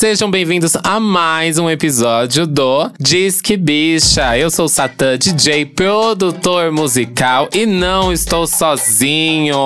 Sejam 0.00 0.30
bem-vindos 0.30 0.74
a 0.82 0.98
mais 0.98 1.58
um 1.58 1.68
episódio 1.68 2.46
do 2.46 2.90
Disque 2.98 3.54
Bicha. 3.54 4.34
Eu 4.34 4.50
sou 4.50 4.64
o 4.64 4.68
Satã, 4.68 5.18
DJ, 5.18 5.66
produtor 5.66 6.72
musical 6.72 7.50
e 7.52 7.66
não 7.66 8.10
estou 8.10 8.46
sozinho. 8.46 9.58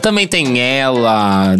Também 0.00 0.26
tem 0.26 0.58
ela. 0.58 1.54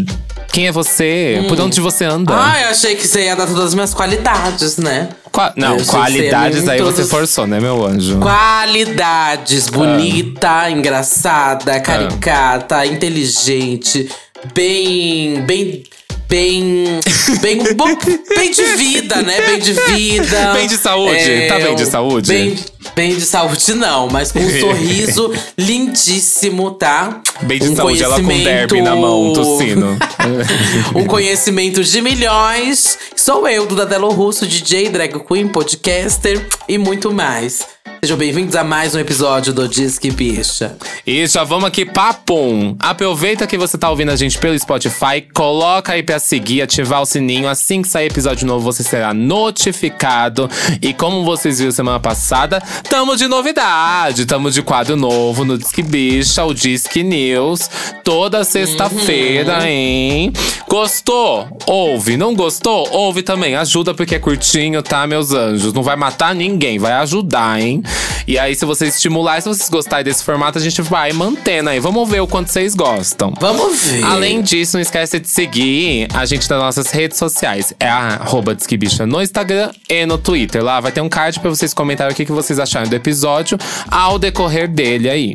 Quem 0.51 0.69
é 0.69 0.73
você? 0.73 1.45
Por 1.49 1.61
onde 1.61 1.83
você 1.83 2.07
anda? 2.07 2.33
Ah, 2.35 2.63
eu 2.63 2.69
achei 2.71 2.97
que 2.97 3.07
você 3.07 3.27
ia 3.27 3.37
dar 3.37 3.47
todas 3.47 3.63
as 3.65 3.75
minhas 3.75 3.93
qualidades, 3.93 4.79
né? 4.79 5.11
Qua- 5.31 5.53
não, 5.55 5.77
eu 5.77 5.85
qualidades 5.85 6.67
aí 6.67 6.79
todos- 6.79 6.95
você 6.95 7.05
forçou, 7.05 7.47
né, 7.47 7.61
meu 7.61 7.85
anjo? 7.85 8.19
Qualidades. 8.21 9.69
Bonita, 9.69 10.71
engraçada, 10.71 11.79
caricata, 11.81 12.87
inteligente, 12.87 14.09
bem. 14.55 15.43
bem. 15.43 15.83
Bem. 16.29 17.01
Bem, 17.41 17.75
bom- 17.75 17.97
bem 18.37 18.51
de 18.51 18.63
vida, 18.77 19.23
né? 19.23 19.41
Bem 19.41 19.59
de 19.59 19.73
vida. 19.73 20.53
Bem 20.53 20.67
de 20.67 20.77
saúde. 20.77 21.47
Tá 21.49 21.59
bem 21.59 21.75
de 21.75 21.87
saúde? 21.87 22.29
Bem, 22.29 22.57
bem 22.95 23.15
de 23.15 23.21
saúde, 23.23 23.75
não, 23.75 24.09
mas 24.09 24.31
com 24.31 24.39
um 24.41 24.51
sorriso 24.61 25.33
lindíssimo, 25.57 26.73
tá? 26.73 27.23
Bem 27.43 27.59
de 27.59 27.69
Um 27.71 27.77
saúde, 27.77 28.03
ela 28.03 28.21
com 28.21 28.27
derby 28.29 28.83
na 28.83 28.95
mão, 28.95 29.33
tossindo. 29.33 29.97
um 30.95 31.05
conhecimento 31.07 31.83
de 31.83 32.01
milhões. 32.03 32.99
Sou 33.17 33.49
eu, 33.49 33.65
Duda 33.67 33.87
Delo 33.87 34.11
Russo, 34.11 34.47
DJ, 34.47 34.91
drag 34.91 35.19
queen, 35.21 35.49
podcaster 35.49 36.47
e 36.69 36.77
muito 36.77 37.11
mais. 37.13 37.61
Sejam 38.01 38.17
bem-vindos 38.17 38.55
a 38.55 38.63
mais 38.63 38.95
um 38.95 39.01
episódio 39.01 39.53
do 39.53 39.67
Disque 39.67 40.09
Bicha. 40.13 40.77
E 41.05 41.27
já 41.27 41.43
vamos 41.43 41.65
aqui, 41.65 41.85
papum! 41.85 42.77
Aproveita 42.79 43.45
que 43.45 43.59
você 43.59 43.77
tá 43.77 43.91
ouvindo 43.91 44.13
a 44.13 44.17
gente 44.17 44.39
pelo 44.39 44.57
Spotify, 44.57 45.21
coloca 45.35 45.93
aí 45.93 46.03
pra 46.03 46.21
seguir, 46.21 46.63
ativar 46.63 47.03
o 47.03 47.07
sininho. 47.07 47.49
Assim 47.49 47.83
que 47.83 47.89
sair 47.89 48.07
episódio 48.07 48.47
novo, 48.47 48.65
você 48.65 48.85
será 48.85 49.13
notificado. 49.13 50.49
E 50.81 50.95
como 50.95 51.25
vocês 51.25 51.59
viram 51.59 51.73
semana 51.73 51.99
passada, 51.99 52.63
tamo 52.89 53.17
de 53.17 53.27
novidade. 53.27 54.27
Tamo 54.27 54.49
de 54.49 54.63
quadro 54.63 54.95
novo 54.95 55.45
no 55.45 55.59
Disque 55.59 55.83
Bicha, 55.83 56.45
o 56.45 56.55
Disque 56.55 57.03
News. 57.03 57.69
Toda 58.05 58.45
sexta-feira, 58.45 59.69
hein? 59.69 60.33
Gostou? 60.69 61.49
Ouve. 61.67 62.17
Não 62.17 62.33
gostou? 62.33 62.89
Ouve 62.93 63.23
também. 63.23 63.57
Ajuda 63.57 63.93
porque 63.93 64.15
é 64.15 64.19
curtinho, 64.21 64.85
tá, 64.85 65.05
meus 65.05 65.33
anjos? 65.33 65.73
Não 65.73 65.83
vai 65.83 65.97
matar 65.97 66.33
ninguém, 66.33 66.79
vai 66.79 66.93
ajudar, 66.93 67.61
hein? 67.61 67.83
E 68.27 68.39
aí, 68.39 68.55
se 68.55 68.65
vocês 68.65 68.95
estimular, 68.95 69.41
se 69.41 69.49
vocês 69.49 69.69
gostarem 69.71 70.05
desse 70.05 70.23
formato, 70.23 70.59
a 70.59 70.61
gente 70.61 70.83
vai 70.83 71.13
mantendo 71.13 71.71
aí. 71.71 71.81
Vamos 71.81 72.09
ver 72.09 72.21
o 72.21 72.27
quanto 72.27 72.49
vocês 72.49 72.75
gostam. 72.75 73.33
Vamos 73.41 73.85
ver. 73.85 74.05
Além 74.05 74.43
disso, 74.43 74.77
não 74.77 74.83
esquece 74.83 75.19
de 75.19 75.29
seguir 75.29 76.09
a 76.15 76.25
gente 76.27 76.49
nas 76.51 76.59
nossas 76.59 76.91
redes 76.91 77.17
sociais. 77.17 77.73
É 77.81 77.89
a 77.89 78.19
arroba 78.21 78.55
Disquebicha 78.55 79.07
no 79.07 79.23
Instagram 79.23 79.71
e 79.89 80.05
no 80.05 80.19
Twitter. 80.19 80.63
Lá 80.63 80.81
vai 80.81 80.93
ter 80.93 81.01
um 81.01 81.09
card 81.09 81.41
pra 81.41 81.51
vocês 81.51 81.73
comentarem 81.73 82.13
o 82.13 82.17
que, 82.17 82.25
que 82.25 82.33
vocês 82.33 82.59
acharam 82.59 82.89
do 82.89 82.95
episódio 82.95 83.59
ao 83.91 84.19
decorrer 84.19 84.69
dele 84.69 85.09
aí. 85.09 85.35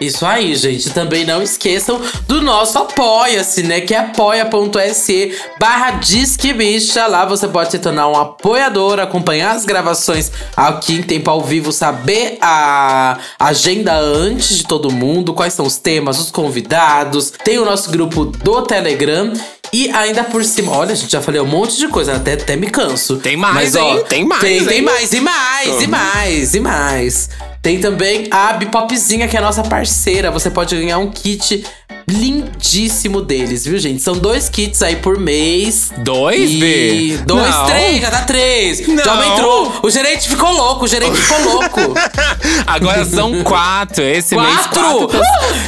Isso 0.00 0.26
aí, 0.26 0.54
gente. 0.54 0.90
Também 0.90 1.24
não 1.24 1.42
esqueçam 1.42 2.00
do 2.26 2.40
nosso 2.40 2.78
Apoia-se, 2.78 3.62
né? 3.62 3.80
Que 3.80 3.94
é 3.94 3.98
apoia.se 3.98 5.38
barra 5.58 5.92
Disque 5.92 6.52
Bicha. 6.52 7.06
Lá 7.06 7.24
você 7.24 7.46
pode 7.48 7.70
se 7.70 7.78
tornar 7.78 8.08
um 8.08 8.16
apoiador, 8.16 8.98
acompanhar 8.98 9.54
as 9.54 9.64
gravações 9.64 10.30
aqui 10.56 10.94
em 10.94 11.02
tempo 11.02 11.30
ao 11.30 11.40
vivo, 11.42 11.72
saber 11.72 12.38
a 12.40 13.18
agenda 13.38 13.94
antes 13.94 14.58
de 14.58 14.64
todo 14.64 14.90
mundo, 14.90 15.34
quais 15.34 15.54
são 15.54 15.66
os 15.66 15.76
temas, 15.76 16.18
os 16.18 16.30
convidados. 16.30 17.32
Tem 17.44 17.58
o 17.58 17.64
nosso 17.64 17.90
grupo 17.90 18.24
do 18.24 18.62
Telegram. 18.62 19.32
E 19.72 19.88
ainda 19.90 20.22
por 20.22 20.44
cima, 20.44 20.70
olha, 20.76 20.92
a 20.92 20.94
gente 20.94 21.10
já 21.10 21.22
falei 21.22 21.40
um 21.40 21.46
monte 21.46 21.78
de 21.78 21.88
coisa, 21.88 22.16
até, 22.16 22.34
até 22.34 22.56
me 22.56 22.66
canso. 22.66 23.16
Tem 23.16 23.38
mais, 23.38 23.54
Mas, 23.54 23.76
ó, 23.76 23.94
hein? 23.94 24.04
Tem 24.06 24.24
mais, 24.24 24.40
Tem, 24.42 24.64
tem 24.66 24.78
hein? 24.78 24.82
mais, 24.82 25.12
e 25.14 25.20
mais, 25.20 25.82
e 25.82 25.86
mais, 25.86 26.54
e 26.54 26.60
mais. 26.60 27.51
Tem 27.62 27.78
também 27.78 28.26
a 28.28 28.52
Bipopzinha, 28.54 29.28
que 29.28 29.36
é 29.36 29.38
a 29.38 29.42
nossa 29.42 29.62
parceira. 29.62 30.32
Você 30.32 30.50
pode 30.50 30.74
ganhar 30.74 30.98
um 30.98 31.08
kit 31.08 31.64
lindíssimo 32.08 33.22
deles, 33.22 33.64
viu, 33.64 33.78
gente? 33.78 34.02
São 34.02 34.14
dois 34.14 34.48
kits 34.48 34.82
aí 34.82 34.96
por 34.96 35.16
mês. 35.16 35.92
Dois, 35.98 36.50
e... 36.50 36.56
B? 36.58 37.18
Dois, 37.24 37.48
Não. 37.54 37.66
três, 37.66 38.00
já 38.00 38.10
dá 38.10 38.22
três. 38.22 38.88
Não. 38.88 39.04
Já 39.04 39.12
aumentou. 39.12 39.72
O 39.84 39.90
gerente 39.90 40.28
ficou 40.28 40.50
louco, 40.52 40.86
o 40.86 40.88
gerente 40.88 41.16
ficou 41.16 41.52
louco. 41.52 41.80
Agora 42.66 43.04
são 43.04 43.44
quatro. 43.44 44.02
Esse 44.02 44.34
mês, 44.34 44.66
quatro! 44.66 45.08
quatro. 45.08 45.20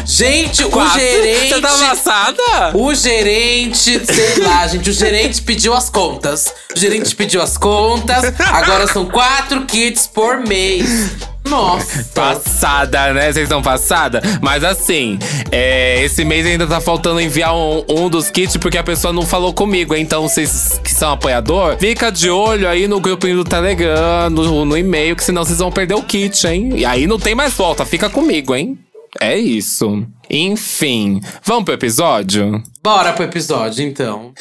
Gente, 0.05 0.65
Quatro? 0.65 0.97
o 0.97 1.01
gerente. 1.01 1.49
Você 1.55 1.61
tá 1.61 1.69
passada? 1.69 2.43
O 2.75 2.93
gerente, 2.93 4.05
sei 4.05 4.45
lá, 4.45 4.67
gente, 4.67 4.91
o 4.91 4.93
gerente 4.93 5.41
pediu 5.43 5.73
as 5.73 5.89
contas. 5.89 6.53
O 6.75 6.79
gerente 6.79 7.15
pediu 7.15 7.41
as 7.41 7.57
contas. 7.57 8.35
Agora 8.53 8.89
são 8.89 9.07
quatro 9.07 9.65
kits 9.65 10.09
por 10.09 10.39
mês. 10.41 11.11
Nossa. 11.49 12.05
Passada, 12.15 13.13
né? 13.13 13.33
Vocês 13.33 13.45
estão 13.45 13.61
passada? 13.61 14.23
Mas 14.41 14.65
assim, 14.65 15.19
é, 15.51 16.03
esse 16.03 16.25
mês 16.25 16.47
ainda 16.47 16.67
tá 16.67 16.81
faltando 16.81 17.21
enviar 17.21 17.55
um, 17.55 17.85
um 17.89 18.09
dos 18.09 18.31
kits 18.31 18.57
porque 18.57 18.79
a 18.79 18.83
pessoa 18.83 19.13
não 19.13 19.23
falou 19.23 19.53
comigo. 19.53 19.95
Então, 19.95 20.23
vocês 20.23 20.81
que 20.83 20.91
são 20.93 21.13
apoiador, 21.13 21.77
fica 21.79 22.11
de 22.11 22.31
olho 22.31 22.69
aí 22.69 22.89
no 22.89 23.01
grupinho 23.01 23.37
do 23.37 23.45
Telegram, 23.45 24.31
no, 24.31 24.65
no 24.65 24.77
e-mail, 24.77 25.15
que 25.15 25.25
senão 25.25 25.45
vocês 25.45 25.59
vão 25.59 25.71
perder 25.71 25.95
o 25.95 26.03
kit, 26.03 26.47
hein? 26.47 26.73
E 26.77 26.85
aí 26.85 27.07
não 27.07 27.19
tem 27.19 27.35
mais 27.35 27.53
volta, 27.53 27.85
fica 27.85 28.09
comigo, 28.09 28.55
hein? 28.55 28.79
É 29.21 29.39
isso. 29.39 30.07
Enfim, 30.29 31.21
vamos 31.45 31.65
pro 31.65 31.75
episódio? 31.75 32.63
Bora 32.83 33.13
pro 33.13 33.25
episódio, 33.25 33.85
então. 33.85 34.33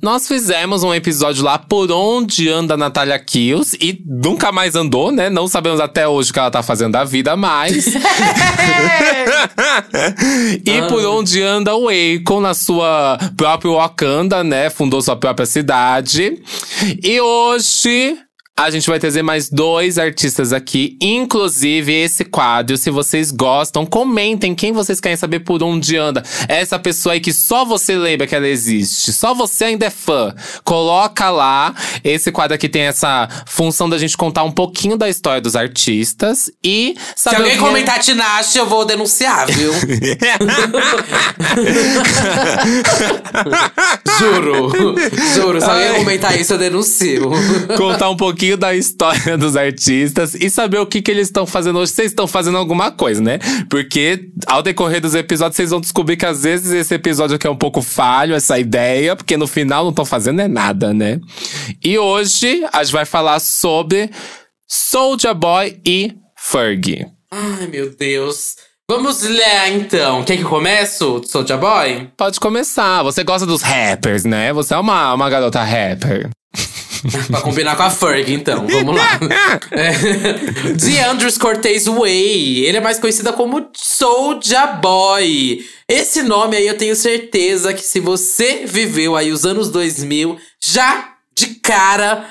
Nós 0.00 0.28
fizemos 0.28 0.82
um 0.82 0.94
episódio 0.94 1.44
lá 1.44 1.58
por 1.58 1.90
onde 1.90 2.48
anda 2.48 2.74
a 2.74 2.76
Natália 2.76 3.18
Kills 3.18 3.76
e 3.80 4.02
nunca 4.06 4.52
mais 4.52 4.74
andou, 4.74 5.10
né? 5.10 5.28
Não 5.28 5.48
sabemos 5.48 5.80
até 5.80 6.06
hoje 6.06 6.30
o 6.30 6.32
que 6.32 6.38
ela 6.38 6.50
tá 6.50 6.62
fazendo 6.62 6.92
da 6.92 7.04
vida 7.04 7.36
mais. 7.36 7.86
e 10.64 10.82
por 10.88 11.04
onde 11.04 11.42
anda 11.42 11.74
o 11.74 11.88
Akon 11.88 12.40
na 12.40 12.54
sua 12.54 13.18
própria 13.36 13.72
Wakanda, 13.72 14.44
né? 14.44 14.70
Fundou 14.70 15.02
sua 15.02 15.16
própria 15.16 15.46
cidade. 15.46 16.40
E 17.02 17.20
hoje 17.20 18.16
a 18.60 18.70
gente 18.70 18.88
vai 18.90 18.98
trazer 18.98 19.22
mais 19.22 19.48
dois 19.48 19.96
artistas 19.98 20.52
aqui, 20.52 20.98
inclusive 21.00 21.92
esse 21.94 22.26
quadro. 22.26 22.76
Se 22.76 22.90
vocês 22.90 23.30
gostam, 23.30 23.86
comentem 23.86 24.54
quem 24.54 24.70
vocês 24.70 25.00
querem 25.00 25.16
saber 25.16 25.40
por 25.40 25.62
onde 25.62 25.96
anda. 25.96 26.22
Essa 26.46 26.78
pessoa 26.78 27.14
aí 27.14 27.20
que 27.20 27.32
só 27.32 27.64
você 27.64 27.96
lembra 27.96 28.26
que 28.26 28.34
ela 28.34 28.46
existe, 28.46 29.14
só 29.14 29.32
você 29.32 29.64
ainda 29.64 29.86
é 29.86 29.90
fã. 29.90 30.34
Coloca 30.62 31.30
lá. 31.30 31.74
Esse 32.04 32.30
quadro 32.30 32.54
aqui 32.54 32.68
tem 32.68 32.82
essa 32.82 33.26
função 33.46 33.88
da 33.88 33.96
gente 33.96 34.14
contar 34.14 34.44
um 34.44 34.52
pouquinho 34.52 34.96
da 34.96 35.08
história 35.08 35.40
dos 35.40 35.56
artistas 35.56 36.50
e 36.62 36.94
Se 37.16 37.22
saber 37.24 37.36
alguém 37.36 37.52
o 37.52 37.58
que 37.58 37.64
é- 37.64 37.66
comentar 37.66 37.98
Tinashe, 37.98 38.58
eu 38.58 38.66
vou 38.66 38.84
denunciar, 38.84 39.46
viu? 39.46 39.72
Juro. 44.18 44.70
Juro. 45.34 45.60
Se 45.60 45.66
alguém 45.70 45.88
Ai. 45.88 45.94
comentar 45.94 46.38
isso, 46.38 46.52
eu 46.54 46.58
denuncio. 46.58 47.30
contar 47.76 48.10
um 48.10 48.16
pouquinho 48.16 48.49
da 48.56 48.74
história 48.74 49.36
dos 49.38 49.56
artistas 49.56 50.34
e 50.34 50.48
saber 50.50 50.78
o 50.78 50.86
que, 50.86 51.02
que 51.02 51.10
eles 51.10 51.28
estão 51.28 51.46
fazendo 51.46 51.78
hoje. 51.78 51.92
Vocês 51.92 52.12
estão 52.12 52.26
fazendo 52.26 52.58
alguma 52.58 52.90
coisa, 52.90 53.20
né? 53.20 53.38
Porque 53.68 54.30
ao 54.46 54.62
decorrer 54.62 55.00
dos 55.00 55.14
episódios, 55.14 55.56
vocês 55.56 55.70
vão 55.70 55.80
descobrir 55.80 56.16
que 56.16 56.26
às 56.26 56.42
vezes 56.42 56.70
esse 56.72 56.94
episódio 56.94 57.36
aqui 57.36 57.46
é 57.46 57.50
um 57.50 57.56
pouco 57.56 57.82
falho, 57.82 58.34
essa 58.34 58.58
ideia, 58.58 59.16
porque 59.16 59.36
no 59.36 59.46
final 59.46 59.84
não 59.84 59.90
estão 59.90 60.04
fazendo 60.04 60.40
é 60.40 60.48
nada, 60.48 60.92
né? 60.92 61.20
E 61.82 61.98
hoje 61.98 62.64
a 62.72 62.82
gente 62.82 62.92
vai 62.92 63.04
falar 63.04 63.40
sobre 63.40 64.10
Soulja 64.68 65.34
Boy 65.34 65.80
e 65.86 66.14
Fergie. 66.36 67.06
Ai, 67.30 67.66
meu 67.66 67.94
Deus. 67.94 68.56
Vamos 68.90 69.22
ler 69.22 69.68
então. 69.72 70.24
Quer 70.24 70.36
que 70.36 70.42
eu 70.42 70.48
começo, 70.48 71.22
Soulja 71.24 71.56
Boy? 71.56 72.10
Pode 72.16 72.40
começar. 72.40 73.04
Você 73.04 73.22
gosta 73.22 73.46
dos 73.46 73.62
rappers, 73.62 74.24
né? 74.24 74.52
Você 74.52 74.74
é 74.74 74.78
uma, 74.78 75.14
uma 75.14 75.30
garota 75.30 75.62
rapper. 75.62 76.28
Pra 77.28 77.40
combinar 77.40 77.76
com 77.76 77.82
a 77.82 77.90
Ferg, 77.90 78.32
então. 78.32 78.66
Vamos 78.66 78.96
lá. 78.96 79.20
É. 79.70 79.92
DeAndres 80.72 81.38
Cortez 81.38 81.86
Way. 81.86 82.64
Ele 82.64 82.78
é 82.78 82.80
mais 82.80 82.98
conhecido 82.98 83.32
como 83.32 83.68
Soulja 83.74 84.66
Boy. 84.66 85.64
Esse 85.88 86.22
nome 86.22 86.56
aí 86.56 86.66
eu 86.66 86.76
tenho 86.76 86.96
certeza 86.96 87.72
que 87.72 87.82
se 87.82 88.00
você 88.00 88.64
viveu 88.66 89.16
aí 89.16 89.30
os 89.32 89.44
anos 89.44 89.70
2000, 89.70 90.38
já 90.60 91.14
de 91.34 91.46
cara 91.56 92.28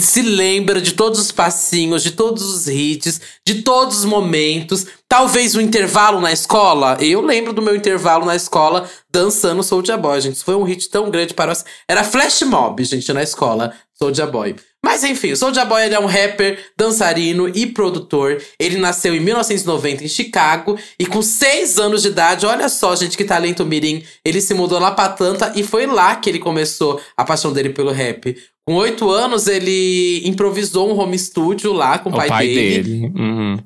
se 0.00 0.20
lembra 0.20 0.80
de 0.80 0.92
todos 0.92 1.20
os 1.20 1.30
passinhos, 1.30 2.02
de 2.02 2.10
todos 2.10 2.42
os 2.42 2.66
hits, 2.66 3.20
de 3.46 3.62
todos 3.62 3.98
os 3.98 4.04
momentos. 4.04 4.84
Talvez 5.08 5.54
o 5.54 5.60
intervalo 5.60 6.20
na 6.20 6.32
escola. 6.32 6.96
Eu 7.00 7.20
lembro 7.20 7.52
do 7.52 7.62
meu 7.62 7.76
intervalo 7.76 8.26
na 8.26 8.34
escola 8.34 8.90
dançando 9.08 9.62
Soulja 9.62 9.96
Boy, 9.96 10.20
gente. 10.20 10.42
Foi 10.42 10.56
um 10.56 10.64
hit 10.64 10.90
tão 10.90 11.08
grande 11.08 11.34
para 11.34 11.46
nós. 11.48 11.64
Era 11.88 12.02
flash 12.02 12.42
mob, 12.42 12.82
gente, 12.84 13.12
na 13.12 13.22
escola, 13.22 13.72
Soulja 13.94 14.26
Boy. 14.26 14.56
Mas 14.84 15.04
enfim, 15.04 15.32
o 15.32 15.36
Soulja 15.36 15.64
Boy 15.64 15.82
é 15.82 15.98
um 15.98 16.06
rapper, 16.06 16.58
dançarino 16.76 17.48
e 17.48 17.66
produtor. 17.66 18.42
Ele 18.58 18.78
nasceu 18.78 19.14
em 19.14 19.20
1990 19.20 20.04
em 20.04 20.08
Chicago 20.08 20.76
e 20.98 21.06
com 21.06 21.22
6 21.22 21.78
anos 21.78 22.02
de 22.02 22.08
idade, 22.08 22.44
olha 22.44 22.68
só, 22.68 22.94
gente, 22.96 23.16
que 23.16 23.24
talento 23.24 23.64
mirim. 23.64 24.04
Ele 24.24 24.40
se 24.40 24.52
mudou 24.52 24.80
lá 24.80 24.90
pra 24.90 25.06
Atlanta 25.06 25.52
e 25.54 25.62
foi 25.62 25.86
lá 25.86 26.16
que 26.16 26.28
ele 26.28 26.38
começou 26.40 27.00
a 27.16 27.24
paixão 27.24 27.52
dele 27.52 27.70
pelo 27.70 27.92
rap. 27.92 28.36
Com 28.68 28.74
oito 28.74 29.08
anos, 29.08 29.46
ele 29.46 30.22
improvisou 30.24 30.90
um 30.92 30.98
home 30.98 31.16
studio 31.16 31.72
lá 31.72 31.98
com 31.98 32.10
o, 32.10 32.12
o 32.12 32.16
pai, 32.16 32.28
pai, 32.28 32.48
dele. 32.48 32.82
dele. 32.82 33.12
Uhum. 33.16 33.58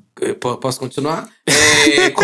Posso 0.61 0.79
continuar? 0.79 1.27
É, 1.47 2.11
com... 2.11 2.23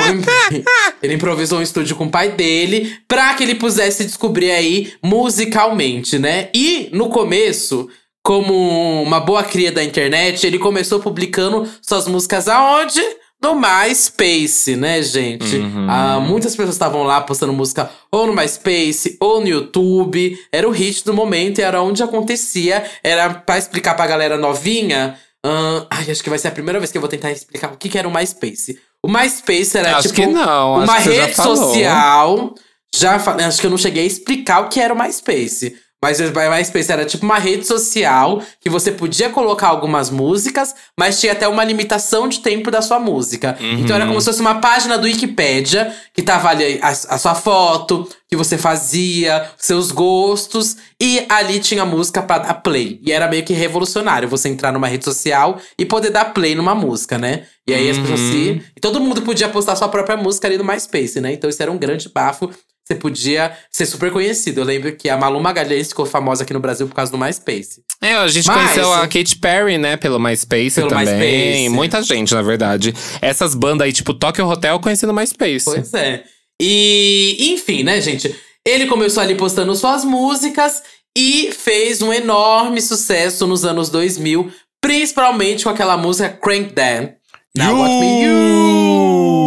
ele 1.01 1.15
improvisou 1.15 1.57
um 1.57 1.63
estúdio 1.63 1.95
com 1.95 2.05
o 2.05 2.11
pai 2.11 2.33
dele 2.33 2.95
pra 3.07 3.33
que 3.33 3.41
ele 3.41 3.55
pudesse 3.55 4.05
descobrir 4.05 4.51
aí 4.51 4.93
musicalmente, 5.03 6.19
né? 6.19 6.49
E 6.53 6.89
no 6.93 7.09
começo, 7.09 7.89
como 8.21 9.01
uma 9.01 9.19
boa 9.19 9.43
cria 9.43 9.71
da 9.71 9.83
internet, 9.83 10.45
ele 10.45 10.59
começou 10.59 10.99
publicando 10.99 11.67
suas 11.81 12.07
músicas 12.07 12.47
aonde? 12.47 13.01
No 13.41 13.55
MySpace, 13.55 14.75
né, 14.75 15.01
gente? 15.01 15.55
Uhum. 15.55 15.87
Ah, 15.89 16.19
muitas 16.19 16.55
pessoas 16.55 16.75
estavam 16.75 17.03
lá 17.03 17.21
postando 17.21 17.53
música 17.53 17.89
ou 18.11 18.27
no 18.27 18.33
MySpace 18.33 19.15
ou 19.19 19.41
no 19.41 19.47
YouTube. 19.47 20.37
Era 20.51 20.67
o 20.67 20.71
hit 20.71 21.05
do 21.05 21.13
momento 21.13 21.59
e 21.59 21.61
era 21.61 21.81
onde 21.81 22.01
acontecia. 22.01 22.83
Era 23.03 23.33
para 23.33 23.57
explicar 23.57 23.93
pra 23.95 24.07
galera 24.07 24.37
novinha. 24.37 25.17
Uh, 25.45 25.85
ai, 25.89 26.09
acho 26.09 26.23
que 26.23 26.29
vai 26.29 26.39
ser 26.39 26.47
a 26.47 26.51
primeira 26.51 26.79
vez 26.79 26.91
que 26.91 26.97
eu 26.97 27.01
vou 27.01 27.09
tentar 27.09 27.31
explicar 27.31 27.71
o 27.71 27.77
que, 27.77 27.89
que 27.89 27.97
era 27.97 28.07
o 28.07 28.13
MySpace. 28.13 28.79
O 29.03 29.07
MySpace 29.07 29.77
era 29.77 29.97
acho 29.97 30.11
tipo 30.11 30.31
não, 30.31 30.83
uma 30.83 30.97
rede 30.97 31.35
social. 31.35 32.55
Já 32.93 33.15
acho 33.15 33.61
que 33.61 33.67
eu 33.67 33.71
não 33.71 33.77
cheguei 33.77 34.03
a 34.03 34.07
explicar 34.07 34.61
o 34.61 34.69
que 34.69 34.79
era 34.79 34.93
o 34.93 34.97
MySpace. 34.97 35.75
Mas 36.03 36.19
o 36.19 36.23
MySpace 36.23 36.91
era 36.91 37.05
tipo 37.05 37.25
uma 37.25 37.39
rede 37.39 37.65
social 37.65 38.41
que 38.61 38.69
você 38.69 38.91
podia 38.91 39.29
colocar 39.29 39.67
algumas 39.67 40.11
músicas, 40.11 40.75
mas 40.97 41.19
tinha 41.19 41.31
até 41.31 41.47
uma 41.47 41.63
limitação 41.63 42.27
de 42.27 42.39
tempo 42.39 42.69
da 42.69 42.83
sua 42.83 42.99
música. 42.99 43.57
Uhum. 43.59 43.79
Então 43.79 43.95
era 43.95 44.05
como 44.05 44.21
se 44.21 44.27
fosse 44.27 44.39
uma 44.39 44.61
página 44.61 44.95
do 44.95 45.05
Wikipedia 45.05 45.91
que 46.13 46.21
tava 46.21 46.49
ali 46.49 46.79
a, 46.83 46.89
a 46.89 47.17
sua 47.17 47.33
foto, 47.33 48.07
que 48.29 48.35
você 48.35 48.59
fazia, 48.59 49.49
seus 49.57 49.91
gostos, 49.91 50.77
e 51.01 51.25
ali 51.29 51.59
tinha 51.59 51.83
música 51.83 52.21
para 52.21 52.43
dar 52.43 52.53
play. 52.55 52.99
E 53.03 53.11
era 53.11 53.27
meio 53.27 53.43
que 53.43 53.53
revolucionário 53.53 54.29
você 54.29 54.49
entrar 54.49 54.71
numa 54.71 54.87
rede 54.87 55.03
social 55.03 55.59
e 55.79 55.85
poder 55.85 56.11
dar 56.11 56.25
play 56.25 56.53
numa 56.53 56.75
música, 56.75 57.17
né? 57.17 57.45
E 57.65 57.73
aí 57.73 57.89
as 57.89 57.97
pessoas 57.97 58.19
se. 58.19 58.49
Uhum. 58.49 58.61
E 58.75 58.79
todo 58.79 58.99
mundo 58.99 59.23
podia 59.23 59.49
postar 59.49 59.75
sua 59.75 59.89
própria 59.89 60.15
música 60.15 60.47
ali 60.47 60.59
no 60.59 60.63
MySpace, 60.63 61.19
né? 61.19 61.33
Então 61.33 61.49
isso 61.49 61.61
era 61.61 61.71
um 61.71 61.77
grande 61.77 62.07
bafo 62.07 62.51
você 62.87 62.95
podia 62.95 63.51
ser 63.69 63.85
super 63.85 64.11
conhecido. 64.11 64.61
Eu 64.61 64.65
lembro 64.65 64.95
que 64.95 65.09
a 65.09 65.17
Malu 65.17 65.41
Magalhães 65.41 65.89
ficou 65.89 66.05
famosa 66.05 66.43
aqui 66.43 66.53
no 66.53 66.59
Brasil 66.59 66.87
por 66.87 66.95
causa 66.95 67.11
do 67.11 67.17
MySpace. 67.17 67.81
É, 68.01 68.13
a 68.13 68.27
gente 68.29 68.47
Mas, 68.47 68.55
conheceu 68.55 68.93
a 68.93 69.01
Katy 69.07 69.37
Perry, 69.37 69.77
né, 69.77 69.97
pelo 69.97 70.17
MySpace 70.19 70.75
pelo 70.75 70.87
também. 70.87 71.05
MySpace. 71.05 71.69
Muita 71.69 72.01
gente, 72.01 72.33
na 72.33 72.41
verdade. 72.41 72.93
Essas 73.21 73.53
bandas 73.53 73.85
aí, 73.85 73.91
tipo 73.91 74.13
Tokyo 74.13 74.47
Hotel, 74.47 74.75
eu 74.75 74.79
conheci 74.79 75.05
no 75.05 75.13
MySpace. 75.13 75.65
Pois 75.65 75.93
é. 75.93 76.23
E, 76.61 77.53
enfim, 77.53 77.83
né, 77.83 77.99
gente? 77.99 78.33
Ele 78.65 78.85
começou 78.87 79.21
ali 79.21 79.35
postando 79.35 79.75
suas 79.75 80.05
músicas 80.05 80.81
e 81.17 81.51
fez 81.51 82.01
um 82.01 82.13
enorme 82.13 82.81
sucesso 82.81 83.45
nos 83.45 83.65
anos 83.65 83.89
2000, 83.89 84.49
principalmente 84.81 85.63
com 85.65 85.69
aquela 85.69 85.97
música 85.97 86.29
Crank 86.29 86.73
That. 86.73 87.15
Now 87.55 87.71
you. 87.71 87.79
Watch 87.79 87.99
Me 87.99 88.23
You. 88.23 89.46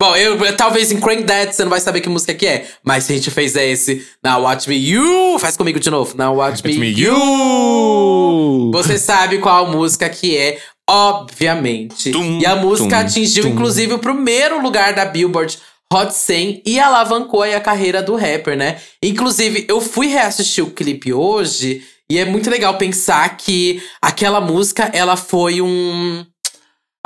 Bom, 0.00 0.16
eu, 0.16 0.56
talvez 0.56 0.92
em 0.92 1.00
Crank 1.00 1.24
That 1.24 1.54
você 1.54 1.62
não 1.62 1.70
vai 1.70 1.80
saber 1.80 2.00
que 2.00 2.08
música 2.08 2.34
que 2.34 2.46
é. 2.46 2.66
Mas 2.82 3.04
se 3.04 3.12
a 3.12 3.16
gente 3.16 3.30
fez 3.30 3.54
esse 3.56 4.06
Now 4.22 4.42
Watch 4.42 4.68
Me 4.68 4.76
You, 4.76 5.38
faz 5.38 5.56
comigo 5.56 5.80
de 5.80 5.90
novo. 5.90 6.16
Now 6.16 6.36
Watch, 6.36 6.64
Me, 6.64 6.76
me 6.78 6.88
you. 6.88 7.14
you. 7.14 8.70
Você 8.72 8.98
sabe 8.98 9.38
qual 9.38 9.70
música 9.70 10.08
que 10.08 10.36
é, 10.36 10.58
obviamente. 10.88 12.10
Tum, 12.10 12.38
e 12.40 12.46
a 12.46 12.56
música 12.56 12.96
tum, 12.96 13.06
atingiu, 13.06 13.44
tum. 13.44 13.50
inclusive, 13.50 13.94
o 13.94 13.98
primeiro 13.98 14.60
lugar 14.60 14.92
da 14.92 15.04
Billboard 15.04 15.58
Hot 15.92 16.12
100 16.12 16.62
e 16.66 16.80
alavancou 16.80 17.42
a 17.42 17.60
carreira 17.60 18.02
do 18.02 18.16
rapper, 18.16 18.56
né? 18.56 18.78
Inclusive, 19.02 19.64
eu 19.68 19.80
fui 19.80 20.08
reassistir 20.08 20.64
o 20.64 20.70
clipe 20.70 21.12
hoje 21.12 21.82
e 22.10 22.18
é 22.18 22.24
muito 22.24 22.50
legal 22.50 22.76
pensar 22.76 23.36
que 23.36 23.82
aquela 24.00 24.40
música, 24.40 24.90
ela 24.92 25.16
foi 25.16 25.60
um 25.60 26.24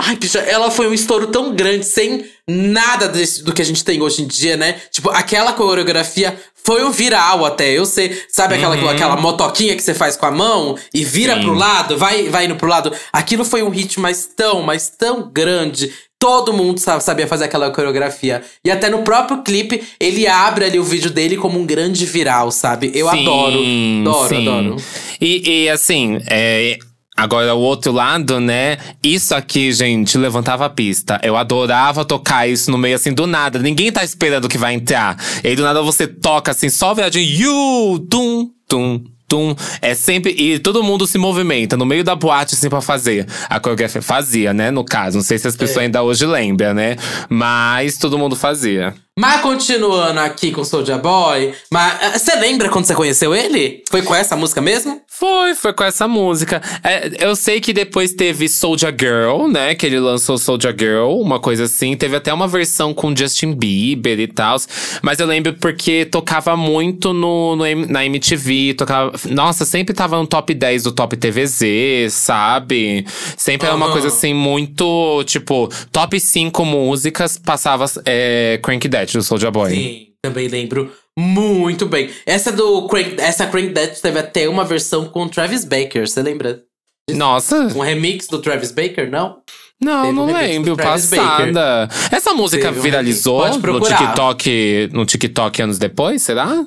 Ai, 0.01 0.15
bicha, 0.15 0.39
ela 0.39 0.71
foi 0.71 0.87
um 0.87 0.95
estouro 0.95 1.27
tão 1.27 1.53
grande, 1.53 1.85
sem 1.85 2.25
nada 2.47 3.09
desse, 3.09 3.43
do 3.43 3.53
que 3.53 3.61
a 3.61 3.65
gente 3.65 3.85
tem 3.85 4.01
hoje 4.01 4.23
em 4.23 4.29
dia, 4.29 4.57
né? 4.57 4.77
Tipo, 4.93 5.11
aquela 5.11 5.53
coreografia 5.53 6.39
foi 6.55 6.85
um 6.85 6.93
viral 6.93 7.45
até. 7.45 7.77
Eu 7.77 7.85
sei, 7.85 8.17
sabe 8.29 8.55
aquela, 8.55 8.77
uhum. 8.77 8.89
aquela 8.89 9.17
motoquinha 9.17 9.75
que 9.75 9.83
você 9.83 9.93
faz 9.93 10.17
com 10.17 10.27
a 10.27 10.31
mão 10.31 10.79
e 10.95 11.05
vira 11.05 11.35
Sim. 11.35 11.43
pro 11.43 11.55
lado, 11.55 11.99
vai, 11.99 12.29
vai 12.29 12.45
indo 12.45 12.55
pro 12.55 12.69
lado? 12.69 12.93
Aquilo 13.13 13.45
foi 13.45 13.63
um 13.63 13.71
hit 13.71 13.99
mais 13.99 14.25
tão, 14.37 14.63
mas 14.63 14.89
tão 14.89 15.29
grande. 15.33 15.93
Todo 16.17 16.53
mundo 16.53 16.79
sabia 16.79 17.27
fazer 17.27 17.45
aquela 17.45 17.71
coreografia. 17.71 18.43
E 18.65 18.71
até 18.71 18.89
no 18.89 19.03
próprio 19.03 19.43
clipe, 19.43 19.83
ele 19.99 20.27
abre 20.27 20.65
ali 20.65 20.79
o 20.79 20.85
vídeo 20.85 21.11
dele 21.11 21.37
como 21.37 21.59
um 21.59 21.67
grande 21.67 22.05
viral, 22.07 22.51
sabe? 22.51 22.93
Eu 22.95 23.09
sim, 23.11 23.23
adoro. 23.23 23.61
Adoro, 24.01 24.29
sim. 24.29 24.49
adoro. 24.49 24.77
E, 25.21 25.65
e 25.65 25.69
assim, 25.69 26.21
é, 26.29 26.77
Agora, 27.19 27.53
o 27.53 27.59
outro 27.59 27.91
lado, 27.91 28.39
né? 28.39 28.79
Isso 29.03 29.35
aqui, 29.35 29.73
gente, 29.73 30.17
levantava 30.17 30.67
a 30.67 30.71
pista. 30.71 31.21
Eu 31.21 31.37
adorava 31.37 32.05
tocar 32.05 32.49
isso 32.49 32.71
no 32.71 32.79
meio, 32.79 32.95
assim, 32.95 33.13
do 33.13 33.27
nada. 33.27 33.59
Ninguém 33.59 33.91
tá 33.91 34.05
esperando 34.05 34.49
que 34.49 34.57
vai 34.57 34.75
entrar. 34.75 35.19
E 35.43 35.49
aí, 35.49 35.57
do 35.57 35.65
nada, 35.65 35.83
você 35.83 36.07
toca, 36.07 36.53
assim, 36.53 36.69
só 36.69 36.93
o 36.93 36.95
viadinho. 36.95 37.25
You! 37.25 38.07
Tum, 38.09 38.51
tum, 38.69 39.03
tum. 39.29 39.57
É 39.83 39.97
sempre. 39.97 40.31
E 40.31 40.61
todo 40.61 40.81
mundo 40.81 41.09
se 41.09 41.19
movimenta 41.19 41.77
no 41.77 41.85
meio 41.85 42.05
da 42.05 42.15
boate, 42.15 42.55
assim, 42.55 42.69
pra 42.69 42.81
fazer. 42.81 43.27
A 43.51 43.59
coreografia 43.59 44.01
fazia, 44.01 44.55
né? 44.55 44.71
No 44.71 44.85
caso. 44.85 45.17
Não 45.17 45.25
sei 45.25 45.39
se 45.39 45.49
as 45.49 45.57
pessoas 45.57 45.79
é. 45.79 45.81
ainda 45.87 46.05
hoje 46.05 46.25
lembram, 46.25 46.73
né? 46.73 46.95
Mas 47.29 47.99
todo 47.99 48.17
mundo 48.17 48.37
fazia. 48.37 48.95
Mas 49.19 49.41
continuando 49.41 50.21
aqui 50.21 50.53
com 50.53 50.63
Soulja 50.63 50.97
Boy, 50.97 51.53
mas 51.73 52.01
eh, 52.01 52.19
você 52.21 52.37
lembra 52.37 52.69
quando 52.69 52.85
você 52.85 52.95
conheceu 52.95 53.35
ele? 53.35 53.83
Foi 53.91 54.01
com 54.01 54.15
essa 54.15 54.37
música 54.37 54.61
mesmo? 54.61 55.03
Foi, 55.19 55.53
foi 55.57 55.73
com 55.73 55.83
essa 55.83 56.07
música. 56.07 56.63
É, 56.85 57.27
eu 57.27 57.35
sei 57.35 57.61
que 57.61 57.73
depois 57.73 58.13
teve 58.13 58.49
Soulja 58.49 58.95
Girl, 58.97 59.49
né? 59.49 59.75
Que 59.75 59.85
ele 59.85 59.99
lançou 59.99 60.39
Soulja 60.39 60.71
Girl, 60.71 61.21
uma 61.21 61.41
coisa 61.41 61.65
assim. 61.65 61.97
Teve 61.97 62.15
até 62.15 62.33
uma 62.33 62.47
versão 62.47 62.95
com 62.95 63.15
Justin 63.17 63.53
Bieber 63.53 64.21
e 64.21 64.29
tal. 64.29 64.57
Mas 65.03 65.19
eu 65.19 65.27
lembro 65.27 65.55
porque 65.55 66.05
tocava 66.05 66.57
muito 66.57 67.13
no, 67.13 67.57
no, 67.57 67.65
na 67.89 68.07
MTV. 68.07 68.75
Tocava, 68.75 69.13
nossa, 69.29 69.65
sempre 69.65 69.93
tava 69.93 70.17
no 70.17 70.27
top 70.27 70.55
10 70.55 70.85
do 70.85 70.93
Top 70.93 71.17
TVZ, 71.17 72.13
sabe? 72.13 73.05
Sempre 73.37 73.67
uhum. 73.67 73.75
era 73.75 73.77
uma 73.77 73.91
coisa 73.91 74.07
assim, 74.07 74.33
muito, 74.33 75.25
tipo, 75.25 75.69
top 75.91 76.21
5 76.21 76.65
músicas 76.65 77.37
passava 77.37 77.87
é, 78.05 78.61
Crank 78.63 78.87
Dead 78.87 79.15
do 79.15 79.23
Soulja 79.25 79.51
Boy. 79.51 79.75
Sim, 79.75 80.07
também 80.23 80.47
lembro 80.47 80.93
muito 81.19 81.85
bem. 81.87 82.11
Essa 82.25 82.53
do 82.53 82.87
Crank, 82.87 83.17
essa 83.19 83.47
Crank 83.47 83.71
That 83.71 84.01
teve 84.01 84.19
até 84.19 84.49
uma 84.49 84.65
versão 84.65 85.07
com 85.07 85.27
Travis 85.29 85.65
Baker, 85.65 86.07
você 86.07 86.23
lembra? 86.23 86.63
Nossa. 87.11 87.57
Um 87.77 87.81
remix 87.81 88.29
do 88.29 88.41
Travis 88.41 88.71
Baker, 88.71 89.11
não? 89.11 89.39
Não, 89.81 90.03
Teve 90.03 90.15
não 90.15 90.27
um 90.27 90.33
lembro. 90.33 90.77
Passada. 90.77 91.87
Baker. 91.87 92.17
Essa 92.17 92.35
música 92.35 92.69
Teve 92.69 92.81
viralizou 92.81 93.45
um 93.47 93.59
no 93.59 93.81
TikTok, 93.81 94.91
no 94.93 95.05
TikTok 95.05 95.63
anos 95.63 95.79
depois, 95.79 96.23
será? 96.23 96.67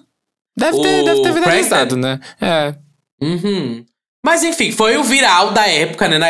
Deve 0.57 0.81
ter, 0.81 1.03
deve 1.05 1.21
ter 1.21 1.33
viralizado, 1.33 1.95
né? 1.95 2.19
É. 2.41 2.75
Uhum. 3.21 3.85
Mas 4.23 4.43
enfim, 4.43 4.71
foi 4.71 4.97
o 4.97 5.03
viral 5.03 5.51
da 5.51 5.67
época, 5.67 6.07
né? 6.07 6.19
Na, 6.19 6.27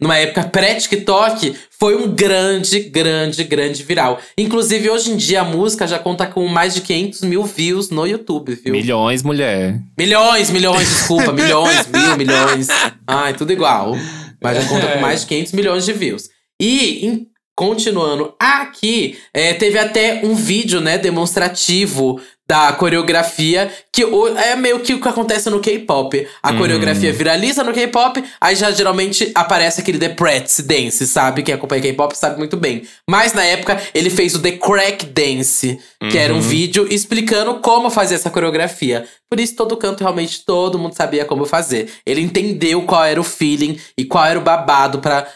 numa 0.00 0.16
época 0.16 0.44
pré-TikTok, 0.44 1.54
foi 1.78 1.94
um 1.94 2.10
grande, 2.10 2.80
grande, 2.80 3.44
grande 3.44 3.82
viral. 3.82 4.18
Inclusive, 4.38 4.88
hoje 4.88 5.10
em 5.10 5.16
dia, 5.16 5.42
a 5.42 5.44
música 5.44 5.86
já 5.86 5.98
conta 5.98 6.26
com 6.26 6.46
mais 6.48 6.74
de 6.74 6.80
500 6.80 7.20
mil 7.22 7.44
views 7.44 7.90
no 7.90 8.06
YouTube, 8.06 8.54
viu? 8.54 8.72
Milhões, 8.72 9.22
mulher. 9.22 9.78
Milhões, 9.98 10.50
milhões, 10.50 10.88
desculpa. 10.88 11.32
milhões, 11.32 11.86
mil, 11.86 12.16
milhões. 12.16 12.68
Ai, 13.06 13.34
tudo 13.34 13.52
igual. 13.52 13.94
Mas 14.42 14.62
já 14.62 14.68
conta 14.68 14.86
com 14.88 15.00
mais 15.00 15.20
de 15.20 15.26
500 15.26 15.52
milhões 15.52 15.84
de 15.84 15.92
views. 15.92 16.30
E 16.60 17.26
continuando 17.54 18.34
aqui, 18.38 19.18
é, 19.32 19.54
teve 19.54 19.78
até 19.78 20.20
um 20.24 20.34
vídeo, 20.34 20.80
né, 20.80 20.98
demonstrativo 20.98 22.20
da 22.46 22.72
coreografia, 22.74 23.72
que 23.90 24.04
é 24.36 24.54
meio 24.54 24.80
que 24.80 24.92
o 24.92 25.00
que 25.00 25.08
acontece 25.08 25.48
no 25.48 25.60
K-pop. 25.60 26.28
A 26.42 26.50
hum. 26.50 26.58
coreografia 26.58 27.10
viraliza 27.10 27.64
no 27.64 27.72
K-pop, 27.72 28.22
aí 28.38 28.54
já 28.54 28.70
geralmente 28.70 29.30
aparece 29.34 29.80
aquele 29.80 29.98
The 29.98 30.10
Pretz 30.10 30.60
Dance, 30.60 31.06
sabe? 31.06 31.42
Quem 31.42 31.54
acompanha 31.54 31.80
K-pop 31.80 32.14
sabe 32.14 32.36
muito 32.36 32.56
bem. 32.58 32.82
Mas 33.08 33.32
na 33.32 33.44
época 33.44 33.80
ele 33.94 34.10
fez 34.10 34.34
o 34.34 34.42
The 34.42 34.52
Crack 34.52 35.06
Dance, 35.06 35.78
que 35.98 36.16
uhum. 36.18 36.22
era 36.22 36.34
um 36.34 36.36
uhum. 36.36 36.42
vídeo 36.42 36.86
explicando 36.90 37.54
como 37.60 37.88
fazer 37.88 38.16
essa 38.16 38.28
coreografia. 38.28 39.06
Por 39.30 39.40
isso, 39.40 39.56
todo 39.56 39.76
canto, 39.78 40.02
realmente, 40.02 40.44
todo 40.44 40.78
mundo 40.78 40.94
sabia 40.94 41.24
como 41.24 41.46
fazer. 41.46 41.90
Ele 42.04 42.20
entendeu 42.20 42.82
qual 42.82 43.04
era 43.04 43.20
o 43.20 43.24
feeling 43.24 43.80
e 43.96 44.04
qual 44.04 44.26
era 44.26 44.38
o 44.38 44.42
babado 44.42 44.98
para 44.98 45.26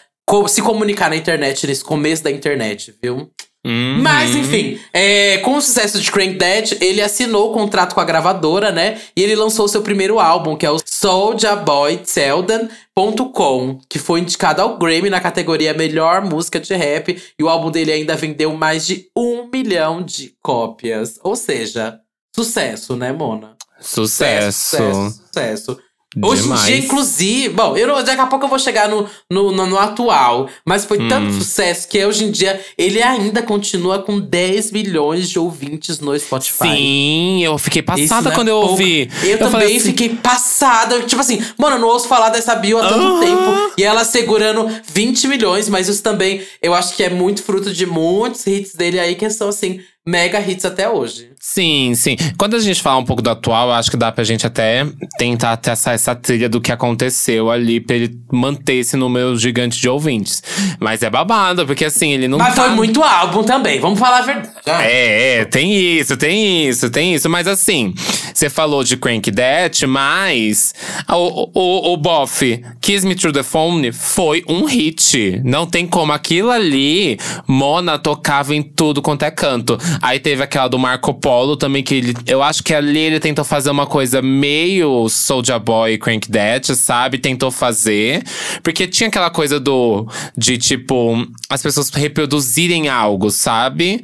se 0.49 0.63
comunicar 0.63 1.11
na 1.11 1.17
internet, 1.17 1.67
nesse 1.67 1.85
começo 1.85 2.23
da 2.23 2.31
internet, 2.31 2.95
viu? 3.03 3.31
Uhum. 3.67 4.01
Mas, 4.01 4.35
enfim, 4.35 4.79
é, 4.93 5.39
com 5.39 5.57
o 5.57 5.61
sucesso 5.61 6.01
de 6.01 6.11
Crank 6.11 6.35
Dead, 6.35 6.79
ele 6.81 7.03
assinou 7.03 7.51
o 7.51 7.53
contrato 7.53 7.95
com 7.95 8.01
a 8.01 8.05
gravadora, 8.05 8.71
né? 8.71 9.01
E 9.17 9.23
ele 9.23 9.35
lançou 9.35 9.67
seu 9.67 9.83
primeiro 9.83 10.21
álbum, 10.21 10.57
que 10.57 10.65
é 10.65 10.71
o 10.71 10.79
Soulja 10.85 11.57
Boy 11.57 12.01
Selden.com, 12.05 13.79
que 13.89 13.99
foi 13.99 14.21
indicado 14.21 14.63
ao 14.63 14.79
Grammy 14.79 15.11
na 15.11 15.21
categoria 15.21 15.75
Melhor 15.75 16.25
Música 16.25 16.61
de 16.61 16.75
Rap. 16.75 17.21
E 17.39 17.43
o 17.43 17.49
álbum 17.49 17.71
dele 17.71 17.93
ainda 17.93 18.17
vendeu 18.17 18.55
mais 18.55 18.87
de 18.87 19.11
um 19.17 19.51
milhão 19.53 20.03
de 20.03 20.35
cópias. 20.41 21.19
Ou 21.23 21.35
seja, 21.35 21.99
sucesso, 22.35 22.97
né, 22.97 23.13
Mona? 23.13 23.57
Sucesso. 23.81 24.77
Sucesso. 24.77 25.23
sucesso. 25.27 25.79
Hoje 26.25 26.43
Demais. 26.43 26.63
em 26.63 26.67
dia, 26.67 26.79
inclusive. 26.79 27.49
Bom, 27.51 27.77
eu, 27.77 28.03
daqui 28.03 28.21
a 28.21 28.27
pouco 28.27 28.45
eu 28.45 28.49
vou 28.49 28.59
chegar 28.59 28.89
no, 28.89 29.07
no, 29.31 29.53
no, 29.53 29.67
no 29.67 29.79
atual. 29.79 30.49
Mas 30.65 30.85
foi 30.85 30.99
hum. 30.99 31.09
tanto 31.09 31.33
sucesso 31.35 31.89
que 31.89 32.05
hoje 32.05 32.25
em 32.25 32.31
dia 32.31 32.61
ele 32.77 33.03
ainda 33.03 33.43
continua 33.43 34.01
com 34.01 34.19
10 34.19 34.73
milhões 34.73 35.29
de 35.29 35.39
ouvintes 35.39 36.01
no 36.01 36.19
Spotify. 36.19 36.69
Sim, 36.69 37.45
eu 37.45 37.57
fiquei 37.59 37.83
passada 37.83 38.31
é 38.31 38.35
quando 38.35 38.49
é 38.49 38.51
eu 38.51 38.57
ouvi. 38.57 39.11
Eu, 39.23 39.31
eu 39.31 39.39
também 39.39 39.77
assim, 39.77 39.81
fiquei 39.81 40.11
passada. 40.11 41.01
Tipo 41.03 41.21
assim, 41.21 41.43
mano, 41.57 41.77
eu 41.77 41.81
não 41.81 41.89
ouço 41.89 42.09
falar 42.09 42.31
dessa 42.31 42.55
bio 42.55 42.79
há 42.79 42.89
tanto 42.89 43.05
uh 43.05 43.17
-huh. 43.17 43.21
tempo. 43.21 43.75
E 43.77 43.85
ela 43.85 44.05
segurando 44.05 44.69
20 44.93 45.29
milhões, 45.29 45.69
mas 45.69 45.89
isso 45.89 46.03
também 46.03 46.43
eu 46.63 46.75
acho 46.75 46.95
que 46.97 47.03
é 47.03 47.11
muito 47.11 47.43
fruto 47.43 47.73
de 47.73 47.87
muitos 47.87 48.47
hits 48.47 48.75
dele 48.75 48.99
aí 48.99 49.15
que 49.15 49.29
são 49.31 49.49
assim 49.49 49.81
mega 50.07 50.41
hits 50.41 50.65
até 50.65 50.89
hoje. 50.89 51.31
Sim, 51.41 51.95
sim. 51.95 52.17
Quando 52.37 52.57
a 52.57 52.59
gente 52.59 52.83
fala 52.83 52.99
um 52.99 53.05
pouco 53.05 53.23
do 53.23 53.31
atual, 53.31 53.69
eu 53.69 53.75
acho 53.75 53.91
que 53.91 53.97
dá 53.97 54.11
pra 54.11 54.25
gente 54.25 54.47
até 54.47 54.85
tentar 55.19 55.57
traçar 55.57 55.95
essa 55.95 56.15
trilha 56.15 56.49
do 56.49 56.61
que 56.61 56.73
aconteceu 56.73 57.49
ali 57.51 57.81
pra 57.81 57.95
ele 57.95 58.19
manter 58.33 58.75
esse 58.75 58.97
número 58.97 59.37
gigante 59.39 59.81
de 59.81 59.89
ouvintes. 59.89 60.43
Mas 60.81 61.03
é 61.03 61.09
babado, 61.09 61.65
porque 61.65 61.85
assim, 61.85 62.13
ele 62.13 62.27
não. 62.27 62.39
Mas 62.39 62.55
tá... 62.55 62.63
foi 62.63 62.71
muito 62.71 63.03
álbum 63.03 63.45
também, 63.45 63.79
vamos 63.79 64.01
falar 64.01 64.19
a 64.19 64.23
verdade. 64.23 64.53
É, 64.67 65.39
é, 65.39 65.45
tem 65.45 65.75
isso, 65.77 66.17
tem 66.17 66.69
isso, 66.69 66.91
tem 66.91 67.15
isso. 67.15 67.29
Mas 67.31 67.47
assim, 67.47 67.95
você 68.35 68.51
falou 68.51 68.83
de 68.83 68.97
Crank 68.97 69.31
That, 69.31 69.87
mas 69.87 70.75
o, 71.09 71.51
o, 71.55 71.93
o 71.93 71.97
Boff, 71.97 72.65
Kiss 72.81 73.07
Me 73.07 73.15
Through 73.15 73.33
the 73.33 73.43
Phone 73.45 73.93
foi 73.93 74.43
um 74.49 74.65
hit. 74.65 75.41
Não 75.45 75.67
tem 75.67 75.87
como. 75.87 76.13
Aquilo 76.13 76.51
ali, 76.51 77.19
Mona 77.47 77.97
tocava 77.97 78.55
em 78.55 78.63
tudo 78.63 79.01
quanto 79.01 79.25
é 79.25 79.31
canto. 79.31 79.79
Aí 80.03 80.19
teve 80.19 80.43
aquela 80.43 80.67
do 80.67 80.79
Marco 80.79 81.15
Polo 81.15 81.28
também, 81.57 81.83
que 81.83 81.95
ele, 81.95 82.15
eu 82.27 82.43
acho 82.43 82.63
que 82.63 82.73
ali 82.73 82.99
ele 82.99 83.21
tentou 83.21 83.45
fazer 83.45 83.71
uma 83.71 83.87
coisa 83.87 84.23
meio 84.23 85.09
Soulja 85.09 85.59
Boy 85.59 85.99
Crank 85.99 86.31
That, 86.31 86.75
sabe? 86.75 87.19
Tentou 87.19 87.51
fazer. 87.51 88.23
Porque 88.63 88.87
tinha 88.87 89.09
aquela 89.09 89.31
coisa 89.31 89.61
do. 89.61 90.07
de 90.37 90.57
tipo, 90.57 91.27
as 91.49 91.63
pessoas 91.63 91.91
reproduzirem 91.91 92.89
algo, 92.89 93.31
sabe? 93.31 94.03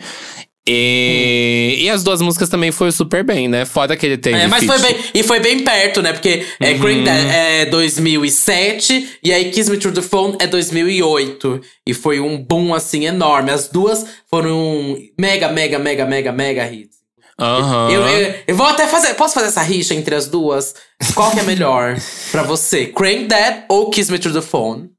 E, 0.67 1.77
e 1.81 1.91
as 1.91 2.03
duas 2.03 2.23
músicas 2.23 2.49
também 2.49 2.73
foi 2.73 2.91
super 2.91 3.23
bem, 3.23 3.49
né? 3.49 3.67
Foda 3.67 3.95
que 3.97 4.07
ele 4.07 4.17
teve. 4.17 4.39
É, 4.39 4.47
mas 4.47 4.65
feat. 4.65 4.81
foi 4.81 4.93
bem. 4.93 5.05
E 5.13 5.23
foi 5.23 5.41
bem 5.41 5.61
perto, 5.63 6.01
né? 6.01 6.13
Porque 6.13 6.45
é, 6.59 6.73
uhum. 6.73 6.79
Green 6.79 7.05
é 7.07 7.67
2007 7.67 9.19
e 9.23 9.31
aí 9.33 9.51
Kiss 9.51 9.71
Me 9.71 9.77
Through 9.77 9.95
the 9.95 10.03
Phone 10.03 10.37
é 10.41 10.47
2008. 10.47 11.61
E 11.87 11.93
foi 11.93 12.19
um 12.19 12.39
boom, 12.39 12.73
assim, 12.73 13.05
enorme. 13.05 13.51
As 13.51 13.69
duas 13.69 14.07
foram 14.31 14.97
mega, 15.19 15.49
mega, 15.53 15.79
mega, 15.79 16.07
mega, 16.07 16.33
mega 16.33 16.73
hits. 16.73 17.04
Uhum. 17.41 17.91
Eu, 17.91 18.07
eu, 18.07 18.35
eu, 18.47 18.57
vou 18.57 18.67
até 18.67 18.87
fazer. 18.87 19.15
Posso 19.15 19.35
fazer 19.35 19.49
essa 19.49 19.63
rixa 19.63 19.95
entre 19.95 20.15
as 20.15 20.29
duas? 20.29 20.75
Qual 21.15 21.33
que 21.33 21.41
é 21.41 21.43
melhor 21.43 21.97
pra 22.31 22.43
você? 22.43 22.87
Crank 22.87 23.27
That 23.27 23.65
ou 23.69 23.91
Kiss 23.91 24.11
Me 24.11 24.19
Through 24.19 24.41
the 24.41 24.47
Phone? 24.47 24.91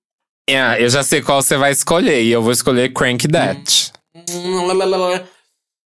É, 0.50 0.84
eu 0.84 0.90
já 0.90 1.02
sei 1.04 1.22
qual 1.22 1.42
você 1.42 1.58
vai 1.58 1.72
escolher. 1.72 2.24
E 2.24 2.32
eu 2.32 2.42
vou 2.42 2.52
escolher 2.52 2.94
Crank 2.94 3.28
That. 3.30 3.92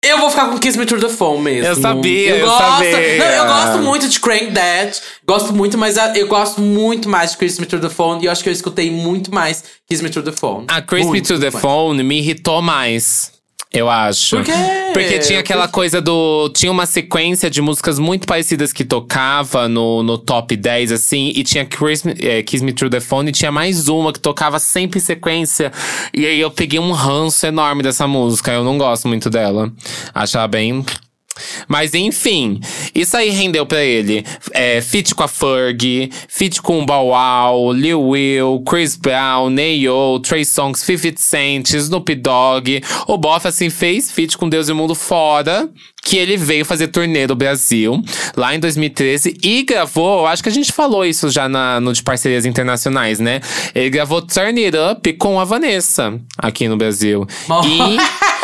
Eu 0.04 0.18
vou 0.18 0.30
ficar 0.30 0.50
com 0.50 0.58
Kiss 0.58 0.80
Me 0.80 0.86
Through 0.86 1.02
the 1.02 1.10
Phone 1.10 1.44
mesmo. 1.44 1.68
Eu 1.68 1.76
sabia, 1.76 2.30
eu, 2.30 2.38
eu 2.38 2.46
gosto, 2.48 2.60
sabia. 2.62 3.18
Não, 3.18 3.26
eu 3.26 3.46
gosto 3.46 3.78
muito 3.80 4.08
de 4.08 4.20
Crank 4.22 4.54
That. 4.54 5.02
Gosto 5.28 5.54
muito, 5.54 5.78
mas 5.78 5.98
eu 6.16 6.28
gosto 6.28 6.62
muito 6.62 7.10
mais 7.10 7.32
de 7.32 7.38
Kiss 7.38 7.60
Me 7.60 7.68
Through 7.68 7.82
the 7.82 7.94
Phone. 7.94 8.24
E 8.24 8.28
eu 8.28 8.32
acho 8.32 8.42
que 8.42 8.48
eu 8.48 8.54
escutei 8.54 8.90
muito 8.90 9.34
mais 9.34 9.62
Kiss 9.90 10.02
Me 10.02 10.10
Through 10.10 10.32
the 10.32 10.32
Phone. 10.32 10.66
A 10.70 10.82
Kiss 10.82 11.10
Me 11.10 11.22
Through 11.22 11.42
the 11.42 11.52
mais. 11.52 11.62
Phone 11.62 12.02
me 12.02 12.18
irritou 12.18 12.62
mais. 12.62 13.39
Eu 13.72 13.88
acho. 13.88 14.38
Por 14.38 14.46
quê? 14.46 14.52
Porque 14.94 15.20
tinha 15.20 15.40
aquela 15.40 15.68
coisa 15.68 16.02
do. 16.02 16.50
Tinha 16.50 16.72
uma 16.72 16.88
sequência 16.88 17.50
de 17.52 17.62
músicas 17.62 18.00
muito 18.00 18.26
parecidas 18.26 18.74
que 18.74 18.84
tocava 18.84 19.68
no, 19.68 20.02
no 20.02 20.18
top 20.18 20.56
10, 20.56 20.92
assim. 20.92 21.32
E 21.36 21.44
tinha 21.44 21.64
Kiss 21.66 22.08
Me, 22.08 22.16
é, 22.20 22.42
Kiss 22.42 22.64
Me 22.64 22.74
Through 22.74 22.90
the 22.90 23.00
Phone 23.00 23.30
e 23.30 23.32
tinha 23.32 23.52
mais 23.52 23.88
uma 23.88 24.12
que 24.12 24.20
tocava 24.20 24.58
sempre 24.58 24.98
em 24.98 25.02
sequência. 25.02 25.72
E 26.12 26.26
aí 26.26 26.40
eu 26.40 26.50
peguei 26.50 26.80
um 26.80 26.92
ranço 26.92 27.46
enorme 27.46 27.84
dessa 27.84 28.08
música. 28.08 28.52
Eu 28.52 28.64
não 28.64 28.78
gosto 28.78 29.08
muito 29.08 29.30
dela. 29.30 29.72
Achava 30.16 30.48
bem. 30.48 30.84
Mas 31.68 31.94
enfim, 31.94 32.60
isso 32.94 33.16
aí 33.16 33.30
rendeu 33.30 33.66
para 33.66 33.84
ele 33.84 34.26
é, 34.52 34.82
feat 34.82 35.14
com 35.16 35.24
a 35.24 35.28
Ferg, 35.28 36.12
feat 36.28 36.62
com 36.62 36.82
o 36.82 36.86
Bow 36.86 37.10
Wow, 37.10 37.74
Lil 37.74 38.02
Will, 38.02 38.64
Chris 38.68 38.96
Brown, 38.96 39.50
Neo, 39.50 40.20
Trey 40.20 40.46
Songs, 40.46 40.82
50 40.82 41.20
Cent, 41.20 41.74
Snoop 41.74 42.14
Dogg. 42.16 42.82
O 43.08 43.18
Boff, 43.18 43.48
assim, 43.48 43.70
fez 43.70 44.12
feat 44.12 44.38
com 44.38 44.50
Deus 44.50 44.70
e 44.70 44.72
o 44.72 44.76
Mundo 44.76 44.96
fora 44.96 45.70
que 46.02 46.18
ele 46.18 46.38
veio 46.38 46.66
fazer 46.66 46.88
turnê 46.88 47.28
do 47.28 47.36
Brasil 47.36 48.02
lá 48.36 48.56
em 48.56 48.60
2013 48.60 49.38
e 49.44 49.64
gravou, 49.64 50.26
acho 50.26 50.42
que 50.42 50.50
a 50.50 50.52
gente 50.52 50.72
falou 50.72 51.06
isso 51.06 51.30
já 51.30 51.50
na, 51.50 51.80
no 51.80 51.94
de 51.94 52.02
parcerias 52.02 52.46
internacionais, 52.46 53.20
né? 53.20 53.42
Ele 53.76 53.90
gravou 53.90 54.22
Turn 54.22 54.64
It 54.64 54.78
Up 54.78 55.14
com 55.14 55.40
a 55.40 55.44
Vanessa 55.44 56.20
aqui 56.38 56.68
no 56.68 56.78
Brasil. 56.78 57.28
e 57.66 57.98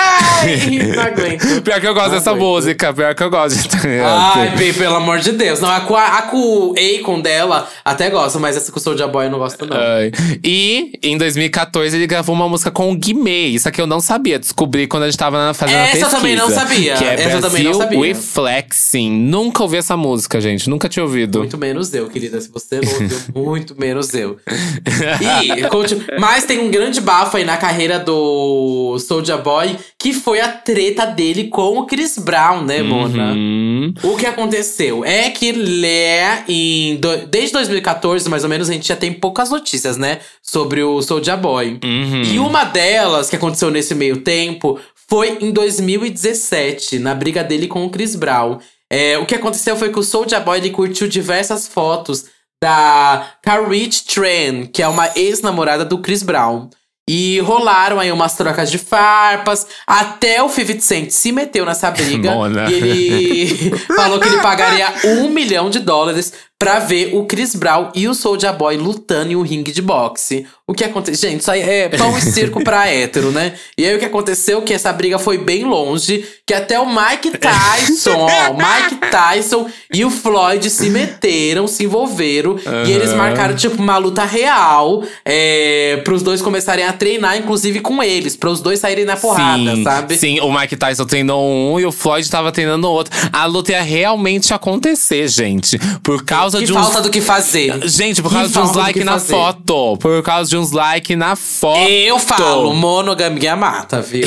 não 0.94 1.04
aguento. 1.04 1.62
Pior 1.64 1.82
que 1.82 1.88
eu 1.88 1.94
gosto 1.94 2.10
não 2.10 2.16
dessa 2.18 2.32
aguento. 2.32 2.44
música, 2.44 2.94
pior 2.94 3.16
que 3.16 3.24
eu 3.24 3.30
gosto. 3.30 3.78
Ai, 4.04 4.74
pelo 4.74 4.96
amor 4.96 5.20
de 5.20 5.32
Deus. 5.32 5.60
Não, 5.60 5.70
a 5.70 5.78
a, 5.78 6.18
a 6.18 6.22
com 6.24 6.38
o 6.38 6.76
Akon 6.78 7.22
dela 7.22 7.68
até 7.84 8.10
gosto, 8.10 8.40
mas 8.40 8.58
essa 8.58 8.72
com 8.72 8.80
o 8.80 8.82
Soulja 8.82 9.08
Boy 9.08 9.26
eu 9.26 9.32
não 9.32 9.40
gosto 9.40 9.66
não. 9.66 9.78
Ai. 9.78 10.12
E 10.44 10.94
em 11.02 11.18
2014 11.18 11.96
ele 11.96 12.08
gravou 12.08 12.36
uma 12.36 12.48
música 12.50 12.72
com 12.72 12.92
o 12.92 12.96
Guimê. 12.96 13.48
Isso 13.48 13.68
aqui 13.68 13.82
eu 13.82 13.88
não 13.88 14.00
sabia, 14.00 14.40
descobri 14.40 14.88
quando 14.88 15.04
a 15.04 15.06
gente 15.08 15.18
tava 15.18 15.54
fazendo 15.54 15.78
essa 15.78 15.86
a 15.86 15.92
pesquisa. 15.92 16.06
Essa 16.06 16.16
eu 16.16 16.20
também 16.20 16.36
não 16.36 16.50
sabia. 16.50 16.96
Que 16.96 17.04
é 17.04 17.14
essa 17.22 17.42
também 17.42 17.64
não 17.64 17.74
sabia. 17.74 18.00
We 18.00 18.14
Flexing. 18.14 19.12
Nunca 19.12 19.64
ouvi 19.64 19.78
essa 19.78 19.96
música, 19.96 20.40
gente. 20.42 20.70
Nunca 20.70 20.90
tinha 20.90 21.04
ouvido. 21.04 21.40
Muito 21.40 21.58
menos 21.58 21.94
eu, 21.94 22.08
querida. 22.10 22.40
Se 22.42 22.50
você 22.50 22.82
não 22.82 22.92
ouviu, 22.94 23.20
muito 23.36 23.80
menos 23.80 24.14
eu. 24.14 24.38
E, 25.26 26.20
mas 26.20 26.46
tem 26.46 26.60
um 26.60 26.70
grande 26.70 27.02
bafo 27.02 27.38
aí 27.38 27.44
na 27.44 27.58
carreira 27.58 28.00
do 28.00 28.98
Soulja 29.00 29.38
Boy, 29.38 29.78
que 30.06 30.14
foi 30.14 30.40
a 30.40 30.50
treta 30.50 31.04
dele 31.04 31.46
com 31.46 31.80
o 31.80 31.88
Chris 31.88 32.16
Brown, 32.20 32.62
né, 32.62 32.84
Mona? 32.84 33.34
Uhum. 33.34 33.92
O 34.04 34.16
que 34.16 34.28
aconteceu 34.28 35.04
é 35.04 35.32
que 35.32 35.52
Lé, 35.52 36.44
em 36.48 36.98
do, 36.98 37.26
desde 37.26 37.54
2014, 37.54 38.30
mais 38.30 38.44
ou 38.44 38.50
menos, 38.52 38.70
a 38.70 38.74
gente 38.74 38.88
já 38.88 38.96
tem 38.96 39.12
poucas 39.12 39.50
notícias, 39.50 39.98
né? 39.98 40.20
Sobre 40.44 40.84
o 40.84 41.02
Soulja 41.02 41.36
Boy. 41.36 41.80
Uhum. 41.84 42.22
E 42.22 42.38
uma 42.38 42.66
delas 42.66 43.32
que 43.32 43.36
aconteceu 43.36 43.72
nesse 43.72 43.96
meio 43.96 44.18
tempo 44.18 44.80
foi 45.10 45.40
em 45.42 45.52
2017, 45.52 47.00
na 47.00 47.16
briga 47.16 47.44
dele 47.44 47.66
com 47.66 47.84
o 47.84 47.90
Chris 47.90 48.16
Brown. 48.16 48.60
É, 48.88 49.18
o 49.18 49.26
que 49.26 49.34
aconteceu 49.34 49.76
foi 49.76 49.90
que 49.90 49.98
o 49.98 50.04
Soulja 50.04 50.40
Boy 50.40 50.60
ele 50.60 50.70
curtiu 50.70 51.08
diversas 51.08 51.68
fotos 51.68 52.26
da 52.62 53.28
Carrich 53.42 54.06
Tran, 54.06 54.68
que 54.72 54.84
é 54.84 54.88
uma 54.88 55.10
ex-namorada 55.16 55.84
do 55.84 55.98
Chris 55.98 56.22
Brown. 56.22 56.70
E 57.08 57.40
rolaram 57.42 58.00
aí 58.00 58.12
umas 58.12 58.36
trocas 58.36 58.72
de 58.72 58.80
farpas, 58.80 59.68
até 59.86 60.42
o 60.42 60.50
50 60.50 60.82
Cent 60.82 61.10
se 61.12 61.32
meteu 61.32 61.64
nessa 61.64 61.92
briga. 61.92 62.32
Mona. 62.32 62.70
E 62.70 62.74
ele 62.74 63.78
falou 63.96 64.20
que 64.20 64.28
ele 64.28 64.42
pagaria 64.42 64.88
um 65.06 65.30
milhão 65.30 65.70
de 65.70 65.80
dólares 65.80 66.34
pra 66.66 66.80
ver 66.80 67.12
o 67.14 67.26
Chris 67.26 67.54
Brown 67.54 67.92
e 67.94 68.08
o 68.08 68.16
Soulja 68.16 68.52
Boy 68.52 68.76
lutando 68.76 69.32
em 69.32 69.36
um 69.36 69.44
ringue 69.44 69.72
de 69.72 69.84
boxe. 69.84 70.48
O 70.68 70.74
que 70.74 70.84
aconteceu? 70.84 71.30
Gente, 71.30 71.42
isso 71.42 71.52
aí 71.52 71.62
é 71.62 71.90
pão 71.90 72.18
e 72.18 72.22
circo 72.22 72.64
pra 72.64 72.88
hétero, 72.90 73.32
né? 73.32 73.54
E 73.78 73.86
aí 73.86 73.96
o 73.96 74.00
que 74.00 74.06
aconteceu? 74.06 74.64
Que 74.64 74.74
essa 74.74 74.92
briga 74.92 75.20
foi 75.20 75.38
bem 75.38 75.64
longe, 75.64 76.26
que 76.44 76.56
até 76.56 76.80
o 76.80 76.88
Mike 76.88 77.38
Tyson, 77.38 78.18
ó, 78.18 78.52
o 78.52 78.58
Mike 78.58 78.96
Tyson 79.12 79.70
e 79.94 80.04
o 80.04 80.10
Floyd 80.10 80.68
se 80.72 80.90
meteram, 80.90 81.68
se 81.68 81.84
envolveram. 81.84 82.54
Uhum. 82.54 82.84
E 82.88 82.92
eles 82.92 83.14
marcaram, 83.14 83.56
tipo, 83.56 83.80
uma 83.80 83.98
luta 83.98 84.26
real 84.26 85.04
é, 85.24 86.02
pros 86.04 86.24
dois 86.24 86.42
começarem 86.42 86.84
a 86.84 86.92
treinar, 86.92 87.38
inclusive 87.38 87.80
com 87.80 88.02
eles, 88.02 88.36
para 88.36 88.50
os 88.50 88.60
dois 88.60 88.80
saírem 88.80 89.06
na 89.06 89.16
porrada, 89.16 89.76
sim, 89.76 89.84
sabe? 89.84 90.18
Sim, 90.18 90.40
o 90.40 90.52
Mike 90.52 90.76
Tyson 90.78 91.06
treinou 91.06 91.48
um 91.48 91.80
e 91.80 91.86
o 91.86 91.92
Floyd 91.92 92.28
tava 92.28 92.52
treinando 92.52 92.88
o 92.88 92.92
outro. 92.92 93.16
A 93.32 93.46
luta 93.46 93.72
ia 93.72 93.84
realmente 93.84 94.52
acontecer, 94.52 95.28
gente. 95.28 95.78
Por 96.02 96.26
causa 96.26 96.55
que 96.60 96.66
de 96.66 96.74
uns. 96.74 96.76
falta 96.76 97.02
do 97.02 97.10
que 97.10 97.22
fazer. 97.22 97.88
Gente, 97.88 98.22
por 98.22 98.32
causa 98.32 98.52
de 98.52 98.60
uns 98.60 98.74
likes 98.74 99.06
na 99.06 99.12
fazer. 99.14 99.34
foto. 99.34 99.98
Por 99.98 100.24
causa 100.24 100.50
de 100.50 100.58
uns 100.58 100.72
likes 100.72 101.18
na 101.18 101.36
foto. 101.36 101.90
Eu 101.90 102.20
falo, 102.20 102.74
monogamia 102.74 103.56
mata, 103.56 104.02
viu? 104.02 104.26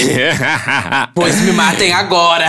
pois 1.14 1.40
me 1.40 1.52
matem 1.52 1.92
agora. 1.92 2.47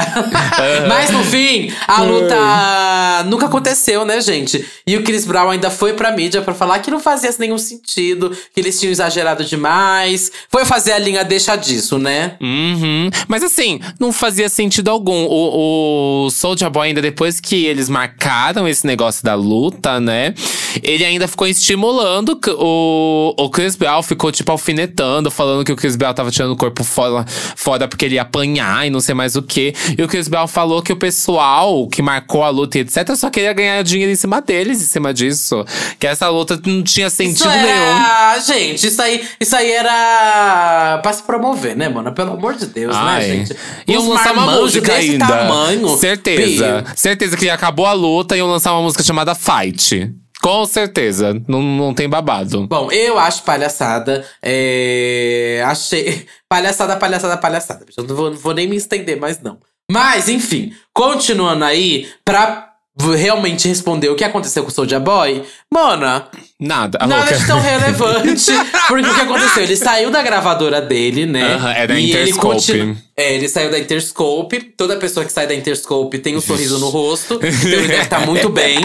Mas 0.88 1.10
no 1.10 1.24
fim, 1.24 1.72
a 1.88 2.02
luta 2.02 3.24
nunca 3.28 3.46
aconteceu, 3.46 4.06
né, 4.06 4.22
gente? 4.22 4.66
E 4.86 4.96
o 4.98 5.04
Chris 5.04 5.26
Brown 5.26 5.52
ainda 5.52 5.70
foi 5.70 5.94
pra 5.94 6.12
mídia 6.12 6.42
pra 6.42 6.54
falar 6.54 6.80
que 6.80 6.92
não 6.92 7.00
fazia 7.00 7.30
nenhum 7.40 7.58
sentido, 7.58 8.32
que 8.54 8.60
eles 8.60 8.80
tinham 8.80 8.92
exagerado 8.92 9.44
demais. 9.44 10.32
Foi 10.50 10.66
fazer 10.66 10.94
a 10.94 11.00
linha 11.00 11.24
deixa 11.24 11.56
disso, 11.56 11.98
né? 11.98 12.36
Uhum. 12.42 13.10
Mas 13.28 13.44
assim, 13.44 13.80
não 14.00 14.12
fazia 14.12 14.50
sentido 14.50 14.90
algum. 14.90 15.26
O, 15.26 16.26
o 16.26 16.30
Soulja 16.30 16.70
Boy, 16.70 16.90
ainda 16.90 17.02
depois 17.02 17.40
que 17.40 17.66
eles 17.66 17.90
marcaram 17.90 18.68
esse 18.68 18.86
negócio 18.86 19.24
da 19.24 19.36
luta, 19.36 19.59
né? 20.00 20.34
Ele 20.82 21.06
ainda 21.06 21.28
ficou 21.28 21.48
estimulando 21.48 22.40
o, 22.58 23.34
o 23.38 23.50
Chris 23.50 23.76
Brown 23.76 24.02
ficou, 24.04 24.32
tipo, 24.32 24.52
alfinetando, 24.52 25.32
falando 25.32 25.64
que 25.64 25.72
o 25.72 25.76
Chris 25.76 25.96
Brown 25.96 26.14
tava 26.14 26.32
tirando 26.32 26.52
o 26.52 26.56
corpo 26.56 26.84
fora, 26.84 27.26
fora 27.56 27.88
porque 27.88 28.06
ele 28.06 28.16
ia 28.16 28.22
apanhar 28.22 28.86
e 28.86 28.90
não 28.90 29.00
sei 29.00 29.16
mais 29.16 29.36
o 29.36 29.42
que. 29.42 29.74
E 29.98 30.04
o 30.04 30.08
Chris 30.08 30.28
Brown 30.28 30.48
falou 30.48 30.82
que 30.82 30.94
o 30.94 30.98
pessoal 30.98 31.88
que 31.88 32.02
marcou 32.02 32.44
a 32.44 32.50
luta 32.50 32.78
e 32.78 32.82
etc. 32.82 33.16
só 33.16 33.30
queria 33.30 33.54
ganhar 33.54 33.82
dinheiro 33.84 34.12
em 34.12 34.16
cima 34.16 34.42
deles, 34.42 34.82
em 34.82 34.86
cima 34.86 35.14
disso. 35.14 35.66
Que 36.00 36.08
essa 36.08 36.30
luta 36.30 36.60
não 36.66 36.84
tinha 36.84 37.10
sentido 37.10 37.40
isso 37.40 37.50
nenhum. 37.50 38.42
Gente, 38.46 38.88
isso 38.88 39.02
aí, 39.02 39.28
isso 39.40 39.56
aí 39.56 39.72
era 39.72 41.00
pra 41.02 41.14
se 41.14 41.24
promover, 41.24 41.76
né, 41.76 41.90
mano? 41.90 42.14
Pelo 42.14 42.34
amor 42.34 42.56
de 42.56 42.68
Deus, 42.68 42.96
né, 42.96 43.02
Ai. 43.02 43.28
né, 43.28 43.36
gente? 43.36 43.56
E 43.88 43.94
iam 43.94 44.08
lançar 44.08 44.34
uma 44.34 44.60
música 44.60 44.94
ainda. 44.94 45.28
Tamanho, 45.28 45.98
Certeza. 45.98 46.86
Certeza 46.96 47.38
que 47.38 47.50
acabou 47.50 47.86
a 47.86 47.94
luta 47.94 48.36
e 48.36 48.40
iam 48.40 48.48
lançar 48.50 48.74
uma 48.74 48.82
música 48.82 49.04
chamada 49.04 49.36
Fight. 49.36 50.12
Com 50.42 50.66
certeza, 50.66 51.34
não, 51.48 51.62
não 51.62 51.94
tem 51.94 52.08
babado. 52.08 52.66
Bom, 52.68 52.92
eu 52.92 53.20
acho 53.20 53.44
palhaçada. 53.44 54.26
É... 54.42 55.62
Achei. 55.66 56.26
Palhaçada, 56.50 56.96
palhaçada, 56.98 57.38
palhaçada. 57.38 57.86
Eu 57.96 58.04
não 58.06 58.16
vou, 58.16 58.30
não 58.32 58.38
vou 58.38 58.54
nem 58.54 58.68
me 58.68 58.76
estender 58.76 59.20
mais, 59.20 59.40
não. 59.40 59.60
Mas, 59.92 60.30
enfim, 60.30 60.74
continuando 60.94 61.64
aí, 61.64 62.08
pra 62.26 62.69
realmente 63.08 63.68
responder 63.68 64.10
o 64.10 64.16
que 64.16 64.24
aconteceu 64.24 64.64
com 64.64 64.70
o 64.70 64.74
Soulja 64.74 65.00
Boy, 65.00 65.44
Mona. 65.74 66.28
Nada. 66.60 67.00
Nada 67.08 67.38
de 67.38 67.48
tão 67.48 67.60
relevante. 67.60 68.52
porque 68.88 69.08
o 69.08 69.14
que 69.14 69.22
aconteceu? 69.22 69.64
Ele 69.64 69.78
saiu 69.78 70.12
da 70.12 70.22
gravadora 70.22 70.82
dele, 70.82 71.26
né? 71.26 71.56
Uh 71.56 71.60
-huh, 71.60 71.74
é 71.74 71.88
da 71.88 72.00
Interscope. 72.00 72.28
Ele 72.28 72.34
continu... 72.34 72.98
É, 73.16 73.36
ele 73.36 73.48
saiu 73.48 73.72
da 73.72 73.80
Interscope. 73.80 74.60
Toda 74.76 74.98
pessoa 74.98 75.26
que 75.26 75.32
sai 75.32 75.48
da 75.48 75.56
Interscope 75.56 76.20
tem 76.20 76.36
um 76.36 76.42
sorriso 76.42 76.78
no 76.80 76.90
rosto. 76.90 77.40
Então 77.70 77.80
ele 77.80 77.88
deve 77.88 78.04
estar 78.04 78.20
tá 78.20 78.26
muito 78.26 78.50
bem. 78.50 78.78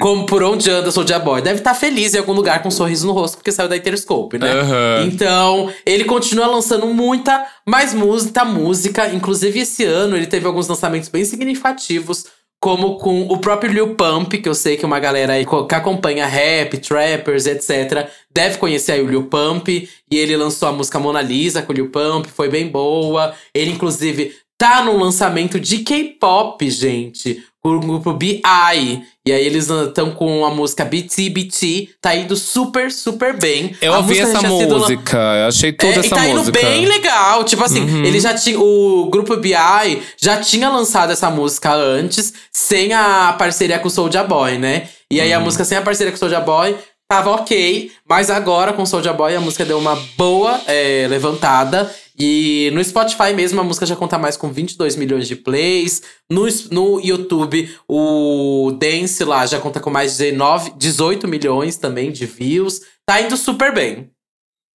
Como 0.00 0.26
por 0.26 0.42
onde 0.42 0.70
anda 0.70 0.90
Soulja 0.90 1.18
Boy. 1.18 1.40
Deve 1.42 1.60
estar 1.60 1.74
tá 1.74 1.78
feliz 1.78 2.14
em 2.14 2.18
algum 2.18 2.32
lugar 2.32 2.60
com 2.60 2.68
um 2.68 2.72
sorriso 2.72 3.06
no 3.06 3.12
rosto, 3.12 3.36
porque 3.36 3.52
saiu 3.52 3.68
da 3.68 3.76
Interscope, 3.76 4.38
né? 4.38 4.52
Uhum. 4.54 5.06
Então, 5.06 5.72
ele 5.86 6.04
continua 6.04 6.46
lançando 6.46 6.86
muita 6.88 7.46
mais 7.66 7.94
música, 7.94 8.44
música. 8.44 9.08
Inclusive, 9.08 9.60
esse 9.60 9.84
ano 9.84 10.16
ele 10.16 10.26
teve 10.26 10.46
alguns 10.46 10.68
lançamentos 10.68 11.08
bem 11.08 11.24
significativos 11.24 12.26
como 12.62 12.96
com 12.96 13.22
o 13.22 13.38
próprio 13.38 13.72
Lil 13.72 13.96
Pump, 13.96 14.38
que 14.38 14.48
eu 14.48 14.54
sei 14.54 14.76
que 14.76 14.86
uma 14.86 15.00
galera 15.00 15.32
aí 15.32 15.44
que 15.44 15.74
acompanha 15.74 16.24
rap, 16.26 16.78
trappers, 16.78 17.44
etc., 17.44 18.08
deve 18.30 18.56
conhecer 18.58 18.92
aí 18.92 19.02
o 19.02 19.10
Lil 19.10 19.24
Pump. 19.24 19.68
E 19.68 20.16
ele 20.16 20.36
lançou 20.36 20.68
a 20.68 20.72
música 20.72 21.00
Mona 21.00 21.20
Lisa 21.20 21.60
com 21.60 21.72
o 21.72 21.74
Lil 21.74 21.90
Pump, 21.90 22.28
foi 22.28 22.48
bem 22.48 22.68
boa. 22.68 23.34
Ele, 23.52 23.72
inclusive, 23.72 24.36
tá 24.56 24.80
no 24.84 24.96
lançamento 24.96 25.58
de 25.58 25.78
K-pop, 25.78 26.70
gente 26.70 27.44
com 27.62 27.76
o 27.76 27.80
grupo 27.80 28.12
B.I. 28.12 29.04
E 29.24 29.32
aí 29.32 29.46
eles 29.46 29.70
estão 29.70 30.10
com 30.10 30.44
a 30.44 30.50
música 30.50 30.84
BT 30.84 31.30
BT, 31.30 31.90
tá 32.00 32.14
indo 32.14 32.34
super, 32.34 32.90
super 32.90 33.38
bem. 33.38 33.76
Eu 33.80 33.94
a 33.94 33.98
ouvi 33.98 34.18
essa 34.18 34.42
música, 34.42 35.16
eu 35.16 35.46
achei 35.46 35.72
toda 35.72 35.92
é, 35.94 35.98
essa 36.00 36.06
e 36.06 36.10
tá 36.10 36.22
música. 36.22 36.40
indo 36.40 36.52
bem 36.52 36.86
legal. 36.86 37.44
Tipo 37.44 37.62
assim, 37.62 37.82
uhum. 37.82 38.04
ele 38.04 38.18
já 38.18 38.34
tinha. 38.34 38.58
O 38.58 39.08
grupo 39.08 39.36
B.I. 39.36 40.02
já 40.20 40.38
tinha 40.38 40.68
lançado 40.68 41.12
essa 41.12 41.30
música 41.30 41.72
antes, 41.72 42.34
sem 42.50 42.92
a 42.92 43.32
parceria 43.38 43.78
com 43.78 43.86
o 43.86 43.90
Soulja 43.90 44.24
Boy, 44.24 44.58
né? 44.58 44.88
E 45.08 45.20
aí 45.20 45.30
uhum. 45.30 45.36
a 45.36 45.40
música 45.40 45.64
sem 45.64 45.78
a 45.78 45.82
parceria 45.82 46.10
com 46.10 46.16
o 46.16 46.18
Soulja 46.18 46.40
Boy 46.40 46.76
tava 47.12 47.30
ok, 47.32 47.92
mas 48.08 48.30
agora 48.30 48.72
com 48.72 48.82
o 48.82 48.86
Soulja 48.86 49.12
Boy 49.12 49.36
a 49.36 49.40
música 49.40 49.66
deu 49.66 49.78
uma 49.78 49.94
boa 50.16 50.58
é, 50.66 51.06
levantada. 51.10 51.94
E 52.18 52.70
no 52.74 52.82
Spotify 52.84 53.32
mesmo 53.34 53.60
a 53.60 53.64
música 53.64 53.86
já 53.86 53.96
conta 53.96 54.18
mais 54.18 54.36
com 54.36 54.52
22 54.52 54.96
milhões 54.96 55.26
de 55.26 55.36
plays. 55.36 56.02
No, 56.30 56.46
no 56.70 57.00
YouTube, 57.00 57.74
o 57.88 58.72
Dance 58.78 59.24
lá 59.24 59.46
já 59.46 59.58
conta 59.58 59.80
com 59.80 59.90
mais 59.90 60.12
de 60.12 60.24
19, 60.30 60.74
18 60.76 61.28
milhões 61.28 61.76
também 61.76 62.12
de 62.12 62.26
views. 62.26 62.80
Tá 63.06 63.20
indo 63.20 63.36
super 63.36 63.74
bem. 63.74 64.10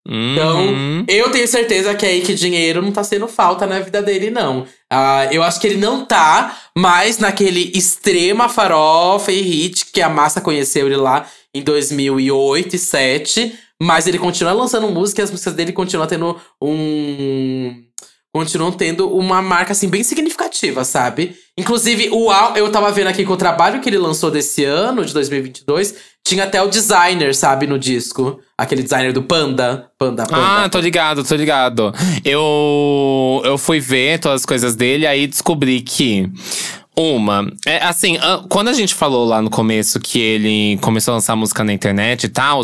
Então, 0.09 0.67
uhum. 0.67 1.05
eu 1.05 1.29
tenho 1.31 1.45
certeza 1.45 1.93
que 1.93 2.05
aí 2.05 2.21
que 2.21 2.33
dinheiro 2.33 2.81
não 2.81 2.93
tá 2.93 3.03
sendo 3.03 3.27
falta 3.27 3.67
na 3.67 3.81
vida 3.81 4.01
dele, 4.01 4.29
não. 4.29 4.61
Uh, 4.61 5.27
eu 5.31 5.43
acho 5.43 5.59
que 5.59 5.67
ele 5.67 5.77
não 5.77 6.05
tá 6.05 6.57
mais 6.77 7.17
naquele 7.17 7.73
extrema 7.75 8.47
farofa 8.47 9.33
e 9.33 9.41
hit 9.41 9.87
que 9.91 10.01
a 10.01 10.07
massa 10.07 10.39
conheceu 10.39 10.85
ele 10.85 10.95
lá 10.95 11.27
em 11.57 11.63
2008 11.63 12.67
e 12.67 12.77
2007. 12.77 13.59
Mas 13.81 14.07
ele 14.07 14.17
continua 14.17 14.53
lançando 14.53 14.89
música 14.89 15.21
e 15.21 15.23
as 15.23 15.31
músicas 15.31 15.53
dele 15.53 15.71
continuam 15.71 16.07
tendo 16.07 16.35
um. 16.61 17.83
Continuam 18.33 18.71
tendo 18.71 19.09
uma 19.15 19.41
marca, 19.41 19.71
assim, 19.71 19.87
bem 19.87 20.03
significativa, 20.03 20.83
sabe? 20.83 21.35
Inclusive, 21.57 22.09
o 22.11 22.31
eu 22.55 22.71
tava 22.71 22.91
vendo 22.91 23.07
aqui 23.07 23.25
que 23.25 23.31
o 23.31 23.37
trabalho 23.37 23.81
que 23.81 23.89
ele 23.89 23.97
lançou 23.97 24.29
desse 24.29 24.63
ano, 24.63 25.03
de 25.03 25.11
2022, 25.13 25.95
tinha 26.23 26.43
até 26.43 26.61
o 26.61 26.67
designer, 26.67 27.33
sabe, 27.33 27.65
no 27.65 27.79
disco. 27.79 28.39
Aquele 28.55 28.83
designer 28.83 29.11
do 29.11 29.23
Panda. 29.23 29.89
Panda, 29.97 30.27
Panda. 30.27 30.63
Ah, 30.65 30.69
tô 30.69 30.79
ligado, 30.79 31.23
tô 31.23 31.35
ligado. 31.35 31.91
Eu, 32.23 33.41
eu 33.43 33.57
fui 33.57 33.79
ver 33.79 34.19
todas 34.19 34.41
as 34.41 34.45
coisas 34.45 34.75
dele, 34.75 35.07
aí 35.07 35.25
descobri 35.25 35.81
que 35.81 36.29
uma, 36.97 37.47
é 37.63 37.77
assim, 37.83 38.17
quando 38.49 38.69
a 38.69 38.73
gente 38.73 38.95
falou 38.95 39.23
lá 39.23 39.39
no 39.39 39.51
começo 39.51 39.99
que 39.99 40.19
ele 40.19 40.77
começou 40.81 41.11
a 41.11 41.15
lançar 41.15 41.35
música 41.35 41.63
na 41.63 41.71
internet 41.71 42.23
e 42.23 42.29
tal, 42.29 42.61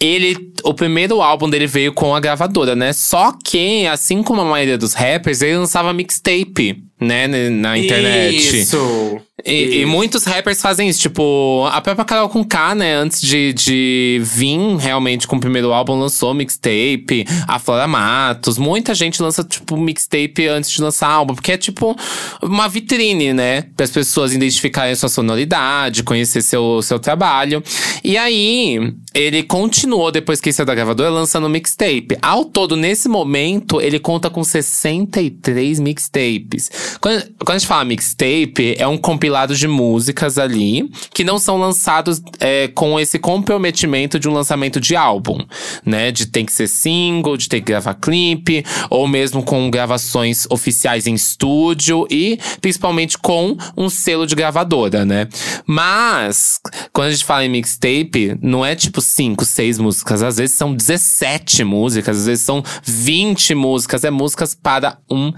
ele. 0.00 0.52
O 0.62 0.72
primeiro 0.72 1.20
álbum 1.20 1.50
dele 1.50 1.66
veio 1.66 1.92
com 1.92 2.14
a 2.14 2.20
gravadora, 2.20 2.74
né? 2.74 2.94
Só 2.94 3.32
que, 3.44 3.86
assim 3.86 4.22
como 4.22 4.40
a 4.40 4.44
maioria 4.44 4.78
dos 4.78 4.94
rappers, 4.94 5.42
ele 5.42 5.58
lançava 5.58 5.92
mixtape 5.92 6.82
né, 6.98 7.26
na 7.50 7.76
internet. 7.76 8.60
Isso. 8.62 9.20
E, 9.44 9.80
e, 9.80 9.84
muitos 9.84 10.22
rappers 10.22 10.62
fazem 10.62 10.88
isso, 10.88 11.00
tipo, 11.00 11.66
a 11.72 11.80
própria 11.80 12.04
Carol 12.04 12.28
com 12.28 12.44
K, 12.44 12.72
né, 12.76 12.94
antes 12.94 13.20
de, 13.20 13.52
de 13.52 14.20
vir 14.22 14.76
realmente 14.78 15.26
com 15.26 15.34
o 15.34 15.40
primeiro 15.40 15.72
álbum, 15.72 15.98
lançou 15.98 16.32
mixtape, 16.32 17.26
a 17.48 17.58
Flora 17.58 17.88
Matos, 17.88 18.58
muita 18.58 18.94
gente 18.94 19.20
lança, 19.20 19.42
tipo, 19.42 19.76
mixtape 19.76 20.46
antes 20.46 20.70
de 20.70 20.80
lançar 20.80 21.08
álbum, 21.08 21.34
porque 21.34 21.50
é 21.50 21.56
tipo 21.56 21.96
uma 22.40 22.68
vitrine, 22.68 23.32
né, 23.32 23.62
para 23.62 23.82
as 23.82 23.90
pessoas 23.90 24.32
identificarem 24.32 24.94
sua 24.94 25.08
sonoridade, 25.08 26.04
conhecer 26.04 26.40
seu, 26.40 26.80
seu 26.80 27.00
trabalho. 27.00 27.60
E 28.04 28.16
aí, 28.16 28.94
ele 29.12 29.42
continuou, 29.42 30.12
depois 30.12 30.40
que 30.40 30.52
saiu 30.52 30.66
da 30.66 30.76
gravadora, 30.76 31.10
lançando 31.10 31.48
mixtape. 31.48 32.16
Ao 32.22 32.44
todo, 32.44 32.76
nesse 32.76 33.08
momento, 33.08 33.80
ele 33.80 33.98
conta 33.98 34.30
com 34.30 34.44
63 34.44 35.80
mixtapes. 35.80 36.70
Quando, 37.00 37.22
quando 37.38 37.50
a 37.50 37.58
gente 37.58 37.66
fala 37.66 37.84
mixtape, 37.84 38.76
é 38.78 38.86
um 38.86 38.96
compilado 38.96 39.23
de 39.56 39.66
músicas 39.66 40.38
ali 40.38 40.90
que 41.12 41.24
não 41.24 41.38
são 41.38 41.58
lançados 41.58 42.22
é, 42.38 42.68
com 42.68 43.00
esse 43.00 43.18
comprometimento 43.18 44.18
de 44.18 44.28
um 44.28 44.32
lançamento 44.32 44.80
de 44.80 44.94
álbum, 44.94 45.38
né? 45.84 46.12
De 46.12 46.26
tem 46.26 46.44
que 46.44 46.52
ser 46.52 46.68
single, 46.68 47.36
de 47.36 47.48
ter 47.48 47.60
que 47.60 47.66
gravar 47.66 47.94
clipe, 47.94 48.64
ou 48.90 49.08
mesmo 49.08 49.42
com 49.42 49.70
gravações 49.70 50.46
oficiais 50.50 51.06
em 51.06 51.14
estúdio 51.14 52.06
e 52.10 52.38
principalmente 52.60 53.16
com 53.18 53.56
um 53.76 53.88
selo 53.88 54.26
de 54.26 54.34
gravadora, 54.34 55.04
né? 55.04 55.28
Mas, 55.66 56.60
quando 56.92 57.08
a 57.08 57.10
gente 57.12 57.24
fala 57.24 57.44
em 57.44 57.48
mixtape, 57.48 58.36
não 58.42 58.64
é 58.64 58.74
tipo 58.74 59.00
5, 59.00 59.44
6 59.44 59.78
músicas, 59.78 60.22
às 60.22 60.36
vezes 60.36 60.56
são 60.56 60.74
17 60.74 61.64
músicas, 61.64 62.18
às 62.18 62.26
vezes 62.26 62.44
são 62.44 62.62
20 62.84 63.54
músicas, 63.54 64.04
é 64.04 64.10
músicas 64.10 64.54
para 64.54 64.98
um 65.10 65.32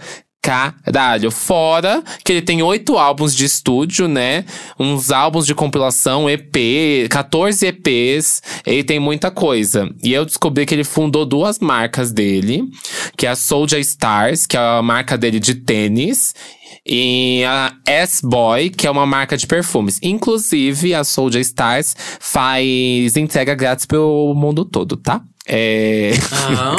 caralho. 0.47 1.31
Fora 1.33 2.03
que 2.25 2.33
ele 2.33 2.43
tem 2.43 2.63
oito 2.63 2.97
álbuns 2.97 3.35
de 3.35 3.45
estúdio, 3.45 4.07
né? 4.07 4.45
Uns 4.79 5.11
álbuns 5.11 5.45
de 5.45 5.55
compilação, 5.55 6.31
EP, 6.31 7.09
14 7.11 7.67
EPs. 7.67 8.43
Ele 8.65 8.85
tem 8.85 9.01
muita 9.01 9.31
coisa. 9.31 9.91
E 10.05 10.13
eu 10.13 10.25
descobri 10.25 10.65
que 10.65 10.75
ele 10.75 10.85
fundou 10.85 11.27
duas 11.27 11.59
marcas 11.59 12.13
dele, 12.13 12.63
que 13.17 13.27
é 13.27 13.31
a 13.31 13.37
Soldier 13.37 13.81
Stars, 13.81 14.47
que 14.47 14.57
é 14.57 14.61
a 14.61 14.83
marca 14.83 15.19
dele 15.19 15.41
de 15.41 15.55
tênis, 15.55 16.33
e 16.85 17.43
a 17.45 17.73
S-Boy, 17.85 18.71
que 18.71 18.87
é 18.87 18.91
uma 18.91 19.07
marca 19.07 19.37
de 19.37 19.47
perfumes. 19.47 19.99
Inclusive, 20.01 20.95
a 20.95 21.03
Soldier 21.03 21.41
Stars 21.41 21.97
faz 22.21 23.17
entrega 23.17 23.55
grátis 23.55 23.87
pelo 23.87 24.33
mundo 24.35 24.65
todo, 24.65 24.97
tá? 24.97 25.23
É. 25.49 26.11
Ah. 26.33 26.77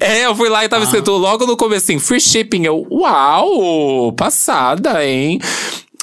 é, 0.00 0.26
eu 0.26 0.34
fui 0.34 0.48
lá 0.48 0.64
e 0.64 0.68
tava 0.68 0.84
escrito 0.84 1.12
logo 1.12 1.46
no 1.46 1.56
começo 1.56 1.84
assim, 1.84 1.98
free 1.98 2.20
shipping. 2.20 2.64
Eu, 2.64 2.86
uau, 2.90 4.12
passada, 4.12 5.04
hein? 5.04 5.38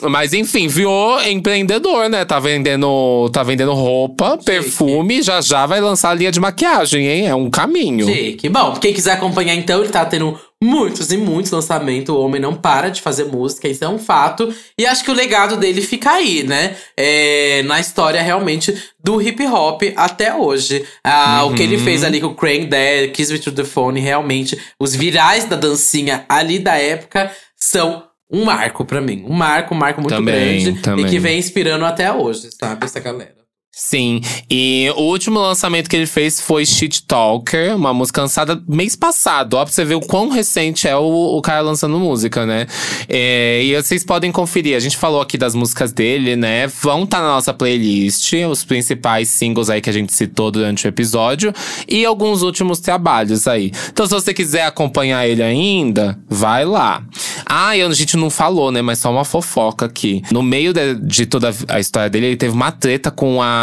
Mas 0.09 0.33
enfim, 0.33 0.67
virou 0.67 1.21
empreendedor, 1.21 2.09
né? 2.09 2.25
Tá 2.25 2.39
vendendo, 2.39 3.29
tá 3.31 3.43
vendendo 3.43 3.73
roupa, 3.73 4.37
perfume, 4.43 5.21
já 5.21 5.41
já 5.41 5.65
vai 5.65 5.79
lançar 5.79 6.09
a 6.09 6.13
linha 6.13 6.31
de 6.31 6.39
maquiagem, 6.39 7.05
hein? 7.05 7.27
É 7.27 7.35
um 7.35 7.49
caminho. 7.49 8.07
Chique. 8.07 8.49
Bom, 8.49 8.73
quem 8.73 8.93
quiser 8.93 9.11
acompanhar 9.11 9.53
então, 9.53 9.81
ele 9.81 9.91
tá 9.91 10.03
tendo 10.05 10.39
muitos 10.63 11.11
e 11.11 11.17
muitos 11.17 11.51
lançamentos. 11.51 12.13
O 12.13 12.19
homem 12.19 12.39
não 12.39 12.53
para 12.55 12.89
de 12.89 13.01
fazer 13.01 13.25
música, 13.25 13.67
isso 13.67 13.83
é 13.83 13.89
um 13.89 13.97
fato. 13.97 14.53
E 14.77 14.85
acho 14.85 15.03
que 15.03 15.09
o 15.11 15.13
legado 15.13 15.57
dele 15.57 15.81
fica 15.81 16.11
aí, 16.11 16.43
né? 16.43 16.75
É, 16.95 17.63
na 17.63 17.79
história 17.79 18.21
realmente 18.21 18.73
do 19.03 19.21
hip 19.21 19.45
hop 19.47 19.81
até 19.95 20.33
hoje. 20.33 20.85
Ah, 21.03 21.43
Uhum. 21.45 21.51
O 21.51 21.55
que 21.55 21.63
ele 21.63 21.77
fez 21.77 22.03
ali 22.03 22.21
com 22.21 22.27
o 22.27 22.35
Crank 22.35 22.65
Dad, 22.67 23.11
Kiss 23.11 23.31
Me 23.33 23.39
to 23.39 23.51
the 23.51 23.63
Phone, 23.63 23.99
realmente, 23.99 24.57
os 24.79 24.95
virais 24.95 25.45
da 25.45 25.55
dancinha 25.55 26.25
ali 26.29 26.59
da 26.59 26.75
época 26.75 27.31
são 27.55 28.03
um 28.31 28.45
marco 28.45 28.85
pra 28.85 29.01
mim. 29.01 29.25
Um 29.27 29.33
marco, 29.33 29.73
um 29.73 29.77
marco 29.77 29.99
muito 30.01 30.15
Também, 30.15 30.63
grande. 30.63 30.79
também. 30.81 31.05
E 31.05 31.09
que 31.09 31.19
vem 31.19 31.37
inspirando 31.39 31.83
até 31.85 32.11
hoje, 32.11 32.49
sabe? 32.59 32.85
Essa 32.85 32.99
galera. 32.99 33.40
Sim, 33.73 34.19
e 34.49 34.91
o 34.97 35.03
último 35.03 35.39
lançamento 35.39 35.89
que 35.89 35.95
ele 35.95 36.05
fez 36.05 36.41
foi 36.41 36.65
Shit 36.65 37.03
Talker, 37.03 37.73
uma 37.73 37.93
música 37.93 38.19
lançada 38.21 38.61
mês 38.67 38.97
passado. 38.97 39.53
Ó, 39.53 39.63
pra 39.63 39.71
você 39.71 39.85
ver 39.85 39.95
o 39.95 40.01
quão 40.01 40.27
recente 40.27 40.89
é 40.89 40.95
o, 40.97 41.37
o 41.37 41.41
cara 41.41 41.61
lançando 41.61 41.97
música, 41.97 42.45
né? 42.45 42.67
É, 43.07 43.63
e 43.63 43.81
vocês 43.81 44.03
podem 44.03 44.29
conferir, 44.29 44.75
a 44.75 44.79
gente 44.79 44.97
falou 44.97 45.21
aqui 45.21 45.37
das 45.37 45.55
músicas 45.55 45.93
dele, 45.93 46.35
né? 46.35 46.67
Vão 46.67 47.05
estar 47.05 47.21
na 47.21 47.29
nossa 47.29 47.53
playlist, 47.53 48.33
os 48.51 48.65
principais 48.65 49.29
singles 49.29 49.69
aí 49.69 49.79
que 49.79 49.89
a 49.89 49.93
gente 49.93 50.11
citou 50.11 50.51
durante 50.51 50.85
o 50.85 50.89
episódio 50.89 51.53
e 51.87 52.03
alguns 52.03 52.41
últimos 52.41 52.81
trabalhos 52.81 53.47
aí. 53.47 53.71
Então, 53.87 54.05
se 54.05 54.13
você 54.13 54.33
quiser 54.33 54.65
acompanhar 54.65 55.25
ele 55.25 55.41
ainda, 55.41 56.19
vai 56.29 56.65
lá. 56.65 57.01
Ah, 57.45 57.75
e 57.75 57.81
a 57.81 57.89
gente 57.93 58.17
não 58.17 58.29
falou, 58.29 58.69
né? 58.69 58.81
Mas 58.81 58.99
só 58.99 59.09
uma 59.09 59.23
fofoca 59.23 59.85
aqui. 59.85 60.21
No 60.29 60.43
meio 60.43 60.73
de, 60.73 60.95
de 60.95 61.25
toda 61.25 61.53
a 61.69 61.79
história 61.79 62.09
dele, 62.09 62.27
ele 62.27 62.37
teve 62.37 62.53
uma 62.53 62.71
treta 62.71 63.09
com 63.09 63.41
a, 63.41 63.60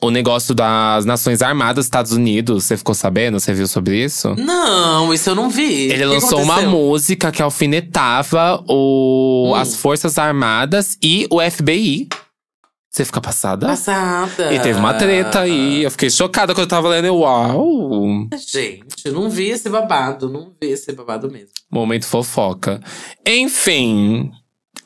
o 0.00 0.10
negócio 0.10 0.54
das 0.54 1.04
Nações 1.04 1.42
Armadas 1.42 1.76
dos 1.76 1.86
Estados 1.86 2.12
Unidos. 2.12 2.64
Você 2.64 2.76
ficou 2.76 2.94
sabendo? 2.94 3.38
Você 3.40 3.52
viu 3.54 3.66
sobre 3.66 4.02
isso? 4.04 4.34
Não, 4.36 5.12
isso 5.12 5.30
eu 5.30 5.34
não 5.34 5.48
vi. 5.50 5.84
Ele 5.90 5.98
que 5.98 6.04
lançou 6.04 6.42
uma 6.42 6.62
música 6.62 7.30
que 7.32 7.42
alfinetava 7.42 8.62
o, 8.68 9.50
Hum. 9.50 9.54
as 9.54 9.76
Forças 9.76 10.18
Armadas 10.18 10.96
e 11.02 11.26
o 11.30 11.40
FBI. 11.40 12.08
Você 12.90 13.04
fica 13.04 13.20
passada? 13.20 13.66
Passada. 13.66 14.54
E 14.54 14.58
teve 14.58 14.78
uma 14.78 14.94
treta 14.94 15.40
aí. 15.40 15.82
Eu 15.82 15.90
fiquei 15.90 16.08
chocada 16.08 16.54
quando 16.54 16.62
eu 16.64 16.68
tava 16.68 16.88
lendo. 16.88 17.14
Uau! 17.14 18.26
Gente, 18.50 19.10
não 19.12 19.28
vi 19.28 19.50
esse 19.50 19.68
babado, 19.68 20.30
não 20.30 20.52
vi 20.58 20.70
esse 20.70 20.90
babado 20.92 21.30
mesmo. 21.30 21.48
Momento 21.70 22.06
fofoca. 22.06 22.80
Enfim. 23.26 24.30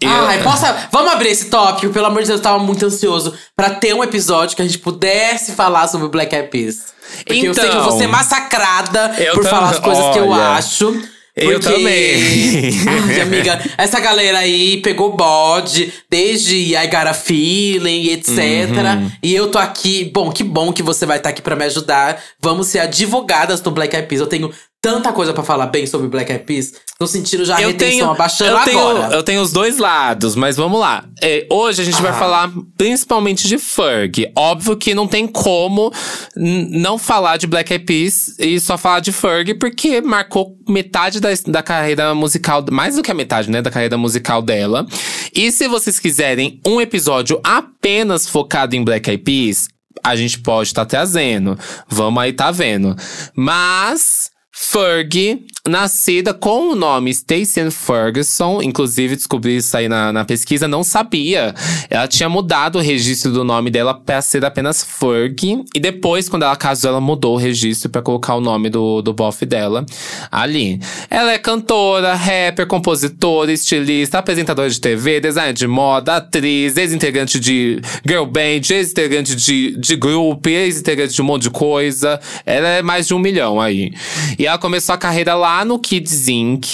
Eu- 0.01 0.09
Ai, 0.11 0.43
possa. 0.43 0.89
Vamos 0.93 1.13
abrir 1.13 1.29
esse 1.31 1.47
tópico, 1.47 1.93
pelo 1.93 2.07
amor 2.07 2.23
de 2.23 2.29
Deus, 2.29 2.39
eu 2.39 2.43
tava 2.43 2.59
muito 2.59 2.85
ansioso 2.87 3.35
pra 3.57 3.71
ter 3.71 3.95
um 3.95 4.03
episódio 4.03 4.57
que 4.57 4.63
a 4.63 4.65
gente 4.65 4.79
pudesse 4.79 5.53
falar 5.53 5.89
sobre 5.89 6.07
o 6.07 6.11
Black 6.11 6.35
Eyed 6.35 6.49
Peas. 6.49 6.91
Porque 7.27 7.47
eu 7.49 7.55
sei 7.55 7.65
que 7.69 7.77
eu 7.77 7.81
vou 7.83 7.87
Então. 7.89 7.99
ser 7.99 8.07
massacrada 8.07 9.15
Eu 9.19 9.35
por 9.35 9.43
tam- 9.43 9.51
falar 9.51 9.71
as 9.71 9.79
coisas 9.79 10.13
que 10.13 10.19
eu 10.19 10.29
olha, 10.29 10.49
acho. 10.51 11.03
eu 11.37 11.53
porque- 11.61 11.73
também. 11.75 12.71
Ai, 13.11 13.21
amiga, 13.21 13.61
essa 13.77 13.99
galera 14.01 14.39
aí 14.39 14.77
pegou 14.81 15.17
bode 15.17 15.93
desde 16.09 16.75
I 16.77 16.87
Got 16.87 17.09
a 17.09 17.15
Feeling, 17.15 18.11
etc. 18.13 18.37
Uhum. 18.39 19.11
E 19.23 19.35
eu 19.35 19.51
tô 19.51 19.59
aqui. 19.59 20.11
Bom, 20.15 20.31
que 20.31 20.45
bom 20.45 20.73
que 20.73 20.83
você 20.83 21.05
vai 21.05 21.17
estar 21.19 21.31
aqui 21.31 21.43
pra 21.43 21.57
me 21.57 21.65
ajudar. 21.65 22.23
Vamos 22.41 22.69
ser 22.69 22.79
advogadas 22.81 23.61
do 23.61 23.71
Black 23.71 23.95
Eyed 23.95 24.07
Peas. 24.09 24.21
Eu 24.21 24.27
tenho 24.27 24.53
tanta 24.81 25.12
coisa 25.12 25.33
pra 25.33 25.43
falar 25.43 25.66
bem 25.66 25.87
sobre 25.87 26.09
Black 26.09 26.31
Eyed 26.33 26.45
Peas. 26.45 26.73
Tô 26.99 27.07
sentindo 27.07 27.45
já 27.45 27.57
a 27.57 27.62
Eu 27.62 27.69
retenção 27.69 27.90
tenho, 27.99 28.11
abaixando 28.11 28.51
eu, 28.59 28.64
tenho, 28.64 28.79
agora. 28.79 29.14
eu 29.14 29.23
tenho 29.23 29.43
os 29.43 29.53
dois 29.53 29.79
lados, 29.79 30.35
mas 30.35 30.57
vamos 30.57 30.79
lá. 30.81 31.05
É, 31.23 31.47
hoje 31.51 31.81
a 31.83 31.85
gente 31.85 32.01
vai 32.01 32.11
Ah. 32.11 32.14
falar 32.14 32.51
principalmente 32.77 33.49
de 33.49 33.57
Ferg. 33.59 34.31
Óbvio 34.37 34.77
que 34.77 34.95
não 34.95 35.07
tem 35.07 35.27
como 35.27 35.93
não 36.37 36.99
falar 36.99 37.37
de 37.37 37.47
Black 37.47 37.73
Eyed 37.73 37.85
Peas 37.85 38.35
e 38.38 38.59
só 38.61 38.77
falar 38.79 39.01
de 39.01 39.12
Ferg, 39.12 39.55
porque 39.55 40.01
marcou 40.01 40.57
metade 40.69 41.21
da, 41.21 41.29
da 41.47 41.62
carreira 41.62 42.14
musical, 42.14 42.64
mais 42.71 42.97
do 42.97 43.03
que 43.03 43.11
a 43.11 43.14
metade, 43.14 43.51
né, 43.51 43.61
da 43.62 43.71
carreira 43.71 43.97
musical 43.99 44.43
dela. 44.43 44.87
E 45.35 45.51
se 45.53 45.69
vocês 45.69 45.99
quiserem 45.99 46.61
um 46.66 46.81
episódio 46.81 47.40
apenas 47.45 48.27
focado 48.27 48.77
em 48.77 48.85
Black 48.85 49.09
Eyed 49.11 49.23
Peas, 49.23 49.69
a 50.03 50.16
gente 50.16 50.38
pode 50.38 50.69
estar 50.69 50.87
trazendo. 50.87 51.59
Vamos 51.88 52.23
aí, 52.23 52.33
tá 52.33 52.51
vendo. 52.51 52.97
Mas. 53.35 54.30
Ferg, 54.53 55.47
nascida 55.67 56.35
com 56.35 56.73
o 56.73 56.75
nome 56.75 57.15
Stacey 57.15 57.71
Ferguson, 57.71 58.61
inclusive 58.63 59.15
descobri 59.15 59.57
isso 59.57 59.77
aí 59.77 59.89
na, 59.89 60.13
na 60.13 60.25
pesquisa, 60.25 60.67
não 60.67 60.83
sabia. 60.83 61.55
Ela 61.89 62.09
tinha 62.09 62.29
mudado 62.29 62.77
o 62.77 62.83
registro 62.83 63.31
do 63.31 63.45
nome 63.45 63.71
dela 63.71 63.95
para 63.95 64.21
ser 64.21 64.45
apenas 64.45 64.83
Ferg, 64.83 65.65
e 65.75 65.79
depois, 65.79 66.29
quando 66.29 66.43
ela 66.43 66.57
casou, 66.57 66.91
ela 66.91 67.01
mudou 67.01 67.35
o 67.35 67.39
registro 67.39 67.89
para 67.89 68.03
colocar 68.03 68.35
o 68.35 68.41
nome 68.41 68.69
do, 68.69 69.01
do 69.01 69.13
bofe 69.13 69.47
dela 69.47 69.87
ali. 70.33 70.81
Ela 71.09 71.33
é 71.33 71.39
cantora, 71.39 72.15
rapper, 72.15 72.67
compositora, 72.67 73.53
estilista, 73.53 74.19
apresentadora 74.19 74.69
de 74.69 74.81
TV, 74.81 75.21
designer 75.21 75.53
de 75.53 75.69
moda, 75.69 76.17
atriz, 76.17 76.77
ex-integrante 76.77 77.39
de 77.39 77.81
girl 78.07 78.25
band, 78.25 78.63
ex-integrante 78.69 79.37
de, 79.37 79.77
de 79.77 79.97
grupo, 79.97 80.49
ex-integrante 80.49 81.15
de 81.15 81.23
um 81.23 81.25
monte 81.25 81.43
de 81.43 81.51
coisa. 81.51 82.19
Ela 82.45 82.69
é 82.69 82.83
mais 82.83 83.07
de 83.07 83.15
um 83.15 83.19
milhão 83.19 83.61
aí. 83.61 83.93
E 84.40 84.46
ela 84.46 84.57
começou 84.57 84.94
a 84.94 84.96
carreira 84.96 85.35
lá 85.35 85.66
no 85.66 85.79
Kids 85.79 86.26
Inc., 86.26 86.64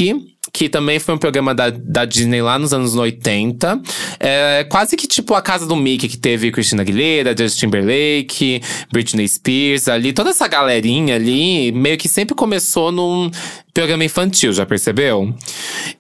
que 0.53 0.69
também 0.69 1.01
foi 1.01 1.17
um 1.17 1.19
programa 1.19 1.53
da, 1.53 1.69
da 1.69 2.05
Disney 2.05 2.41
lá 2.41 2.61
nos 2.61 2.73
anos 2.73 2.95
80. 2.95 3.83
É 4.21 4.65
quase 4.71 4.97
que 4.97 5.09
tipo 5.09 5.35
a 5.35 5.43
casa 5.43 5.67
do 5.67 5.75
Mickey, 5.75 6.09
que 6.09 6.17
teve 6.17 6.53
Christina 6.53 6.83
Aguilera, 6.83 7.35
Justin 7.37 7.67
Timberlake, 7.67 8.63
Britney 8.93 9.27
Spears 9.27 9.89
ali. 9.89 10.13
Toda 10.13 10.31
essa 10.31 10.47
galerinha 10.47 11.17
ali, 11.17 11.73
meio 11.73 11.99
que 11.99 12.09
sempre 12.09 12.37
começou 12.37 12.93
num 12.93 13.33
programa 13.75 14.05
infantil, 14.05 14.53
já 14.53 14.65
percebeu? 14.65 15.35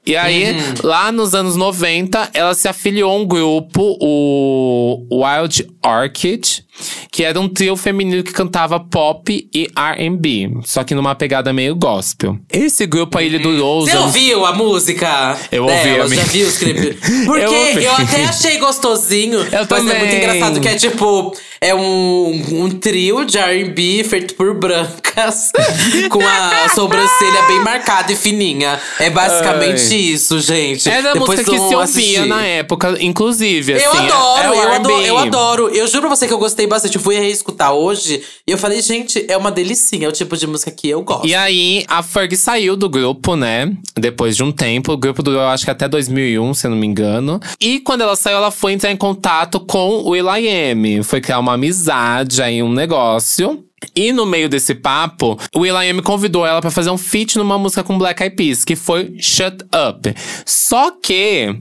E 0.07 0.16
aí, 0.16 0.55
lá 0.85 1.11
nos 1.11 1.35
anos 1.35 1.57
90, 1.57 2.31
ela 2.33 2.55
se 2.55 2.68
afiliou 2.68 3.11
a 3.11 3.16
um 3.16 3.26
grupo, 3.26 3.98
o 4.00 5.05
Wild 5.11 5.68
Orchid, 5.85 6.64
que 7.11 7.25
era 7.25 7.41
um 7.41 7.49
trio 7.49 7.77
feminino 7.77 8.23
que 8.23 8.33
cantava 8.33 8.79
pop 8.79 9.49
e 9.55 9.69
R&B, 9.77 10.59
só 10.65 10.85
que 10.85 10.95
numa 10.95 11.15
pegada 11.15 11.53
meio 11.53 11.75
gospel. 11.75 12.39
Esse 12.53 12.87
grupo 12.87 13.19
aí, 13.19 13.27
ele 13.27 13.39
durou 13.39 13.79
os 13.81 13.85
Você 13.87 13.93
anos... 13.97 14.07
ouviu 14.07 14.45
a 14.47 14.53
música? 14.53 15.39
Eu 15.51 15.65
ouvi, 15.65 15.75
dela? 15.83 16.05
amiga. 16.05 16.23
Já 16.23 16.29
viu 16.29 16.47
os 16.47 16.59
clipes? 16.59 16.97
Porque 17.25 17.45
Eu 17.45 17.53
eu, 17.81 17.93
até 17.93 18.25
achei 18.25 18.59
gostosinho. 18.59 19.41
Eu 19.51 19.51
mas 19.51 19.62
é 19.62 19.65
também. 19.67 19.99
muito 19.99 20.15
engraçado 20.15 20.61
que 20.61 20.69
é 20.69 20.75
tipo. 20.75 21.35
É 21.61 21.75
um, 21.75 22.62
um 22.64 22.71
trio 22.71 23.25
de 23.25 23.38
R&B 23.38 24.05
feito 24.05 24.35
por 24.35 24.55
brancas. 24.55 25.51
com 26.11 26.21
a 26.21 26.69
sobrancelha 26.75 27.42
bem 27.49 27.61
marcada 27.61 28.12
e 28.12 28.16
fininha. 28.16 28.79
É 28.99 29.09
basicamente 29.09 29.83
Ai. 29.92 29.97
isso, 29.99 30.38
gente. 30.40 30.88
Era 30.88 31.11
a 31.11 31.12
Depois 31.14 31.40
música 31.40 31.51
que 31.51 31.57
se 31.57 31.62
ouvia 31.62 31.81
assistir. 31.83 32.27
na 32.27 32.42
época, 32.45 32.97
inclusive, 33.01 33.73
Eu 33.73 33.92
assim. 33.92 34.07
adoro, 34.07 34.42
é 34.42 34.59
eu 34.59 34.73
adoro, 34.73 35.03
eu 35.03 35.19
adoro. 35.19 35.69
Eu 35.69 35.87
juro 35.87 36.07
pra 36.07 36.16
você 36.16 36.27
que 36.27 36.33
eu 36.35 36.38
gostei 36.38 36.66
bastante. 36.66 36.97
Eu 36.97 37.01
fui 37.01 37.19
reescutar 37.19 37.73
hoje 37.73 38.23
e 38.47 38.51
eu 38.51 38.59
falei, 38.59 38.83
gente, 38.83 39.25
é 39.29 39.37
uma 39.37 39.51
delicinha. 39.51 40.07
É 40.07 40.09
o 40.09 40.12
tipo 40.12 40.37
de 40.37 40.47
música 40.47 40.71
que 40.71 40.88
eu 40.88 41.03
gosto. 41.03 41.27
E 41.27 41.35
aí, 41.35 41.85
a 41.88 42.03
Ferg 42.03 42.37
saiu 42.37 42.77
do 42.77 42.88
grupo, 42.88 43.35
né? 43.37 43.73
Depois 43.95 44.37
de 44.37 44.42
um 44.42 44.53
tempo. 44.53 44.92
O 44.92 44.97
grupo 44.97 45.23
durou, 45.23 45.42
acho 45.42 45.64
que 45.64 45.71
até 45.71 45.88
2001, 45.88 46.55
se 46.55 46.66
eu 46.66 46.71
não 46.71 46.79
me 46.79 46.87
engano. 46.87 47.40
E 47.59 47.81
quando 47.81 48.03
ela 48.03 48.16
saiu, 48.16 48.37
ela 48.37 48.51
foi 48.51 48.73
entrar 48.73 48.90
em 48.92 48.97
contato 48.97 49.59
com 49.61 50.03
o 50.03 50.11
Will.i.am. 50.11 51.03
Foi 51.03 51.21
criar 51.21 51.38
uma 51.38 51.46
amizade 51.55 52.43
aí, 52.43 52.63
um 52.63 52.73
negócio. 52.73 53.65
E 53.95 54.13
no 54.13 54.27
meio 54.27 54.49
desse 54.49 54.75
papo, 54.75 55.39
o 55.55 55.61
Will.i.am 55.61 56.03
convidou 56.03 56.47
ela 56.47 56.61
pra 56.61 56.71
fazer 56.71 56.91
um 56.91 56.99
feat 56.99 57.37
numa 57.39 57.59
música 57.59 57.85
com 57.85 57.99
Black 57.99 58.23
Eyed 58.23 58.35
Peas, 58.35 58.65
que 58.65 58.75
foi 58.75 59.15
Shut 59.19 59.65
Up. 59.89 60.15
Só 60.45 60.91
que… 60.91 61.57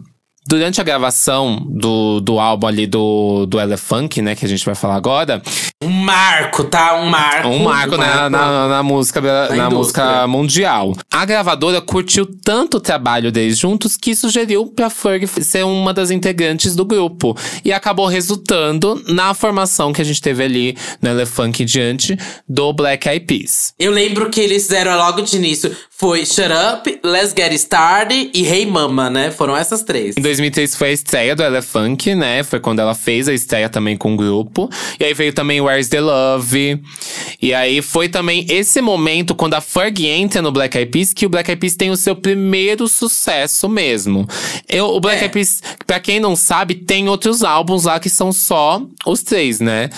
Durante 0.48 0.80
a 0.80 0.84
gravação 0.84 1.65
do, 1.67 2.19
do 2.19 2.39
álbum 2.39 2.67
ali 2.67 2.86
do, 2.86 3.48
do 3.48 3.60
Elefunk, 3.60 4.21
né, 4.21 4.36
que 4.36 4.45
a 4.45 4.48
gente 4.48 4.63
vai 4.63 4.76
falar 4.76 4.93
agora, 4.93 5.41
Um 5.86 5.91
marco, 5.91 6.63
tá? 6.63 6.95
Um 6.95 7.06
marco. 7.10 7.48
Um 7.48 7.63
marco, 7.63 7.95
um 7.95 7.98
né, 7.98 8.08
marco. 8.08 8.30
na, 8.30 8.67
na 8.67 8.84
música, 8.84 9.21
da- 9.21 9.50
Na 9.50 9.56
na 9.56 9.69
música 9.69 10.28
mundial. 10.28 10.95
A 11.12 11.26
gravadora 11.26 11.82
curtiu 11.82 12.26
tanto 12.43 12.78
o 12.78 12.80
trabalho 12.82 13.32
deles 13.32 13.58
juntos 13.58 13.95
que 13.98 14.15
sugeriu 14.15 14.67
pra 14.67 14.89
Ferg 14.89 15.28
ser 15.28 15.63
uma 15.65 15.93
das 15.93 16.12
integrantes 16.12 16.76
do 16.76 16.86
grupo. 16.86 17.38
E 17.63 17.71
acabou 17.71 18.08
resultando 18.08 19.02
na 19.08 19.34
formação 19.34 19.91
que 19.93 20.02
a 20.02 20.06
gente 20.06 20.21
teve 20.21 20.43
ali 20.43 20.78
no 21.02 21.10
Elefunk 21.10 21.63
em 21.63 21.65
diante 21.65 22.17
do 22.48 22.71
Black 22.74 23.08
Eyed 23.08 23.26
Peas. 23.26 23.74
Eu 23.80 23.91
lembro 23.91 24.30
que 24.30 24.39
eles 24.41 24.63
fizeram 24.63 24.95
logo 24.98 25.21
de 25.21 25.36
início. 25.36 25.76
Foi 25.89 26.26
Shut 26.26 26.50
Up, 26.74 27.00
Let's 27.04 27.34
Get 27.36 27.54
Started 27.54 28.32
e 28.34 28.45
Hey 28.45 28.65
Mama, 28.65 29.10
né? 29.10 29.32
Foram 29.32 29.56
essas 29.56 29.82
três. 29.84 30.15
Em 30.17 30.21
2003 30.21 30.76
foi 30.76 30.89
a 30.89 30.91
estreia 30.91 31.36
do 31.36 31.43
Elefunk, 31.43 32.13
né? 32.15 32.43
Foi 32.43 32.60
quando 32.60 32.80
ela 32.80 32.93
fez 32.93 33.30
a 33.30 33.34
estreia 33.34 33.69
também 33.69 33.95
com 33.95 34.13
o 34.13 34.17
grupo. 34.17 34.69
E 35.00 35.06
aí 35.06 35.13
veio 35.13 35.34
também 35.34 35.62
Where's 35.75 35.89
the 35.89 35.99
Love. 35.99 36.81
E 37.41 37.53
aí 37.53 37.81
foi 37.81 38.07
também 38.07 38.45
esse 38.49 38.81
momento, 38.81 39.35
quando 39.35 39.55
a 39.55 39.61
Fergie 39.61 40.07
entra 40.07 40.41
no 40.41 40.51
Black 40.51 40.77
Eyed 40.77 40.89
Peas, 40.89 41.13
que 41.13 41.25
o 41.25 41.29
Black 41.29 41.49
Eyed 41.51 41.59
Peas 41.59 41.75
tem 41.75 41.91
o 41.91 41.97
seu 41.97 42.15
primeiro 42.15 42.88
sucesso 42.88 43.67
mesmo. 43.67 44.25
Eu, 44.69 44.85
o 44.88 44.99
Black 45.01 45.17
É. 45.19 45.21
Eyed 45.23 45.33
Peas, 45.33 45.61
pra 45.85 45.99
quem 45.99 46.19
não 46.19 46.35
sabe, 46.35 46.75
tem 46.75 47.09
outros 47.09 47.43
álbuns 47.43 47.83
lá 47.83 47.99
que 47.99 48.09
são 48.09 48.31
só 48.31 48.81
os 49.05 49.21
três, 49.21 49.59
né? 49.59 49.89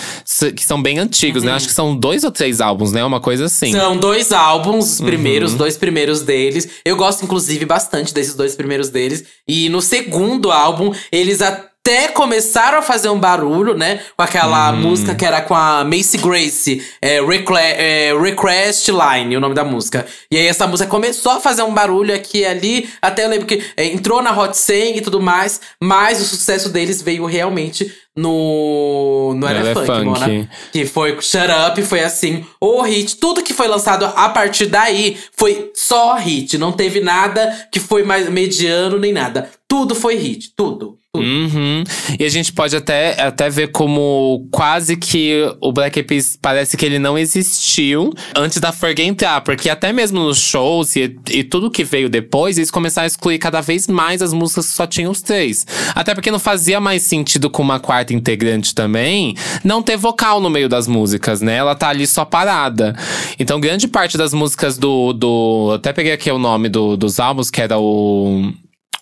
Que 0.56 0.64
são 0.64 0.82
bem 0.82 0.98
antigos, 0.98 1.42
né? 1.44 1.52
Acho 1.52 1.68
que 1.68 1.72
são 1.74 1.94
dois 1.96 2.24
ou 2.24 2.32
três 2.32 2.60
álbuns, 2.60 2.92
né? 2.92 3.04
Uma 3.04 3.20
coisa 3.20 3.44
assim. 3.46 3.70
São 3.72 3.96
dois 3.96 4.32
álbuns, 4.32 4.94
os 4.94 5.00
primeiros, 5.00 5.52
Uhum. 5.52 5.58
dois 5.58 5.76
primeiros 5.76 6.22
deles. 6.22 6.68
Eu 6.84 6.96
gosto, 6.96 7.24
inclusive, 7.24 7.64
bastante 7.64 8.12
desses 8.12 8.34
dois 8.34 8.56
primeiros 8.56 8.88
deles. 8.90 9.24
E 9.46 9.68
no 9.68 9.80
segundo 9.80 10.50
álbum, 10.50 10.92
eles 11.12 11.40
até 11.40 11.68
começaram 12.12 12.78
a 12.78 12.82
fazer 12.82 13.08
um 13.08 13.18
barulho, 13.18 13.74
né? 13.74 14.00
Com 14.16 14.22
aquela 14.22 14.70
Uhum. 14.72 14.76
música 14.80 15.14
que 15.14 15.24
era 15.24 15.40
com 15.40 15.54
a 15.54 15.82
Macy 15.84 16.18
Grace, 16.18 16.86
é, 17.00 17.20
Recla- 17.24 17.60
é, 17.60 18.12
Request 18.20 18.90
Line, 18.90 19.36
o 19.36 19.40
nome 19.40 19.54
da 19.54 19.64
música. 19.64 20.04
E 20.30 20.36
aí 20.36 20.46
essa 20.46 20.66
música 20.66 20.88
começou 20.90 21.32
a 21.32 21.40
fazer 21.40 21.62
um 21.62 21.72
barulho 21.72 22.14
aqui 22.14 22.38
e 22.40 22.46
ali. 22.46 22.88
Até 23.00 23.24
eu 23.24 23.28
lembro 23.30 23.46
que 23.46 23.62
é, 23.76 23.86
entrou 23.86 24.20
na 24.20 24.36
Hot 24.38 24.56
100 24.56 24.98
e 24.98 25.00
tudo 25.00 25.20
mais. 25.20 25.60
Mas 25.82 26.20
o 26.20 26.24
sucesso 26.24 26.68
deles 26.68 27.00
veio 27.00 27.24
realmente 27.24 27.90
no, 28.18 29.32
no 29.34 29.40
No 29.40 29.48
Elefunk, 29.48 29.88
Elefunk. 29.88 30.04
Mona. 30.04 30.50
Que 30.72 30.84
foi 30.84 31.12
Shut 31.20 31.48
Up, 31.68 31.82
foi 31.82 32.02
assim, 32.02 32.44
o 32.60 32.82
hit. 32.82 33.16
Tudo 33.16 33.42
que 33.42 33.54
foi 33.54 33.68
lançado 33.68 34.04
a 34.04 34.28
partir 34.28 34.66
daí 34.66 35.16
foi 35.36 35.70
só 35.74 36.16
hit. 36.16 36.58
Não 36.58 36.72
teve 36.72 37.00
nada 37.00 37.68
que 37.70 37.78
foi 37.78 38.02
mais 38.02 38.28
mediano 38.28 38.98
nem 38.98 39.12
nada. 39.12 39.48
Tudo 39.68 39.94
foi 39.94 40.16
hit, 40.16 40.52
tudo. 40.56 40.98
tudo. 41.12 41.24
Uhum. 41.24 41.84
E 42.18 42.24
a 42.24 42.28
gente 42.28 42.52
pode 42.54 42.74
até, 42.74 43.20
até 43.20 43.50
ver 43.50 43.68
como 43.68 44.48
quase 44.50 44.96
que 44.96 45.42
o 45.60 45.70
Black 45.70 45.98
Eyed 45.98 46.08
Peas 46.08 46.38
parece 46.40 46.74
que 46.74 46.86
ele 46.86 46.98
não 46.98 47.18
existiu 47.18 48.12
antes 48.34 48.58
da 48.60 48.72
Fergie 48.72 49.02
entrar. 49.02 49.42
Porque 49.42 49.68
até 49.68 49.92
mesmo 49.92 50.20
nos 50.20 50.38
shows 50.38 50.96
e, 50.96 51.14
e 51.30 51.44
tudo 51.44 51.70
que 51.70 51.84
veio 51.84 52.08
depois, 52.08 52.56
eles 52.56 52.70
começaram 52.70 53.04
a 53.04 53.08
excluir 53.08 53.38
cada 53.38 53.60
vez 53.60 53.86
mais 53.86 54.22
as 54.22 54.32
músicas 54.32 54.68
que 54.68 54.72
só 54.72 54.86
tinham 54.86 55.12
os 55.12 55.20
três. 55.20 55.66
Até 55.94 56.14
porque 56.14 56.30
não 56.30 56.38
fazia 56.38 56.80
mais 56.80 57.02
sentido 57.02 57.50
com 57.50 57.62
uma 57.62 57.78
quarta 57.78 58.07
integrante 58.14 58.74
também 58.74 59.34
não 59.64 59.82
ter 59.82 59.96
vocal 59.96 60.40
no 60.40 60.50
meio 60.50 60.68
das 60.68 60.86
músicas, 60.86 61.40
né? 61.40 61.56
Ela 61.56 61.74
tá 61.74 61.88
ali 61.88 62.06
só 62.06 62.24
parada. 62.24 62.96
Então, 63.38 63.60
grande 63.60 63.88
parte 63.88 64.16
das 64.16 64.32
músicas 64.32 64.78
do. 64.78 65.12
do 65.12 65.72
até 65.74 65.92
peguei 65.92 66.12
aqui 66.12 66.30
o 66.30 66.38
nome 66.38 66.68
do, 66.68 66.96
dos 66.96 67.20
álbuns, 67.20 67.50
que 67.50 67.60
era 67.60 67.78
o 67.78 68.52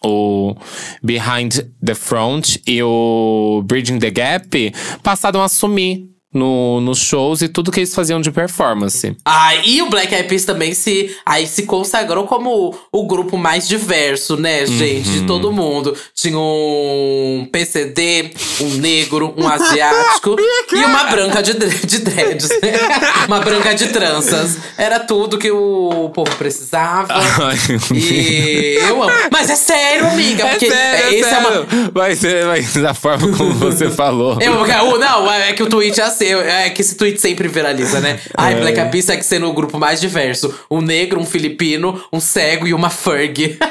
o 0.05 0.55
Behind 1.03 1.61
the 1.85 1.95
Front 1.95 2.59
e 2.67 2.83
o 2.83 3.63
Bridging 3.65 3.99
the 3.99 4.11
Gap 4.11 4.73
passaram 5.03 5.43
a 5.43 5.49
sumir 5.49 6.16
no, 6.33 6.81
nos 6.81 6.99
shows 6.99 7.41
e 7.43 7.49
tudo 7.49 7.71
que 7.73 7.81
eles 7.81 7.95
faziam 7.95 8.21
de 8.21 8.31
performance. 8.31 9.17
Ah, 9.25 9.55
e 9.65 9.81
o 9.83 9.89
Black 9.89 10.15
Eyed 10.15 10.29
Peas 10.29 10.45
também 10.45 10.75
se, 10.75 11.17
aí 11.25 11.47
se 11.47 11.63
consagrou 11.63 12.27
como 12.27 12.77
o, 12.93 13.07
grupo 13.07 13.39
mais 13.39 13.67
diverso, 13.67 14.37
né, 14.37 14.67
gente? 14.67 15.09
De 15.09 15.21
todo 15.23 15.53
mundo. 15.53 15.97
Tinha 16.15 16.39
um 16.39 17.49
PCD, 17.51 18.33
um 18.61 18.69
negro, 18.75 19.33
um 19.37 19.49
asiático 19.49 20.37
e 20.73 20.85
uma 20.85 21.05
branca 21.05 21.43
de, 21.43 21.55
de 21.55 21.99
dreads. 21.99 22.49
né? 22.49 22.73
uma 23.27 23.41
branca 23.41 23.75
de 23.75 23.89
tranças. 23.89 24.59
Era 24.77 25.01
tudo 25.01 25.39
que 25.39 25.51
o 25.51 26.11
povo 26.13 26.35
precisava. 26.37 27.07
Ai, 27.15 27.57
E 27.95 28.79
eu 28.81 29.03
amo. 29.03 29.13
Mas 29.31 29.49
é 29.51 29.57
sério, 29.57 30.07
amiga. 30.09 30.45
É 30.45 30.51
Porque 30.51 30.69
sério, 30.69 31.07
é 31.07 31.15
esse 31.15 31.29
é 31.29 31.39
uma. 31.39 31.49
sério. 31.51 31.67
Mas, 31.95 32.25
é- 32.25 32.45
mas 32.45 32.75
da 32.75 32.95
forma 32.95 33.37
como 33.37 33.53
você 33.55 33.91
falou. 33.91 34.39
Eu, 34.41 34.67
não, 34.99 35.31
é 35.33 35.53
que 35.53 35.63
o 35.63 35.69
tweet 35.69 36.01
é 36.01 36.05
assim, 36.05 36.26
é 36.33 36.71
que 36.71 36.81
esse 36.83 36.95
tweet 36.97 37.21
sempre 37.21 37.49
viraliza, 37.49 38.01
né? 38.01 38.19
Ai, 38.37 38.55
É. 38.55 38.61
Black 38.61 38.91
Peas 38.91 39.05
segue 39.05 39.23
sendo 39.25 39.49
o 39.49 39.53
grupo 39.53 39.79
mais 39.79 40.01
diverso. 40.01 40.55
Um 40.71 40.81
negro, 40.81 41.21
um 41.21 41.25
filipino, 41.27 42.03
um 42.13 42.21
cego 42.21 42.67
e 42.67 42.75
uma 42.75 42.91
Ferg. 42.91 43.59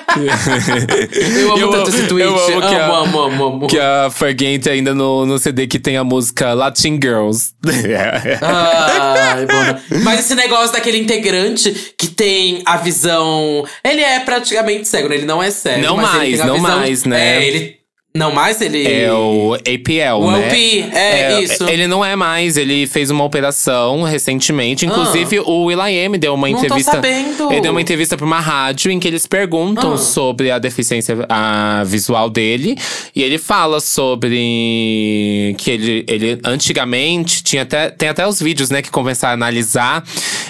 eu 1.37 1.53
amo 1.53 1.71
tanto 1.71 1.89
esse 1.89 2.07
tweet. 2.07 2.25
eu 2.27 2.35
amo, 2.37 2.61
que 2.69 2.75
a, 2.75 2.85
amo, 2.85 2.95
amo, 2.95 3.21
amo, 3.21 3.45
amo. 3.45 3.67
Que 3.67 3.79
a 3.79 4.09
Fergie 4.09 4.47
entra 4.47 4.73
ainda 4.73 4.93
no, 4.93 5.25
no 5.25 5.37
CD 5.39 5.67
que 5.67 5.79
tem 5.79 5.97
a 5.97 6.03
música 6.03 6.53
Latin 6.53 6.99
Girls. 7.01 7.53
Ai, 8.41 9.45
bona. 9.45 9.81
Mas 10.03 10.19
esse 10.21 10.35
negócio 10.35 10.71
daquele 10.73 10.97
integrante 10.97 11.93
que 11.97 12.07
tem 12.07 12.61
a 12.65 12.77
visão. 12.77 13.65
Ele 13.83 14.01
é 14.01 14.19
praticamente 14.19 14.87
cego, 14.87 15.09
né? 15.09 15.15
Ele 15.15 15.25
não 15.25 15.41
é 15.41 15.51
cego. 15.51 15.81
Não 15.81 15.97
mais, 15.97 16.39
não 16.39 16.55
visão- 16.55 16.59
mais, 16.77 17.03
né? 17.03 17.37
É, 17.37 17.45
ele. 17.47 17.84
Não 18.15 18.32
mais, 18.34 18.62
ele. 18.62 18.88
É 18.88 19.12
o 19.13 19.54
APL, 19.56 20.21
O 20.21 20.32
né? 20.32 20.43
LP, 20.47 20.86
é, 20.95 21.41
isso. 21.41 21.63
Ele 21.69 21.86
não 21.86 22.04
é 22.04 22.15
mais, 22.15 22.56
ele 22.56 22.88
fez 22.88 23.10
uma 23.12 23.25
operação 23.25 24.04
recentemente. 24.04 24.86
Inclusive, 24.86 25.39
o 25.41 25.65
Will.i.am 25.65 26.17
deu 26.17 26.34
uma 26.34 26.47
Ah. 26.47 26.51
Não 26.51 26.60
tô 26.60 26.65
entrevista. 26.65 26.91
sabendo. 26.93 27.51
Ele 27.51 27.60
deu 27.62 27.71
uma 27.71 27.82
entrevista 27.82 28.15
pra 28.15 28.25
uma 28.25 28.39
rádio 28.39 28.89
em 28.89 28.99
que 28.99 29.08
eles 29.08 29.28
perguntam 29.28 29.93
Ah. 29.93 29.97
sobre 29.97 30.49
a 30.49 30.58
deficiência 30.58 31.25
a, 31.28 31.84
visual 31.86 32.30
dele. 32.30 32.78
E 33.13 33.21
ele 33.21 33.38
fala 33.38 33.82
sobre 33.82 35.56
que 35.58 35.71
ele, 35.71 36.06
ele 36.08 36.39
antigamente 36.45 37.43
tinha 37.43 37.63
até, 37.63 37.89
tem 37.89 38.08
até 38.10 38.25
os 38.25 38.41
vídeos, 38.41 38.69
né, 38.69 38.82
que 38.82 38.89
começaram 38.89 39.32
a 39.32 39.36
analisar 39.36 40.04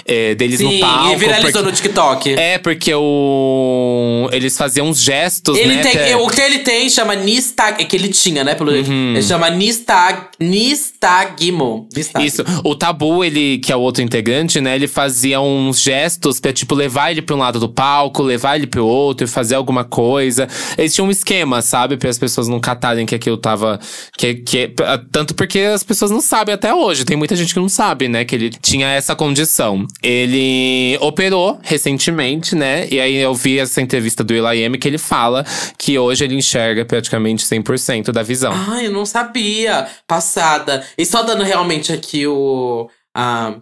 eh, 0.08 0.34
deles 0.36 0.58
Sim, 0.60 0.74
no 0.74 0.80
palco. 0.80 1.12
e 1.12 1.16
viralizou 1.16 1.52
porque- 1.52 1.66
no 1.68 1.72
TikTok. 1.72 2.34
É, 2.38 2.58
porque 2.58 2.94
o. 2.94 4.28
Eles 4.32 4.56
faziam 4.56 4.86
uns 4.88 5.00
gestos, 5.02 5.58
Ele 5.58 5.74
né? 5.76 5.82
tem, 5.82 5.90
até- 5.92 6.16
o 6.16 6.28
que 6.28 6.40
ele 6.40 6.60
tem 6.60 6.88
chama 6.88 7.16
nistag, 7.56 7.82
é 7.82 7.84
que 7.84 7.96
ele 7.96 8.08
tinha, 8.08 8.44
né, 8.44 8.54
pelo. 8.54 8.70
Uhum. 8.70 9.12
Ele 9.12 9.22
chama 9.22 9.48
nistag, 9.50 10.28
nistagmo. 10.38 11.88
Nistag. 11.94 12.24
Isso. 12.24 12.44
O 12.62 12.74
Tabu, 12.74 13.24
ele, 13.24 13.58
que 13.58 13.72
é 13.72 13.76
o 13.76 13.80
outro 13.80 14.02
integrante, 14.02 14.60
né? 14.60 14.74
Ele 14.74 14.86
fazia 14.86 15.40
uns 15.40 15.80
gestos 15.80 16.38
pra, 16.38 16.52
tipo, 16.52 16.74
levar 16.74 17.10
ele 17.10 17.22
pra 17.22 17.34
um 17.34 17.38
lado 17.38 17.58
do 17.58 17.68
palco, 17.68 18.22
levar 18.22 18.56
ele 18.56 18.66
pro 18.66 18.84
outro, 18.84 19.26
fazer 19.26 19.54
alguma 19.54 19.84
coisa. 19.84 20.46
Eles 20.76 20.94
tinham 20.94 21.08
um 21.08 21.10
esquema, 21.10 21.62
sabe? 21.62 21.96
Para 21.96 22.10
as 22.10 22.18
pessoas 22.18 22.48
não 22.48 22.60
catarem 22.60 23.06
que 23.06 23.14
aquilo 23.14 23.36
tava. 23.36 23.80
Que, 24.16 24.34
que, 24.34 24.74
tanto 25.10 25.34
porque 25.34 25.60
as 25.60 25.82
pessoas 25.82 26.10
não 26.10 26.20
sabem 26.20 26.54
até 26.54 26.74
hoje. 26.74 27.04
Tem 27.04 27.16
muita 27.16 27.34
gente 27.34 27.54
que 27.54 27.60
não 27.60 27.68
sabe, 27.68 28.08
né? 28.08 28.24
Que 28.24 28.34
ele 28.34 28.50
tinha 28.50 28.88
essa 28.88 29.16
condição. 29.16 29.86
Ele 30.02 30.98
operou 31.00 31.58
recentemente, 31.62 32.54
né? 32.54 32.86
E 32.90 33.00
aí 33.00 33.16
eu 33.16 33.34
vi 33.34 33.58
essa 33.58 33.80
entrevista 33.80 34.22
do 34.22 34.32
Will.i.am 34.32 34.76
que 34.78 34.88
ele 34.88 34.98
fala 34.98 35.44
que 35.78 35.98
hoje 35.98 36.24
ele 36.24 36.34
enxerga 36.34 36.84
praticamente 36.84 37.45
100% 37.50 38.12
da 38.12 38.22
visão. 38.22 38.52
Ai, 38.52 38.86
eu 38.86 38.92
não 38.92 39.06
sabia. 39.06 39.88
Passada. 40.06 40.84
E 40.96 41.04
só 41.04 41.22
dando 41.22 41.42
realmente 41.42 41.92
aqui 41.92 42.26
o. 42.26 42.88
A 43.14 43.56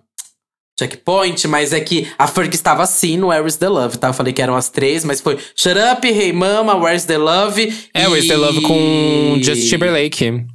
checkpoint, 0.79 1.47
mas 1.47 1.73
é 1.73 1.81
que 1.81 2.09
a 2.19 2.27
Ferg 2.27 2.53
estava 2.55 2.83
assim 2.83 3.17
no 3.17 3.29
Where's 3.29 3.57
the 3.57 3.69
Love, 3.69 3.97
tá? 3.97 4.09
Eu 4.09 4.13
falei 4.13 4.33
que 4.33 4.43
eram 4.43 4.57
as 4.57 4.69
três, 4.69 5.05
mas 5.05 5.21
foi 5.21 5.39
Shut 5.55 5.77
Up, 5.79 6.07
Hey 6.07 6.33
Mama, 6.33 6.75
Where's 6.77 7.05
the 7.05 7.17
Love. 7.17 7.63
É, 7.95 8.05
e... 8.05 8.07
Where's 8.09 8.27
the 8.27 8.37
Love 8.37 8.61
com 8.63 9.39
Justin 9.41 9.69
Timberlake. 9.69 10.47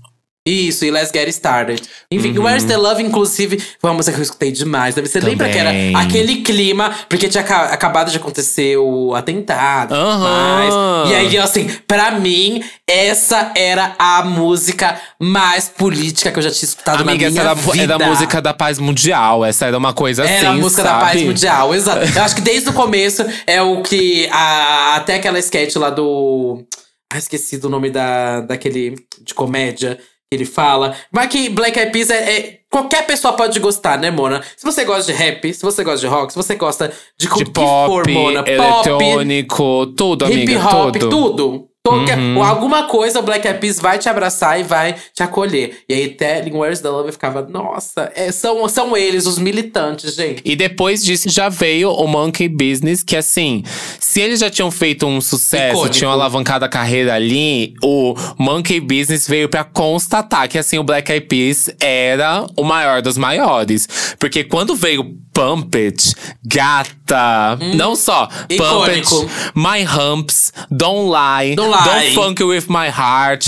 Isso, 0.49 0.85
e 0.85 0.91
Let's 0.91 1.11
Get 1.13 1.27
Started. 1.29 1.81
Enfim, 2.11 2.37
Where's 2.39 2.63
the 2.63 2.75
Love, 2.77 3.03
inclusive, 3.03 3.57
foi 3.79 3.89
uma 3.89 3.97
música 3.97 4.13
que 4.15 4.19
eu 4.19 4.23
escutei 4.23 4.51
demais. 4.51 4.95
Você 4.95 5.19
lembra 5.19 5.49
que 5.49 5.57
era 5.57 5.69
Também. 5.69 5.95
aquele 5.95 6.37
clima, 6.41 6.93
porque 7.07 7.27
tinha 7.27 7.43
aca- 7.43 7.65
acabado 7.65 8.09
de 8.11 8.17
acontecer 8.17 8.77
o 8.77 9.13
atentado 9.13 9.93
e 9.93 9.97
Aham. 9.97 11.03
mais. 11.03 11.09
E 11.11 11.15
aí, 11.15 11.37
assim, 11.37 11.69
pra 11.87 12.11
mim, 12.11 12.63
essa 12.87 13.51
era 13.55 13.95
a 13.99 14.23
música 14.23 14.99
mais 15.19 15.69
política 15.69 16.31
que 16.31 16.39
eu 16.39 16.43
já 16.43 16.49
tinha 16.51 16.67
escutado 16.67 17.01
Amiga, 17.01 17.11
na 17.11 17.23
essa 17.27 17.31
minha 17.31 17.41
era, 17.41 17.53
vida. 17.55 17.93
era 17.93 18.05
a 18.05 18.07
música 18.09 18.41
da 18.41 18.53
paz 18.53 18.79
mundial. 18.79 19.45
Essa 19.45 19.65
era 19.67 19.77
uma 19.77 19.93
coisa 19.93 20.23
assim, 20.23 20.33
Era 20.33 20.49
a 20.49 20.53
música 20.53 20.83
sabe? 20.83 20.93
da 20.99 21.05
paz 21.05 21.21
mundial, 21.23 21.75
exato. 21.75 22.05
Eu 22.17 22.23
acho 22.23 22.35
que 22.35 22.41
desde 22.41 22.69
o 22.69 22.73
começo 22.73 23.23
é 23.45 23.61
o 23.61 23.81
que. 23.81 24.27
A, 24.31 24.95
até 24.95 25.15
aquela 25.15 25.37
sketch 25.39 25.75
lá 25.75 25.89
do. 25.89 26.63
Ah, 27.11 27.17
esqueci 27.17 27.57
do 27.57 27.69
nome 27.69 27.89
da, 27.89 28.41
daquele. 28.41 28.95
de 29.21 29.33
comédia 29.33 29.99
ele 30.31 30.45
fala. 30.45 30.95
Mas 31.11 31.27
que 31.27 31.49
Black 31.49 31.77
Eyed 31.77 31.91
Peas 31.91 32.09
é, 32.09 32.37
é- 32.37 32.59
Qualquer 32.69 33.07
pessoa 33.07 33.33
pode 33.33 33.59
gostar, 33.59 33.97
né, 33.97 34.11
Mona? 34.11 34.43
Se 34.55 34.63
você 34.63 34.85
gosta 34.85 35.11
de 35.11 35.17
rap, 35.17 35.51
se 35.51 35.61
você 35.63 35.83
gosta 35.83 36.01
de 36.01 36.05
rock, 36.05 36.31
se 36.31 36.37
você 36.37 36.53
gosta 36.53 36.87
de, 37.17 37.27
De 37.27 37.33
que 37.33 37.45
pop, 37.49 37.87
for, 37.87 38.07
Mona, 38.07 38.43
pop, 38.43 38.87
eletrônico, 38.87 39.87
tudo, 39.87 40.25
hip 40.31 40.33
amiga, 40.53 40.67
hop, 40.77 40.95
tudo. 40.95 41.09
tudo. 41.09 41.68
Qualquer, 41.85 42.17
uhum. 42.17 42.43
Alguma 42.43 42.83
coisa 42.83 43.19
o 43.19 43.23
Black 43.23 43.47
Eyed 43.47 43.59
Peas 43.59 43.79
vai 43.79 43.97
te 43.97 44.09
abraçar 44.09 44.59
e 44.59 44.63
vai 44.63 44.95
te 45.13 45.23
acolher. 45.23 45.77
E 45.87 45.93
aí 45.93 46.09
Telling 46.09 46.51
Where's 46.51 46.81
the 46.81 46.89
Love 46.89 47.13
ficava, 47.13 47.41
nossa, 47.41 48.11
é, 48.15 48.31
são, 48.33 48.67
são 48.67 48.97
eles, 48.97 49.25
os 49.25 49.39
militantes, 49.39 50.13
gente. 50.13 50.41
E 50.43 50.57
depois 50.57 51.03
disso 51.03 51.29
já 51.29 51.47
veio 51.47 51.89
o 51.91 52.05
Monkey 52.05 52.49
Business, 52.49 53.01
que 53.01 53.15
assim, 53.15 53.63
se 53.97 54.19
eles 54.19 54.41
já 54.41 54.49
tinham 54.49 54.69
feito 54.69 55.07
um 55.07 55.21
sucesso, 55.21 55.75
Icônico. 55.77 55.95
tinham 55.95 56.11
alavancado 56.11 56.65
a 56.65 56.69
carreira 56.69 57.13
ali, 57.13 57.73
o 57.81 58.13
Monkey 58.37 58.81
Business 58.81 59.25
veio 59.25 59.47
para 59.47 59.63
constatar 59.63 60.49
que 60.49 60.57
assim, 60.57 60.77
o 60.77 60.83
Black 60.83 61.09
Eyed 61.09 61.27
Peas 61.27 61.69
era 61.79 62.45
o 62.57 62.63
maior 62.63 63.01
dos 63.01 63.17
maiores. 63.17 63.87
Porque 64.19 64.43
quando 64.43 64.75
veio 64.75 65.17
Pump 65.33 65.73
It, 65.77 66.13
Gata, 66.45 66.98
hum, 67.15 67.75
não 67.75 67.95
só 67.95 68.27
Pump 68.27 68.89
It, 68.89 69.09
My 69.55 69.83
Humps, 69.85 70.51
Don't 70.69 71.09
Lie, 71.09 71.55
Don't, 71.55 71.71
lie. 71.71 72.13
Don't 72.13 72.13
Funk 72.13 72.43
With 72.43 72.65
My 72.67 72.87
Heart. 72.87 73.47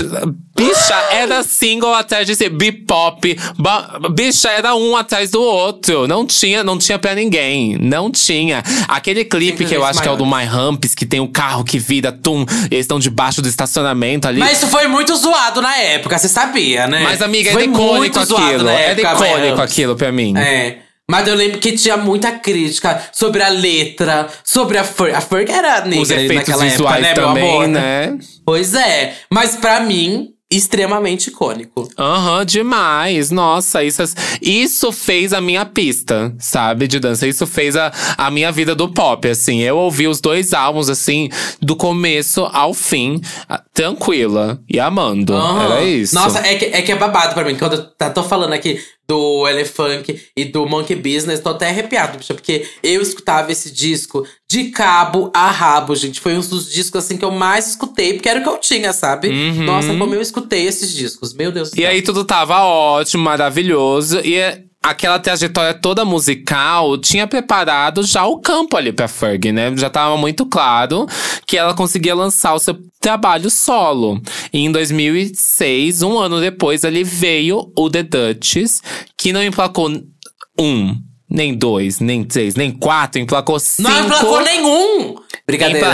Bicha, 0.56 0.96
era 1.12 1.44
single 1.44 1.94
atrás 1.94 2.28
de 2.28 2.36
ser 2.36 2.50
bebop. 2.50 3.38
Bicha, 4.12 4.50
era 4.50 4.76
um 4.76 4.96
atrás 4.96 5.32
do 5.32 5.42
outro. 5.42 6.08
Não 6.08 6.26
tinha, 6.26 6.64
não 6.64 6.78
tinha 6.78 7.00
pra 7.00 7.16
ninguém. 7.16 7.78
Não 7.80 8.12
tinha. 8.12 8.64
Aquele 8.88 9.26
clipe 9.26 9.66
que 9.66 9.76
eu 9.76 9.84
acho 9.84 10.02
que 10.02 10.08
é 10.08 10.12
o 10.12 10.16
do 10.16 10.26
My 10.26 10.46
Humps, 10.46 10.94
que 10.94 11.06
tem 11.06 11.20
o 11.20 11.28
carro 11.28 11.64
que 11.64 11.80
vira, 11.80 12.12
tum, 12.12 12.46
eles 12.70 12.82
estão 12.82 13.00
debaixo 13.00 13.42
do 13.42 13.48
estacionamento 13.48 14.28
ali. 14.28 14.40
Mas 14.40 14.58
isso 14.58 14.68
foi 14.68 14.88
muito 14.88 15.16
zoado 15.16 15.62
na 15.62 15.76
época, 15.78 16.18
você 16.18 16.28
sabia, 16.28 16.88
né? 16.88 17.02
Mas, 17.04 17.22
amiga, 17.22 17.52
era 17.52 17.64
icônico 17.64 18.20
aquilo. 18.20 18.70
Era 18.70 19.02
icônico 19.02 19.62
aquilo 19.62 19.96
pra 19.96 20.12
mim. 20.12 20.38
É. 20.38 20.78
Mas 21.12 21.28
eu 21.28 21.36
lembro 21.36 21.60
que 21.60 21.74
tinha 21.74 21.98
muita 21.98 22.32
crítica 22.32 23.04
sobre 23.12 23.44
a 23.44 23.50
letra, 23.50 24.30
sobre 24.46 24.78
a 24.78 24.84
Ferg. 24.86 25.14
A 25.14 25.20
Ferg 25.20 25.52
era 25.52 25.82
negra 25.82 26.02
Os 26.04 26.10
efeitos 26.10 26.36
naquela 26.38 26.66
época, 26.66 27.00
né, 27.02 27.14
também, 27.14 27.44
meu 27.44 27.54
amor? 27.54 27.68
né? 27.68 28.18
Pois 28.46 28.74
é. 28.74 29.16
Mas 29.30 29.58
para 29.58 29.82
mim, 29.82 30.30
extremamente 30.50 31.28
icônico. 31.28 31.90
Aham, 32.00 32.40
uhum, 32.40 32.46
demais. 32.46 33.30
Nossa, 33.30 33.84
isso, 33.84 34.02
isso 34.42 34.92
fez 34.94 35.34
a 35.34 35.42
minha 35.42 35.66
pista, 35.66 36.34
sabe, 36.40 36.88
de 36.88 36.98
dança. 36.98 37.28
Isso 37.28 37.46
fez 37.46 37.76
a, 37.76 37.92
a 38.18 38.32
minha 38.32 38.50
vida 38.50 38.74
do 38.74 38.88
pop, 38.88 39.28
assim. 39.28 39.60
Eu 39.60 39.76
ouvi 39.76 40.08
os 40.08 40.22
dois 40.22 40.54
álbuns, 40.54 40.90
assim, 40.90 41.28
do 41.62 41.76
começo 41.76 42.50
ao 42.54 42.74
fim, 42.74 43.20
tranquila 43.74 44.62
e 44.70 44.80
amando. 44.80 45.34
Uhum. 45.34 45.62
Era 45.62 45.84
isso. 45.84 46.16
Nossa, 46.16 46.40
é 46.40 46.56
que, 46.56 46.66
é 46.66 46.82
que 46.82 46.92
é 46.94 46.96
babado 46.96 47.34
pra 47.34 47.44
mim. 47.44 47.58
Quando 47.58 47.74
eu 48.00 48.14
tô 48.14 48.24
falando 48.24 48.54
aqui 48.54 48.80
do 49.12 49.46
Elefunk 49.46 50.22
e 50.38 50.46
do 50.46 50.66
Monkey 50.66 50.96
Business, 50.96 51.42
tô 51.42 51.50
até 51.50 51.68
arrepiado, 51.68 52.18
bicho, 52.18 52.34
porque 52.34 52.66
eu 52.82 53.02
escutava 53.02 53.52
esse 53.52 53.70
disco 53.70 54.26
de 54.50 54.70
cabo 54.70 55.30
a 55.34 55.52
rabo, 55.52 55.94
gente. 55.96 56.22
Foi 56.22 56.34
um 56.34 56.40
dos 56.40 56.72
discos 56.72 57.04
assim 57.04 57.18
que 57.18 57.26
eu 57.26 57.32
mais 57.32 57.68
escutei, 57.68 58.14
porque 58.14 58.30
era 58.30 58.40
o 58.40 58.44
que 58.44 58.48
eu 58.48 58.58
tinha, 58.58 58.94
sabe? 58.94 59.28
Uhum. 59.28 59.66
Nossa, 59.66 59.94
como 59.98 60.16
eu 60.16 60.22
escutei 60.22 60.66
esses 60.66 60.94
discos. 60.94 61.34
Meu 61.34 61.52
Deus 61.52 61.70
do 61.70 61.76
céu. 61.76 61.84
E 61.84 61.86
aí 61.86 62.02
tudo 62.02 62.24
tava 62.24 62.64
ótimo, 62.64 63.24
maravilhoso. 63.24 64.22
E 64.24 64.36
é 64.36 64.64
aquela 64.82 65.20
trajetória 65.20 65.74
toda 65.74 66.04
musical 66.04 66.98
tinha 66.98 67.28
preparado 67.28 68.02
já 68.04 68.26
o 68.26 68.40
campo 68.40 68.76
ali 68.76 68.92
pra 68.92 69.08
Ferg, 69.08 69.52
né? 69.52 69.76
Já 69.78 69.90
tava 69.90 70.18
muito 70.18 70.46
claro 70.46 71.06
que 71.46 71.58
ela 71.58 71.74
conseguia 71.74 72.16
lançar 72.16 72.54
o 72.54 72.60
seu 72.60 72.78
trabalho 73.00 73.50
solo. 73.50 74.20
E 74.52 74.60
em 74.60 74.72
2006, 74.72 76.02
um 76.02 76.18
ano 76.18 76.42
depois, 76.42 76.84
ali 76.84 77.04
veio 77.04 77.72
o 77.78 77.90
The 77.90 78.04
Duchess, 78.04 78.82
que 79.16 79.32
não 79.32 79.44
emplacou 79.44 79.90
um, 80.60 80.96
nem 81.30 81.54
dois, 81.54 82.00
nem 82.00 82.24
três, 82.24 82.56
nem 82.56 82.72
quatro, 82.72 83.22
emplacou 83.22 83.60
cinco. 83.60 83.90
Não 83.90 84.06
emplacou 84.06 84.42
nenhum! 84.42 85.16
Brincadeira. 85.52 85.92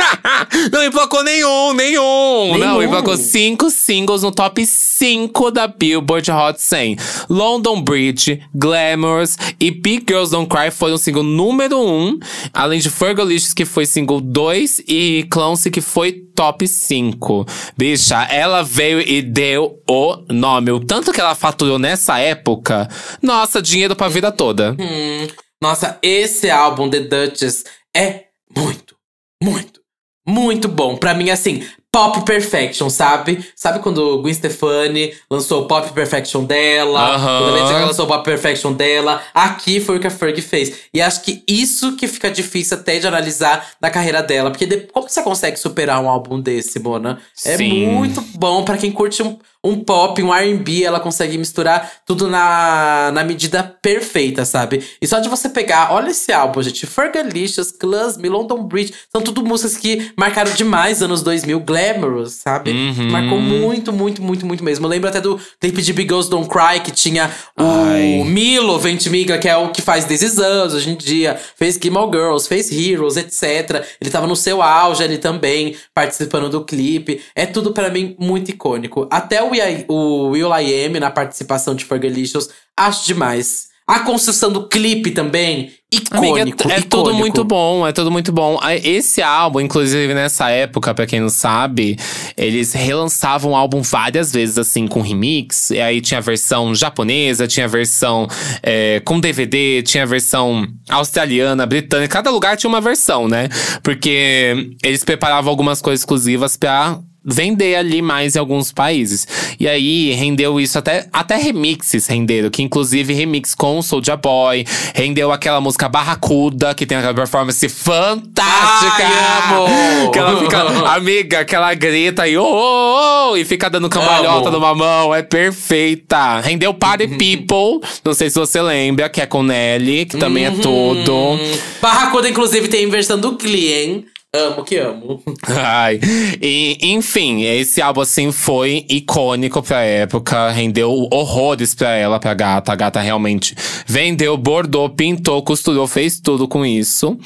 não 0.72 0.84
emplacou 0.84 1.22
nenhum, 1.22 1.72
nenhum, 1.74 2.52
nenhum. 2.52 2.58
Não, 2.58 2.82
emplacou 2.82 3.16
cinco 3.16 3.70
singles 3.70 4.22
no 4.22 4.30
top 4.30 4.64
5 4.66 5.50
da 5.50 5.66
Billboard 5.66 6.30
Hot 6.30 6.60
100. 6.60 6.96
London 7.28 7.80
Bridge, 7.82 8.42
Glamorous 8.54 9.36
e 9.58 9.70
Big 9.70 10.04
Girls 10.08 10.30
Don't 10.30 10.48
Cry 10.48 10.70
foram 10.70 10.98
single 10.98 11.22
número 11.22 11.78
1. 11.78 11.80
Um, 11.80 12.18
além 12.52 12.80
de 12.80 12.90
Fergalicious, 12.90 13.54
que 13.54 13.64
foi 13.64 13.86
single 13.86 14.20
2. 14.20 14.82
E 14.86 15.26
Clowncy, 15.30 15.70
que 15.70 15.80
foi 15.80 16.12
top 16.34 16.66
5. 16.66 17.46
Bicha, 17.76 18.22
ela 18.24 18.62
veio 18.62 19.00
e 19.00 19.22
deu 19.22 19.78
o 19.88 20.16
nome. 20.28 20.70
O 20.70 20.80
tanto 20.80 21.12
que 21.12 21.20
ela 21.20 21.34
faturou 21.34 21.78
nessa 21.78 22.18
época, 22.18 22.88
nossa, 23.22 23.60
dinheiro 23.60 23.94
pra 23.94 24.08
vida 24.08 24.32
toda. 24.32 24.72
Hum, 24.72 25.26
nossa, 25.62 25.98
esse 26.02 26.50
álbum, 26.50 26.88
The 26.88 27.00
Duchess, 27.00 27.64
é 27.94 28.29
muito, 28.56 28.96
muito, 29.42 29.80
muito 30.26 30.68
bom. 30.68 30.96
Pra 30.96 31.14
mim, 31.14 31.30
assim, 31.30 31.66
Pop 31.92 32.24
Perfection, 32.24 32.88
sabe? 32.88 33.44
Sabe 33.56 33.80
quando 33.80 34.22
Gwen 34.22 34.32
Stefani 34.32 35.12
lançou 35.28 35.62
o 35.62 35.66
Pop 35.66 35.92
Perfection 35.92 36.44
dela? 36.44 37.16
Uhum. 37.16 37.38
Quando 37.38 37.48
a 37.48 37.50
Lady 37.50 37.72
Gaga 37.72 37.86
lançou 37.86 38.04
o 38.04 38.08
Pop 38.08 38.24
Perfection 38.24 38.72
dela. 38.72 39.20
Aqui 39.34 39.80
foi 39.80 39.96
o 39.96 40.00
que 40.00 40.06
a 40.06 40.10
Ferg 40.10 40.40
fez. 40.40 40.72
E 40.94 41.02
acho 41.02 41.22
que 41.22 41.42
isso 41.48 41.96
que 41.96 42.06
fica 42.06 42.30
difícil 42.30 42.76
até 42.76 43.00
de 43.00 43.08
analisar 43.08 43.72
na 43.80 43.90
carreira 43.90 44.22
dela. 44.22 44.52
Porque 44.52 44.66
como 44.92 45.08
você 45.08 45.20
consegue 45.22 45.56
superar 45.56 46.00
um 46.00 46.08
álbum 46.08 46.40
desse, 46.40 46.78
Mona? 46.78 47.20
É 47.44 47.56
Sim. 47.56 47.88
muito 47.88 48.20
bom 48.36 48.64
para 48.64 48.78
quem 48.78 48.92
curte 48.92 49.20
um, 49.22 49.36
um 49.62 49.84
pop, 49.84 50.22
um 50.22 50.34
R&B, 50.34 50.84
ela 50.84 50.98
consegue 50.98 51.36
misturar 51.36 51.90
tudo 52.06 52.28
na, 52.28 53.10
na 53.12 53.22
medida 53.22 53.62
perfeita, 53.62 54.44
sabe? 54.44 54.82
E 55.00 55.06
só 55.06 55.20
de 55.20 55.28
você 55.28 55.48
pegar, 55.50 55.92
olha 55.92 56.10
esse 56.10 56.32
álbum, 56.32 56.62
gente, 56.62 56.86
Fergalicious, 56.86 57.70
Class 57.70 58.16
Me, 58.16 58.28
London 58.28 58.62
Bridge, 58.62 58.94
são 59.12 59.20
tudo 59.20 59.44
músicas 59.44 59.76
que 59.76 60.12
marcaram 60.16 60.52
demais 60.52 61.02
anos 61.02 61.22
2000, 61.22 61.60
Glamorous, 61.80 62.34
sabe? 62.34 62.70
Uhum. 62.70 63.10
Marcou 63.10 63.40
muito, 63.40 63.92
muito, 63.92 64.22
muito, 64.22 64.46
muito 64.46 64.62
mesmo. 64.62 64.86
Eu 64.86 64.90
lembro 64.90 65.08
até 65.08 65.20
do 65.20 65.40
clipe 65.58 65.82
de 65.82 65.92
Big 65.92 66.08
Girls 66.08 66.28
Don't 66.28 66.48
Cry, 66.48 66.80
que 66.80 66.90
tinha 66.90 67.30
o 67.58 67.62
Ai. 67.62 68.22
Milo 68.24 68.78
Ventimiglia, 68.78 69.38
que 69.38 69.48
é 69.48 69.56
o 69.56 69.70
que 69.70 69.80
faz 69.82 70.04
This 70.04 70.22
Is 70.22 70.38
Us 70.38 70.74
hoje 70.74 70.90
em 70.90 70.96
dia, 70.96 71.38
fez 71.56 71.78
Gilmore 71.82 72.10
Girls, 72.10 72.46
fez 72.46 72.70
Heroes, 72.70 73.16
etc. 73.16 73.84
Ele 74.00 74.10
tava 74.10 74.26
no 74.26 74.36
seu 74.36 74.62
auge 74.62 75.02
ali 75.02 75.18
também, 75.18 75.76
participando 75.94 76.48
do 76.48 76.64
clipe. 76.64 77.20
É 77.34 77.46
tudo 77.46 77.72
para 77.72 77.90
mim 77.90 78.14
muito 78.18 78.50
icônico. 78.50 79.08
Até 79.10 79.42
o 79.42 79.50
o 79.88 80.28
Will 80.28 80.50
I 80.56 80.86
Am 80.86 81.00
na 81.00 81.10
participação 81.10 81.74
de 81.74 81.84
Fergalicious, 81.84 82.48
acho 82.76 83.06
demais. 83.06 83.69
A 83.86 84.00
construção 84.00 84.52
do 84.52 84.68
clipe 84.68 85.10
também, 85.10 85.72
icônico. 85.92 86.40
Amiga, 86.40 86.74
é, 86.74 86.78
é 86.78 86.80
tudo 86.80 87.12
muito 87.12 87.42
bom, 87.42 87.86
é 87.86 87.92
tudo 87.92 88.10
muito 88.10 88.30
bom. 88.30 88.58
Esse 88.84 89.20
álbum, 89.20 89.60
inclusive 89.60 90.14
nessa 90.14 90.48
época, 90.48 90.94
para 90.94 91.06
quem 91.06 91.18
não 91.18 91.28
sabe, 91.28 91.98
eles 92.36 92.72
relançavam 92.72 93.52
o 93.52 93.56
álbum 93.56 93.82
várias 93.82 94.32
vezes, 94.32 94.58
assim, 94.58 94.86
com 94.86 95.00
remix. 95.00 95.70
E 95.70 95.80
aí 95.80 96.00
tinha 96.00 96.18
a 96.18 96.22
versão 96.22 96.74
japonesa, 96.74 97.48
tinha 97.48 97.66
a 97.66 97.68
versão 97.68 98.28
é, 98.62 99.00
com 99.00 99.18
DVD, 99.18 99.82
tinha 99.82 100.04
a 100.04 100.06
versão 100.06 100.66
australiana, 100.88 101.66
britânica. 101.66 102.12
Cada 102.12 102.30
lugar 102.30 102.56
tinha 102.56 102.68
uma 102.68 102.80
versão, 102.80 103.26
né? 103.26 103.48
Porque 103.82 104.70
eles 104.84 105.02
preparavam 105.02 105.50
algumas 105.50 105.82
coisas 105.82 106.02
exclusivas 106.02 106.56
pra 106.56 107.00
vender 107.24 107.76
ali 107.76 108.00
mais 108.00 108.34
em 108.34 108.38
alguns 108.38 108.72
países. 108.72 109.26
E 109.58 109.68
aí 109.68 110.12
rendeu 110.12 110.60
isso 110.60 110.78
até 110.78 111.06
até 111.12 111.36
remixes 111.36 112.06
renderam, 112.06 112.50
que 112.50 112.62
inclusive 112.62 113.12
remix 113.12 113.54
com 113.54 113.80
Soulja 113.82 114.16
Boy, 114.16 114.64
rendeu 114.94 115.30
aquela 115.30 115.60
música 115.60 115.88
Barracuda, 115.88 116.74
que 116.74 116.86
tem 116.86 116.98
aquela 116.98 117.14
performance 117.14 117.68
fantástica. 117.68 119.04
Ai, 119.04 119.52
amo. 119.52 120.10
Que 120.10 120.18
ela 120.18 120.40
fica 120.40 120.60
amiga, 120.94 121.44
que 121.44 121.54
ela 121.54 121.74
grita 121.74 122.26
e 122.26 122.36
oh, 122.36 122.44
oh, 122.44 123.30
oh 123.30 123.36
e 123.36 123.44
fica 123.44 123.68
dando 123.68 123.88
cambalhota 123.88 124.48
amo. 124.48 124.58
numa 124.58 124.74
mão, 124.74 125.14
é 125.14 125.22
perfeita. 125.22 126.40
Rendeu 126.40 126.72
Party 126.72 127.04
uhum. 127.04 127.18
People, 127.18 127.88
não 128.04 128.14
sei 128.14 128.30
se 128.30 128.38
você 128.38 128.60
lembra, 128.62 129.08
que 129.08 129.20
é 129.20 129.26
com 129.26 129.42
Nelly, 129.42 130.06
que 130.06 130.16
também 130.16 130.46
é 130.46 130.50
uhum. 130.50 130.60
tudo. 130.60 131.38
Barracuda 131.80 132.28
inclusive 132.28 132.68
tem 132.68 132.88
versão 132.88 133.18
do 133.18 133.36
Client 133.36 134.04
Amo 134.32 134.62
que 134.62 134.76
amo. 134.76 135.20
Ai. 135.48 135.98
E, 136.40 136.78
enfim, 136.80 137.42
esse 137.42 137.82
álbum, 137.82 138.00
assim, 138.00 138.30
foi 138.30 138.86
icônico 138.88 139.60
pra 139.60 139.82
época. 139.82 140.50
Rendeu 140.50 141.08
horrores 141.12 141.74
pra 141.74 141.90
ela, 141.90 142.20
pra 142.20 142.32
gata. 142.32 142.72
A 142.72 142.76
gata 142.76 143.00
realmente 143.00 143.56
vendeu, 143.86 144.36
bordou, 144.36 144.88
pintou, 144.88 145.42
costurou, 145.42 145.86
fez 145.88 146.20
tudo 146.20 146.46
com 146.46 146.64
isso. 146.64 147.18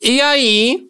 E 0.00 0.22
aí, 0.22 0.87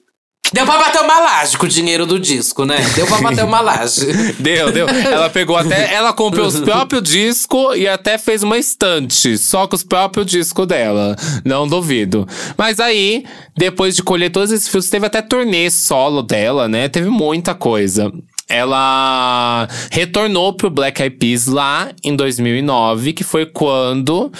Deu 0.53 0.65
pra 0.65 0.79
bater 0.79 1.03
uma 1.03 1.21
laje 1.21 1.59
com 1.59 1.67
o 1.67 1.69
dinheiro 1.69 2.07
do 2.07 2.19
disco, 2.19 2.65
né? 2.65 2.77
Deu 2.95 3.07
pra 3.07 3.19
bater 3.19 3.45
uma 3.45 3.61
laje. 3.61 4.07
deu, 4.41 4.73
deu. 4.73 4.89
Ela 4.89 5.29
pegou 5.29 5.57
até. 5.57 5.93
Ela 5.93 6.13
comprou 6.13 6.47
os 6.47 6.61
próprios 6.61 7.03
discos 7.03 7.77
e 7.77 7.87
até 7.87 8.17
fez 8.17 8.43
uma 8.43 8.57
estante, 8.57 9.37
só 9.37 9.67
com 9.67 9.77
os 9.77 9.83
próprios 9.83 10.27
discos 10.27 10.67
dela. 10.67 11.17
Não 11.45 11.69
duvido. 11.69 12.27
Mas 12.57 12.81
aí, 12.81 13.25
depois 13.57 13.95
de 13.95 14.03
colher 14.03 14.31
todos 14.31 14.51
esses 14.51 14.69
fios, 14.69 14.89
teve 14.89 15.07
até 15.07 15.21
turnê 15.21 15.71
solo 15.71 16.23
dela, 16.23 16.67
né? 16.67 16.89
Teve 16.89 17.11
muita 17.11 17.55
coisa 17.55 18.11
ela 18.49 19.69
retornou 19.91 20.55
pro 20.55 20.71
Black 20.71 21.03
Eyed 21.03 21.17
Peas 21.17 21.47
lá 21.47 21.91
em 22.03 22.17
2009, 22.17 23.13
que 23.13 23.23
foi 23.23 23.45
quando 23.45 24.33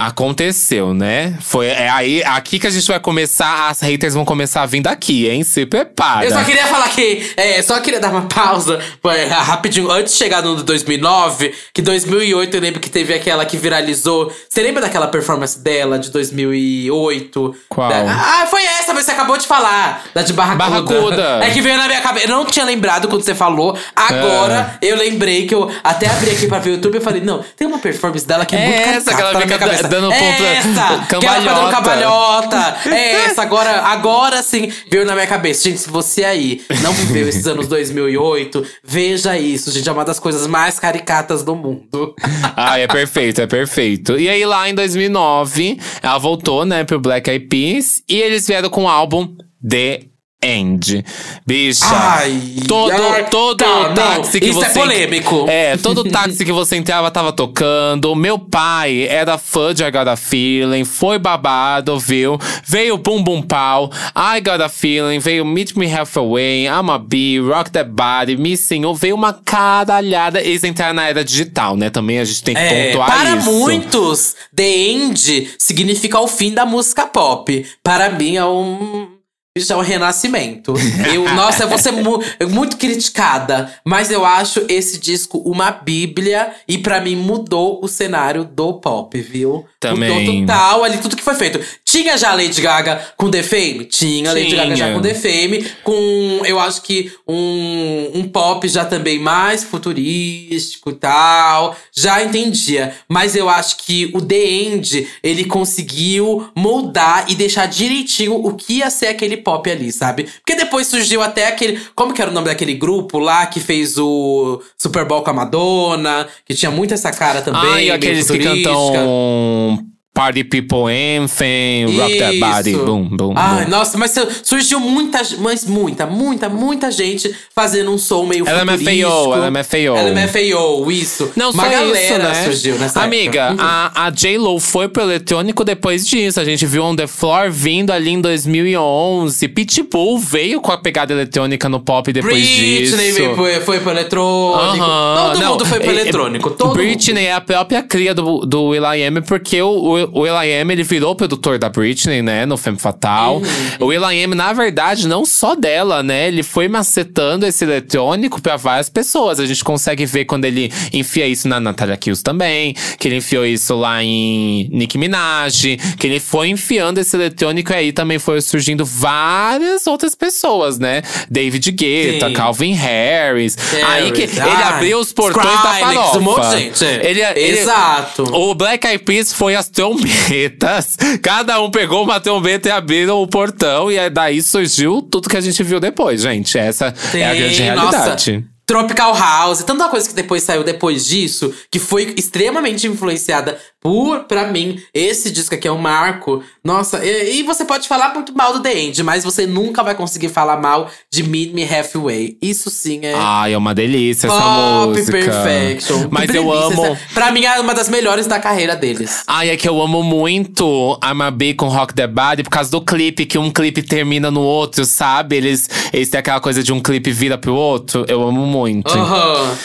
Aconteceu, 0.00 0.94
né? 0.94 1.36
Foi 1.42 1.66
é 1.66 1.86
aí 1.90 2.24
aqui 2.24 2.58
que 2.58 2.66
a 2.66 2.70
gente 2.70 2.86
vai 2.88 2.98
começar, 2.98 3.68
as 3.68 3.82
haters 3.82 4.14
vão 4.14 4.24
começar 4.24 4.62
a 4.62 4.66
vir 4.66 4.80
daqui, 4.80 5.28
hein? 5.28 5.44
Se 5.44 5.66
prepara. 5.66 6.24
Eu 6.24 6.30
só 6.30 6.42
queria 6.42 6.66
falar 6.68 6.88
que, 6.88 7.32
é, 7.36 7.60
só 7.60 7.78
queria 7.80 8.00
dar 8.00 8.08
uma 8.08 8.22
pausa, 8.22 8.80
é, 9.04 9.26
rapidinho, 9.26 9.90
antes 9.90 10.14
de 10.14 10.18
chegar 10.18 10.42
no 10.42 10.56
2009, 10.62 11.52
que 11.74 11.82
2008 11.82 12.56
eu 12.56 12.60
lembro 12.62 12.80
que 12.80 12.88
teve 12.88 13.12
aquela 13.12 13.44
que 13.44 13.58
viralizou. 13.58 14.32
Você 14.48 14.62
lembra 14.62 14.80
daquela 14.80 15.06
performance 15.06 15.58
dela 15.58 15.98
de 15.98 16.10
2008? 16.10 17.54
Qual? 17.68 17.90
Da, 17.90 18.00
ah, 18.00 18.46
foi 18.46 18.64
essa, 18.64 18.94
mas 18.94 19.04
você 19.04 19.10
acabou 19.10 19.36
de 19.36 19.46
falar, 19.46 20.04
da 20.14 20.22
de 20.22 20.32
Barracuda. 20.32 20.64
Barracuda. 20.64 21.44
É 21.44 21.50
que 21.50 21.60
veio 21.60 21.76
na 21.76 21.86
minha 21.86 22.00
cabeça, 22.00 22.26
eu 22.26 22.30
não 22.30 22.46
tinha 22.46 22.64
lembrado 22.64 23.06
quando 23.06 23.22
você 23.22 23.34
falou, 23.34 23.76
agora 23.94 24.78
É. 24.80 24.90
eu 24.92 24.96
lembrei 24.96 25.46
que 25.46 25.54
eu 25.54 25.70
até 25.84 26.06
abri 26.08 26.30
aqui 26.30 26.46
pra 26.46 26.58
ver 26.58 26.70
o 26.70 26.72
YouTube 26.76 26.96
e 26.96 27.00
falei, 27.00 27.20
não, 27.20 27.44
tem 27.54 27.68
uma 27.68 27.78
performance 27.78 28.26
dela 28.26 28.46
que 28.46 28.56
é, 28.56 28.60
É 28.60 28.66
muito 28.66 28.98
essa, 28.98 29.14
que 29.14 29.20
ela 29.20 29.32
na 29.34 29.44
minha 29.44 29.58
cabeça. 29.58 29.89
Dando 29.90 30.08
ponta- 30.08 30.22
essa, 30.44 31.06
que 31.18 31.26
ela 31.26 31.40
dando 31.40 31.70
cambalhota. 31.70 31.76
cambalhota. 31.76 32.76
É 32.88 33.12
essa, 33.26 33.42
agora, 33.42 33.82
agora 33.82 34.42
sim 34.42 34.70
veio 34.90 35.04
na 35.04 35.14
minha 35.14 35.26
cabeça. 35.26 35.64
Gente, 35.68 35.80
se 35.80 35.90
você 35.90 36.24
aí 36.24 36.62
não 36.82 36.92
viveu 36.92 37.28
esses 37.28 37.46
anos 37.46 37.66
2008, 37.68 38.64
veja 38.84 39.36
isso, 39.38 39.70
gente. 39.70 39.88
É 39.88 39.92
uma 39.92 40.04
das 40.04 40.18
coisas 40.18 40.46
mais 40.46 40.78
caricatas 40.78 41.42
do 41.42 41.54
mundo. 41.54 42.14
Ah, 42.56 42.78
é 42.78 42.86
perfeito, 42.86 43.40
é 43.40 43.46
perfeito. 43.46 44.18
E 44.18 44.28
aí, 44.28 44.44
lá 44.44 44.68
em 44.68 44.74
2009, 44.74 45.78
ela 46.02 46.18
voltou, 46.18 46.64
né, 46.64 46.84
pro 46.84 47.00
Black 47.00 47.28
Eyed 47.28 47.46
Peas. 47.46 48.02
E 48.08 48.16
eles 48.20 48.46
vieram 48.46 48.70
com 48.70 48.84
o 48.84 48.88
álbum 48.88 49.34
The 49.68 50.02
End. 50.42 51.04
Bicha, 51.46 51.84
Ai, 51.92 52.40
todo, 52.66 52.90
ai, 52.92 53.28
todo 53.28 53.58
tá, 53.58 53.88
não, 53.88 53.94
táxi 53.94 54.40
que 54.40 54.46
isso 54.46 54.58
você… 54.58 54.66
é 54.70 54.72
polêmico. 54.72 55.44
É, 55.46 55.76
todo 55.76 56.02
táxi 56.04 56.46
que 56.46 56.50
você 56.52 56.76
entrava 56.76 57.10
tava 57.10 57.30
tocando. 57.30 58.16
Meu 58.16 58.38
pai 58.38 59.06
era 59.06 59.36
fã 59.36 59.74
de 59.74 59.84
I 59.84 59.90
Got 59.90 60.08
a 60.08 60.16
Feeling, 60.16 60.84
foi 60.84 61.18
babado, 61.18 61.98
viu? 61.98 62.38
Veio 62.64 62.96
Bum 62.96 63.22
Bum 63.22 63.42
Pau, 63.42 63.90
I 64.16 64.40
Got 64.40 64.62
a 64.62 64.68
Feeling, 64.70 65.18
veio 65.18 65.44
Meet 65.44 65.74
Me 65.76 65.86
Halfway, 65.92 66.64
I'm 66.64 66.90
a 66.90 66.98
Bee, 66.98 67.38
Rock 67.38 67.70
That 67.72 67.90
Body, 67.90 68.38
Missing 68.38 68.84
You, 68.84 68.94
veio 68.94 69.16
uma 69.16 69.34
caralhada. 69.34 70.40
Eles 70.40 70.64
entraram 70.64 70.94
na 70.94 71.06
era 71.06 71.22
digital, 71.22 71.76
né? 71.76 71.90
Também 71.90 72.18
a 72.18 72.24
gente 72.24 72.42
tem 72.42 72.54
que 72.54 72.60
É, 72.62 72.86
pontuar 72.92 73.10
para 73.10 73.36
isso. 73.36 73.50
muitos, 73.52 74.34
The 74.56 74.70
End 74.70 75.50
significa 75.58 76.18
o 76.18 76.26
fim 76.26 76.54
da 76.54 76.64
música 76.64 77.04
pop. 77.06 77.66
Para 77.82 78.08
mim 78.08 78.36
é 78.36 78.44
um. 78.46 79.19
Isso 79.56 79.72
é 79.72 79.76
um 79.76 79.80
renascimento. 79.80 80.74
Eu, 81.12 81.24
nossa, 81.34 81.64
eu 81.64 81.68
vou 81.68 81.76
ser 81.76 81.90
mu 81.90 82.22
muito 82.48 82.76
criticada. 82.76 83.72
Mas 83.84 84.08
eu 84.10 84.24
acho 84.24 84.64
esse 84.68 84.98
disco 84.98 85.38
uma 85.38 85.72
bíblia. 85.72 86.52
E 86.68 86.78
pra 86.78 87.00
mim 87.00 87.16
mudou 87.16 87.80
o 87.82 87.88
cenário 87.88 88.44
do 88.44 88.74
pop, 88.74 89.20
viu? 89.20 89.66
Também. 89.80 90.08
Mudou 90.08 90.46
total 90.46 90.84
ali 90.84 90.98
tudo 90.98 91.16
que 91.16 91.22
foi 91.22 91.34
feito. 91.34 91.60
Tinha 91.90 92.16
já 92.16 92.32
Lady 92.36 92.60
Gaga 92.60 93.04
com 93.16 93.28
The 93.28 93.42
Fame? 93.42 93.84
Tinha, 93.84 94.32
Lady 94.32 94.54
Gaga 94.54 94.76
já 94.76 94.92
com 94.92 95.00
The 95.00 95.12
Fame. 95.12 95.66
Com, 95.82 96.40
eu 96.44 96.60
acho 96.60 96.82
que 96.82 97.10
um, 97.26 98.10
um 98.14 98.28
pop 98.28 98.68
já 98.68 98.84
também 98.84 99.18
mais 99.18 99.64
futurístico 99.64 100.90
e 100.90 100.94
tal. 100.94 101.76
Já 101.92 102.22
entendia. 102.22 102.94
Mas 103.08 103.34
eu 103.34 103.48
acho 103.48 103.78
que 103.78 104.08
o 104.14 104.20
The 104.20 104.36
End, 104.36 105.08
ele 105.20 105.44
conseguiu 105.46 106.48
moldar 106.54 107.24
e 107.28 107.34
deixar 107.34 107.66
direitinho 107.66 108.36
o 108.36 108.54
que 108.54 108.74
ia 108.74 108.88
ser 108.88 109.08
aquele 109.08 109.38
pop 109.38 109.68
ali, 109.68 109.90
sabe? 109.90 110.28
Porque 110.44 110.54
depois 110.54 110.86
surgiu 110.86 111.20
até 111.20 111.48
aquele. 111.48 111.80
Como 111.96 112.14
que 112.14 112.22
era 112.22 112.30
o 112.30 112.34
nome 112.34 112.46
daquele 112.46 112.74
grupo 112.74 113.18
lá 113.18 113.46
que 113.46 113.58
fez 113.58 113.98
o 113.98 114.62
Super 114.78 115.04
Bowl 115.04 115.22
com 115.22 115.30
a 115.30 115.34
Madonna? 115.34 116.28
Que 116.44 116.54
tinha 116.54 116.70
muito 116.70 116.94
essa 116.94 117.10
cara 117.10 117.42
também. 117.42 117.60
Ai, 117.62 117.74
meio 117.74 117.94
aqueles 117.94 118.30
que 118.30 118.38
cantam 118.38 119.89
Party 120.12 120.42
People 120.42 120.86
Anthem, 120.92 121.96
Rock 121.96 122.18
That 122.18 122.38
Body, 122.40 122.72
boom, 122.74 123.04
boom, 123.04 123.32
Ai, 123.36 123.62
boom. 123.64 123.70
nossa, 123.70 123.96
mas 123.96 124.12
surgiu 124.42 124.80
muita, 124.80 125.20
mas 125.38 125.64
muita, 125.64 126.04
muita, 126.04 126.48
muita 126.48 126.90
gente 126.90 127.32
fazendo 127.54 127.92
um 127.92 127.96
som 127.96 128.26
meio 128.26 128.44
LMFAO. 128.44 129.34
LMFAO. 129.36 129.96
LMFAO, 129.96 130.90
isso. 130.90 131.30
Não 131.36 131.50
Uma 131.52 131.62
só 131.64 131.70
galera 131.70 132.00
isso, 132.00 132.18
né? 132.18 132.44
surgiu 132.44 132.78
nessa 132.78 133.02
Amiga, 133.02 133.40
época. 133.50 133.62
Uhum. 133.62 133.68
a, 133.68 134.06
a 134.06 134.10
J-Lo 134.10 134.58
foi 134.58 134.88
pro 134.88 135.02
eletrônico 135.04 135.64
depois 135.64 136.04
disso. 136.06 136.40
A 136.40 136.44
gente 136.44 136.66
viu 136.66 136.82
On 136.84 136.96
The 136.96 137.06
Floor 137.06 137.50
vindo 137.50 137.92
ali 137.92 138.10
em 138.10 138.20
2011. 138.20 139.46
Pitbull 139.48 140.18
veio 140.18 140.60
com 140.60 140.72
a 140.72 140.76
pegada 140.78 141.12
eletrônica 141.12 141.68
no 141.68 141.78
pop 141.80 142.12
depois 142.12 142.34
Britney 142.34 142.78
disso. 142.80 142.96
veio- 142.96 143.36
foi, 143.36 143.60
foi 143.60 143.78
pro 143.80 143.90
eletrônico. 143.92 144.58
Aham, 144.82 145.30
Todo 145.32 145.40
não, 145.42 145.50
mundo 145.52 145.64
foi 145.66 145.78
pro 145.80 145.90
é- 145.90 145.94
eletrônico. 145.94 146.50
Todo 146.50 146.72
Britney 146.74 147.26
é 147.26 147.32
a 147.34 147.40
própria 147.40 147.80
cria 147.82 148.12
do, 148.12 148.40
do 148.40 148.64
Will.i.am, 148.64 149.22
porque 149.22 149.62
o, 149.62 149.99
o, 150.12 150.20
Will.i.am, 150.20 150.72
ele 150.72 150.82
virou 150.82 151.14
produtor 151.14 151.58
da 151.58 151.68
Britney, 151.68 152.22
né, 152.22 152.46
no 152.46 152.56
Femme 152.56 152.78
Fatal. 152.78 153.36
Uhum. 153.38 153.44
O 153.80 153.86
Will.i.am, 153.86 154.34
na 154.34 154.52
verdade, 154.52 155.06
não 155.08 155.24
só 155.24 155.54
dela, 155.54 156.02
né, 156.02 156.28
ele 156.28 156.42
foi 156.42 156.68
macetando 156.68 157.46
esse 157.46 157.64
eletrônico 157.64 158.40
pra 158.40 158.56
várias 158.56 158.88
pessoas. 158.88 159.40
A 159.40 159.46
gente 159.46 159.62
consegue 159.64 160.06
ver 160.06 160.24
quando 160.24 160.44
ele 160.44 160.72
enfia 160.92 161.26
isso 161.26 161.48
na 161.48 161.58
Natalia 161.60 161.96
Kills 161.96 162.22
também, 162.22 162.74
que 162.98 163.08
ele 163.08 163.16
enfiou 163.16 163.44
isso 163.46 163.74
lá 163.76 164.02
em 164.02 164.68
Nicki 164.72 164.98
Minaj, 164.98 165.76
que 165.98 166.06
ele 166.06 166.20
foi 166.20 166.48
enfiando 166.48 166.98
esse 166.98 167.16
eletrônico 167.16 167.72
e 167.72 167.76
aí 167.76 167.92
também 167.92 168.18
foi 168.18 168.40
surgindo 168.40 168.84
várias 168.84 169.86
outras 169.86 170.14
pessoas, 170.14 170.78
né? 170.78 171.02
David 171.30 171.70
Guetta, 171.72 172.28
Sim. 172.28 172.34
Calvin 172.34 172.72
Harris. 172.74 173.56
aí 173.86 174.10
que 174.12 174.20
Harris, 174.26 174.36
ele 174.38 174.62
ai, 174.62 174.62
abriu 174.74 174.98
os 174.98 175.12
portões 175.12 175.44
da 175.62 175.72
Skrillex, 175.72 175.94
farofa. 175.94 176.18
um 176.18 176.22
monte 176.22 176.46
de 176.50 176.58
gente. 176.58 176.84
Ele, 176.84 177.20
ele- 177.20 177.58
Exato. 177.60 178.22
o 178.34 178.54
Black 178.54 178.86
Eyed 178.86 179.02
Peas 179.04 179.32
foi 179.32 179.54
as 179.54 179.68
trombetas. 179.96 180.96
Cada 181.22 181.60
um 181.60 181.70
pegou 181.70 182.02
uma 182.04 182.20
trombeta 182.20 182.68
e 182.68 182.72
abriram 182.72 183.22
o 183.22 183.26
portão. 183.26 183.90
E 183.90 183.98
aí 183.98 184.10
daí 184.10 184.42
surgiu 184.42 185.02
tudo 185.02 185.28
que 185.28 185.36
a 185.36 185.40
gente 185.40 185.62
viu 185.62 185.80
depois, 185.80 186.22
gente. 186.22 186.58
Essa 186.58 186.94
é 187.14 187.24
a 187.24 187.34
grande 187.34 187.56
Sim, 187.56 187.62
realidade. 187.62 188.49
Tropical 188.74 189.16
House, 189.18 189.64
tanta 189.64 189.88
coisa 189.88 190.08
que 190.08 190.14
depois 190.14 190.44
saiu 190.44 190.62
depois 190.62 191.04
disso, 191.04 191.52
que 191.72 191.80
foi 191.80 192.14
extremamente 192.16 192.86
influenciada 192.86 193.58
por, 193.80 194.24
pra 194.24 194.46
mim, 194.46 194.80
esse 194.94 195.28
disco 195.32 195.54
aqui 195.54 195.66
é 195.66 195.72
um 195.72 195.78
marco. 195.78 196.40
Nossa, 196.62 197.04
e, 197.04 197.40
e 197.40 197.42
você 197.42 197.64
pode 197.64 197.88
falar 197.88 198.14
muito 198.14 198.32
mal 198.36 198.52
do 198.52 198.60
The 198.60 198.78
End, 198.78 199.02
mas 199.02 199.24
você 199.24 199.44
nunca 199.44 199.82
vai 199.82 199.94
conseguir 199.96 200.28
falar 200.28 200.58
mal 200.58 200.88
de 201.10 201.24
Meet 201.24 201.52
Me 201.52 201.64
Halfway. 201.64 202.36
Isso 202.40 202.70
sim 202.70 203.00
é. 203.02 203.14
Ai, 203.16 203.54
é 203.54 203.58
uma 203.58 203.74
delícia 203.74 204.28
essa 204.28 204.36
Pop 204.38 204.88
música. 204.90 205.10
Perfection. 205.18 206.06
Mas 206.10 206.32
eu 206.32 206.52
amo. 206.52 206.84
Essa- 206.86 207.00
Pra 207.12 207.32
mim, 207.32 207.44
é 207.46 207.58
uma 207.58 207.74
das 207.74 207.88
melhores 207.88 208.26
da 208.28 208.38
carreira 208.38 208.76
deles. 208.76 209.24
Ai, 209.26 209.48
é 209.50 209.56
que 209.56 209.68
eu 209.68 209.80
amo 209.82 210.02
muito 210.02 210.96
I'm 211.02 211.22
a 211.22 211.30
Bee 211.30 211.54
com 211.54 211.66
Rock 211.68 211.92
the 211.94 212.06
Body 212.06 212.44
por 212.44 212.50
causa 212.50 212.70
do 212.70 212.80
clipe, 212.82 213.24
que 213.26 213.38
um 213.38 213.50
clipe 213.50 213.82
termina 213.82 214.30
no 214.30 214.42
outro, 214.42 214.84
sabe? 214.84 215.36
Eles, 215.36 215.68
eles 215.92 216.08
têm 216.10 216.20
aquela 216.20 216.38
coisa 216.38 216.62
de 216.62 216.72
um 216.72 216.80
clipe 216.80 217.10
vira 217.10 217.36
pro 217.36 217.54
outro. 217.54 218.04
Eu 218.06 218.22
amo 218.22 218.46
muito. 218.46 218.59
Aham. 218.98 219.56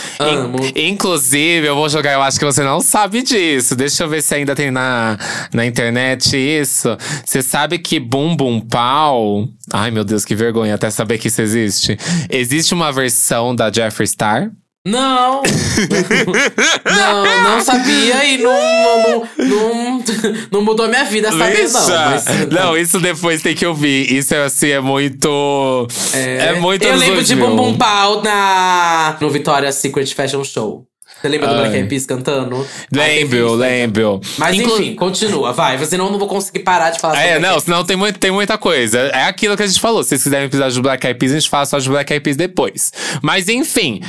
In-. 0.75 0.91
Inclusive, 0.91 1.67
eu 1.67 1.75
vou 1.75 1.89
jogar, 1.89 2.13
eu 2.13 2.21
acho 2.21 2.39
que 2.39 2.45
você 2.45 2.63
não 2.63 2.81
sabe 2.81 3.21
disso. 3.21 3.75
Deixa 3.75 4.03
eu 4.03 4.09
ver 4.09 4.21
se 4.21 4.35
ainda 4.35 4.55
tem 4.55 4.71
na, 4.71 5.17
na 5.53 5.65
internet 5.65 6.35
isso. 6.35 6.97
Você 7.25 7.41
sabe 7.41 7.79
que 7.79 7.99
Bum 7.99 8.35
Bum 8.35 8.59
Pau. 8.59 9.47
Ai, 9.71 9.91
meu 9.91 10.03
Deus, 10.03 10.25
que 10.25 10.35
vergonha 10.35 10.75
até 10.75 10.89
saber 10.89 11.17
que 11.17 11.27
isso 11.27 11.41
existe. 11.41 11.97
Existe 12.29 12.73
uma 12.73 12.91
versão 12.91 13.55
da 13.55 13.71
Jeffree 13.71 14.07
Star. 14.07 14.51
Não! 14.85 15.41
não, 16.85 17.43
não 17.43 17.61
sabia 17.61 18.23
e 18.23 18.37
não, 18.37 18.53
não, 18.53 19.27
não, 19.47 20.03
não 20.51 20.61
mudou 20.61 20.87
minha 20.87 21.03
vida 21.05 21.31
saber, 21.31 21.67
não. 21.69 21.89
Mas, 21.89 22.25
Não, 22.51 22.77
isso 22.77 22.99
depois 22.99 23.41
tem 23.41 23.55
que 23.55 23.65
ouvir. 23.65 24.13
Isso 24.13 24.35
é 24.35 24.43
assim, 24.43 24.69
é 24.69 24.79
muito. 24.79 25.87
É, 26.13 26.53
muito 26.59 26.83
Eu 26.83 26.97
lembro 26.97 27.23
de 27.23 27.35
2000. 27.35 27.47
Bum 27.47 27.55
Bum 27.55 27.77
Pau 27.77 28.21
na, 28.21 29.17
no 29.19 29.29
Victoria's 29.31 29.73
Secret 29.75 30.13
Fashion 30.13 30.43
Show. 30.43 30.85
Você 31.19 31.29
lembra 31.29 31.47
do. 31.47 31.55
Black 31.55 31.75
Eyed 31.75 31.89
Peas 31.89 32.05
cantando? 32.05 32.67
Lembro, 32.91 33.57
né? 33.57 33.67
lembro. 33.67 34.21
Mas 34.37 34.55
Inclu- 34.55 34.79
enfim, 34.79 34.95
continua, 34.95 35.51
vai. 35.51 35.83
Senão 35.85 36.05
eu 36.05 36.11
não 36.11 36.19
vou 36.19 36.27
conseguir 36.27 36.59
parar 36.59 36.91
de 36.91 36.99
falar 36.99 37.19
É, 37.19 37.39
não, 37.39 37.59
senão 37.59 37.83
tem, 37.83 37.97
muito, 37.97 38.19
tem 38.19 38.29
muita 38.29 38.55
coisa. 38.57 38.99
É 38.99 39.23
aquilo 39.23 39.57
que 39.57 39.63
a 39.63 39.67
gente 39.67 39.79
falou. 39.79 40.03
Se 40.03 40.09
vocês 40.09 40.23
quiserem 40.23 40.45
episódio 40.45 40.75
do 40.75 40.83
Black 40.83 41.07
Eyed 41.07 41.17
Peas, 41.17 41.31
a 41.31 41.35
gente 41.39 41.49
fala 41.49 41.65
só 41.65 41.79
de 41.79 41.89
Black 41.89 42.13
Eyed 42.13 42.23
Peas 42.23 42.37
depois. 42.37 42.91
Mas 43.23 43.49
enfim, 43.49 44.01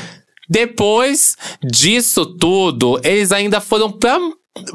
depois 0.48 1.36
disso 1.62 2.26
tudo, 2.26 3.00
eles 3.04 3.32
ainda 3.32 3.60
foram 3.60 3.90
pra. 3.90 4.18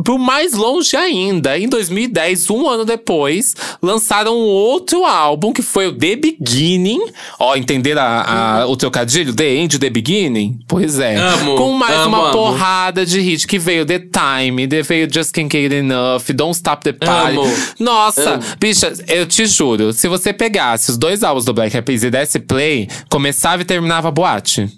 Pro 0.03 0.19
mais 0.19 0.53
longe 0.53 0.95
ainda, 0.95 1.57
em 1.57 1.67
2010, 1.67 2.51
um 2.51 2.69
ano 2.69 2.85
depois, 2.85 3.55
lançaram 3.81 4.37
um 4.37 4.43
outro 4.45 5.03
álbum 5.05 5.51
que 5.51 5.63
foi 5.63 5.87
o 5.87 5.91
The 5.91 6.17
Beginning. 6.17 6.99
Ó, 7.39 7.55
entenderam 7.55 7.99
a, 8.03 8.59
a- 8.61 8.67
o 8.67 8.75
trocadilho? 8.77 9.33
The 9.33 9.55
End, 9.55 9.79
The 9.79 9.89
Beginning? 9.89 10.59
Pois 10.67 10.99
é. 10.99 11.15
Amo, 11.15 11.55
Com 11.55 11.73
mais 11.73 11.95
amo, 11.95 12.09
uma 12.15 12.25
amo. 12.25 12.31
porrada 12.31 13.03
de 13.03 13.19
hit 13.21 13.47
que 13.47 13.57
veio 13.57 13.83
The 13.83 13.97
Time, 13.97 14.67
de- 14.67 14.83
veio 14.83 15.11
Just 15.11 15.31
Can't 15.33 15.49
Get 15.51 15.71
Enough, 15.71 16.25
Don't 16.35 16.55
Stop 16.55 16.83
the 16.83 16.93
Party. 16.93 17.37
Nossa, 17.79 18.39
bicha, 18.59 18.93
eu 19.07 19.25
te 19.25 19.47
juro, 19.47 19.93
se 19.93 20.07
você 20.07 20.31
pegasse 20.31 20.91
os 20.91 20.97
dois 20.99 21.23
álbuns 21.23 21.43
do 21.43 21.53
Black 21.55 21.75
Eyed 21.75 21.83
Peas 21.87 22.03
e 22.03 22.11
desse 22.11 22.37
play, 22.39 22.87
começava 23.09 23.63
e 23.63 23.65
terminava 23.65 24.09
a 24.09 24.11
boate. 24.11 24.69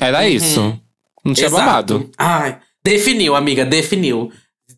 Era 0.00 0.28
isso. 0.28 0.78
Não 1.24 1.32
tinha 1.32 1.46
Exato. 1.46 1.64
babado. 1.64 2.10
Ai, 2.18 2.58
definiu, 2.84 3.34
amiga, 3.34 3.64
definiu. 3.64 4.30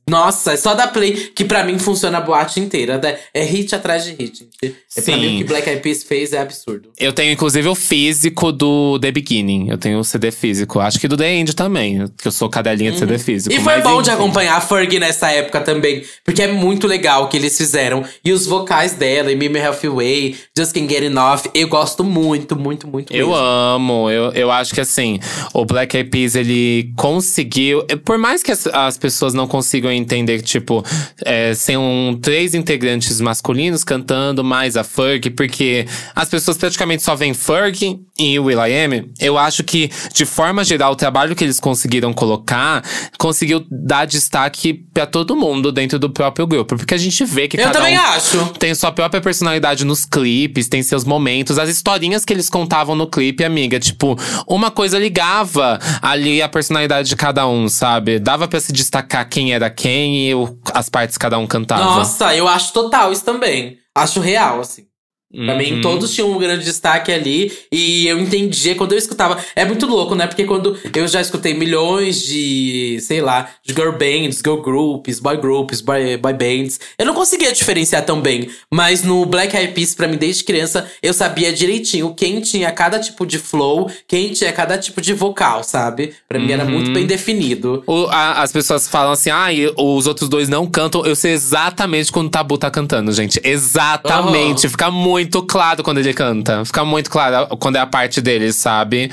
Nossa, 0.09 0.53
é 0.53 0.57
só 0.57 0.75
da 0.75 0.87
play 0.87 1.13
que 1.35 1.45
pra 1.45 1.65
mim 1.65 1.79
funciona 1.79 2.19
a 2.19 2.21
boate 2.21 2.61
inteira. 2.61 2.99
né? 2.99 3.19
É 3.35 3.43
hit 3.43 3.75
atrás 3.75 4.05
de 4.05 4.11
hit. 4.13 4.39
gente. 4.39 4.49
É 4.63 5.01
pra 5.03 5.15
Sim. 5.15 5.17
mim 5.21 5.35
o 5.35 5.39
que 5.39 5.45
Black 5.45 5.69
Eyed 5.69 5.83
Peas 5.83 6.05
fez 6.05 6.33
é 6.33 6.39
absurdo. 6.39 6.91
Eu 6.99 7.13
tenho, 7.13 7.33
inclusive, 7.33 7.67
o 7.69 7.75
físico 7.75 8.53
do 8.53 8.99
The 9.01 9.11
Beginning. 9.11 9.69
Eu 9.69 9.77
tenho 9.79 9.99
o 9.99 10.05
CD 10.05 10.31
físico. 10.31 10.79
Acho 10.79 11.01
que 11.01 11.09
do 11.09 11.17
The 11.17 11.35
End 11.35 11.57
também, 11.57 12.07
que 12.17 12.29
eu 12.29 12.33
sou 12.33 12.49
cadelinha 12.49 12.93
de 12.93 12.99
CD 12.99 13.19
físico. 13.19 13.53
Uhum. 13.55 13.61
E 13.61 13.65
foi 13.65 13.81
bom 13.83 14.01
de 14.01 14.11
acompanhar 14.11 14.57
a 14.57 14.61
Fergie 14.61 15.01
nessa 15.01 15.31
época 15.31 15.61
também, 15.61 16.05
porque 16.25 16.43
é 16.43 16.53
muito 16.53 16.87
legal 16.87 17.25
o 17.25 17.29
que 17.29 17.37
eles 17.37 17.57
fizeram. 17.57 18.05
E 18.25 18.33
os 18.33 18.47
vocais 18.47 18.93
dela, 18.93 19.33
e 19.33 19.37
Mimi 19.37 19.59
Halfway, 19.61 20.37
Just 20.57 20.73
Can't 20.73 20.89
Get 20.93 21.03
Enough, 21.03 21.43
eu 21.53 21.67
gosto 21.69 22.05
muito, 22.05 22.55
muito, 22.57 22.87
muito 22.87 23.13
Eu 23.13 23.29
mesmo. 23.29 23.35
amo, 23.43 24.11
eu, 24.11 24.31
eu 24.33 24.51
acho 24.53 24.73
que 24.73 24.81
assim, 24.81 25.19
o 25.53 25.65
Black 25.65 25.97
Eyed 25.97 26.11
Peas, 26.11 26.35
ele 26.37 26.93
conseguiu. 26.97 27.85
Por 28.05 28.19
mais 28.19 28.43
que 28.43 28.53
as, 28.53 28.67
as 28.69 28.97
pessoas 28.97 29.35
não 29.35 29.47
consigam 29.49 29.96
entender, 29.97 30.41
tipo, 30.43 30.85
é, 31.25 31.55
são 31.55 32.19
três 32.21 32.55
integrantes 32.55 33.21
masculinos 33.21 33.85
cantando 33.85 34.45
mais 34.45 34.77
a 34.77 34.85
Ferg, 34.85 35.31
porque 35.31 35.87
as 36.15 36.29
pessoas 36.29 36.57
praticamente 36.57 37.03
só 37.03 37.15
veem 37.15 37.35
Ferg 37.35 37.99
e 38.19 38.39
o 38.39 38.45
Will.i.am. 38.45 39.11
Eu 39.21 39.37
acho 39.39 39.63
que, 39.65 39.91
de 40.13 40.25
forma 40.25 40.65
geral, 40.65 40.93
o 40.93 40.97
trabalho 40.97 41.35
que 41.35 41.45
eles 41.45 41.61
conseguiram 41.61 42.13
colocar 42.13 42.83
conseguiu 43.19 43.65
dar 43.71 44.07
destaque 44.07 44.73
pra 44.93 45.07
todo 45.07 45.37
mundo 45.37 45.71
dentro 45.73 45.99
do 45.99 46.11
próprio 46.11 46.47
grupo. 46.47 46.77
Porque 46.77 46.95
a 46.95 46.99
gente 46.99 47.25
vê 47.25 47.49
que 47.49 47.57
Eu 47.59 47.65
cada 47.65 47.79
também 47.79 47.99
um 47.99 48.03
acho. 48.03 48.47
tem 48.59 48.75
sua 48.75 48.93
própria 48.93 49.21
personalidade 49.21 49.85
nos 49.85 50.05
clipes, 50.05 50.69
tem 50.69 50.83
seus 50.83 51.05
momentos, 51.05 51.59
as 51.59 51.69
historinhas 51.69 52.25
que 52.25 52.33
eles 52.33 52.49
contavam 52.49 52.95
no 52.95 53.07
clipe, 53.07 53.45
amiga. 53.45 53.79
Tipo, 53.79 54.17
uma 54.47 54.71
coisa 54.71 54.99
ligava 54.99 55.79
ali 56.03 56.41
a 56.43 56.49
personalidade 56.49 57.09
de 57.09 57.17
cada 57.17 57.47
um, 57.47 57.69
sabe? 57.69 58.19
Dava 58.19 58.49
pra 58.49 58.61
se 58.61 58.73
destacar 58.73 59.29
quem 59.29 59.53
era 59.53 59.69
quem 59.71 59.86
e 59.91 60.35
o- 60.35 60.59
as 60.75 60.89
partes 60.89 61.17
cada 61.19 61.39
um 61.39 61.47
cantava. 61.47 61.85
Nossa, 61.85 62.35
eu 62.35 62.47
acho 62.49 62.73
total 62.73 63.13
isso 63.13 63.25
também. 63.25 63.79
Acho 63.95 64.21
real, 64.21 64.61
assim. 64.61 64.85
Pra 65.35 65.55
mim, 65.57 65.75
Uhum. 65.75 65.81
todos 65.83 66.15
tinham 66.15 66.31
um 66.31 66.39
grande 66.39 66.65
destaque 66.65 67.13
ali. 67.13 67.53
E 67.71 68.07
eu 68.07 68.19
entendia 68.19 68.75
quando 68.77 68.93
eu 68.93 68.99
escutava. 68.99 69.37
É 69.57 69.65
muito 69.65 69.85
louco, 69.87 70.15
né? 70.15 70.27
Porque 70.27 70.45
quando 70.45 70.79
eu 70.95 71.07
já 71.09 71.21
escutei 71.21 71.53
milhões 71.53 72.23
de, 72.23 72.99
sei 73.01 73.21
lá, 73.21 73.51
de 73.63 73.75
girl 73.75 73.91
bands, 73.91 74.39
girl 74.39 74.57
groups, 74.63 75.19
boy 75.19 75.37
groups, 75.37 75.81
boy, 75.81 76.17
boy 76.17 76.33
bands. 76.33 76.79
Eu 76.97 77.05
não 77.05 77.13
conseguia 77.13 77.53
diferenciar 77.53 78.05
tão 78.05 78.21
bem. 78.21 78.49
Mas 78.73 79.03
no 79.03 79.27
Black 79.27 79.55
Eyed 79.55 79.73
Peas, 79.75 79.95
pra 79.95 80.07
mim, 80.09 80.17
desde 80.17 80.45
criança, 80.45 80.87
eu 81.03 81.13
sabia 81.13 81.53
direitinho 81.53 82.15
quem 82.15 82.41
tinha 82.41 82.71
cada 82.71 82.99
tipo 83.01 83.27
de 83.27 83.39
flow, 83.39 83.91
quem 84.09 84.33
tinha 84.33 84.53
cada 84.53 84.79
tipo 84.79 85.01
de 85.03 85.13
vocal, 85.13 85.63
sabe? 85.65 86.15
Pra 86.29 86.39
mim 86.39 86.53
era 86.53 86.65
Uhum. 86.65 86.71
muito 86.71 86.93
bem 86.93 87.05
definido. 87.05 87.83
O- 87.87 88.07
a- 88.07 88.43
as 88.43 88.53
pessoas 88.53 88.89
falam 88.89 89.13
assim, 89.13 89.31
ah, 89.31 89.49
os 89.77 90.07
outros 90.07 90.29
dois 90.29 90.49
não 90.49 90.67
cantam. 90.67 91.05
Eu 91.05 91.17
sei 91.17 91.33
exatamente 91.33 92.13
quando 92.13 92.29
o 92.29 92.31
Tabu 92.31 92.57
tá 92.57 92.71
cantando, 92.71 93.13
gente. 93.13 93.41
Exatamente. 93.45 94.69
Fica 94.69 94.91
muito 94.91 95.16
claro 95.49 95.83
quando 95.83 95.99
ele 95.99 96.13
canta. 96.13 96.65
Fica 96.65 96.85
muito 96.85 97.11
claro 97.11 97.57
quando 97.59 97.77
é 97.77 97.81
a 97.81 97.87
parte 97.87 98.21
dele, 98.21 98.53
sabe? 98.53 99.11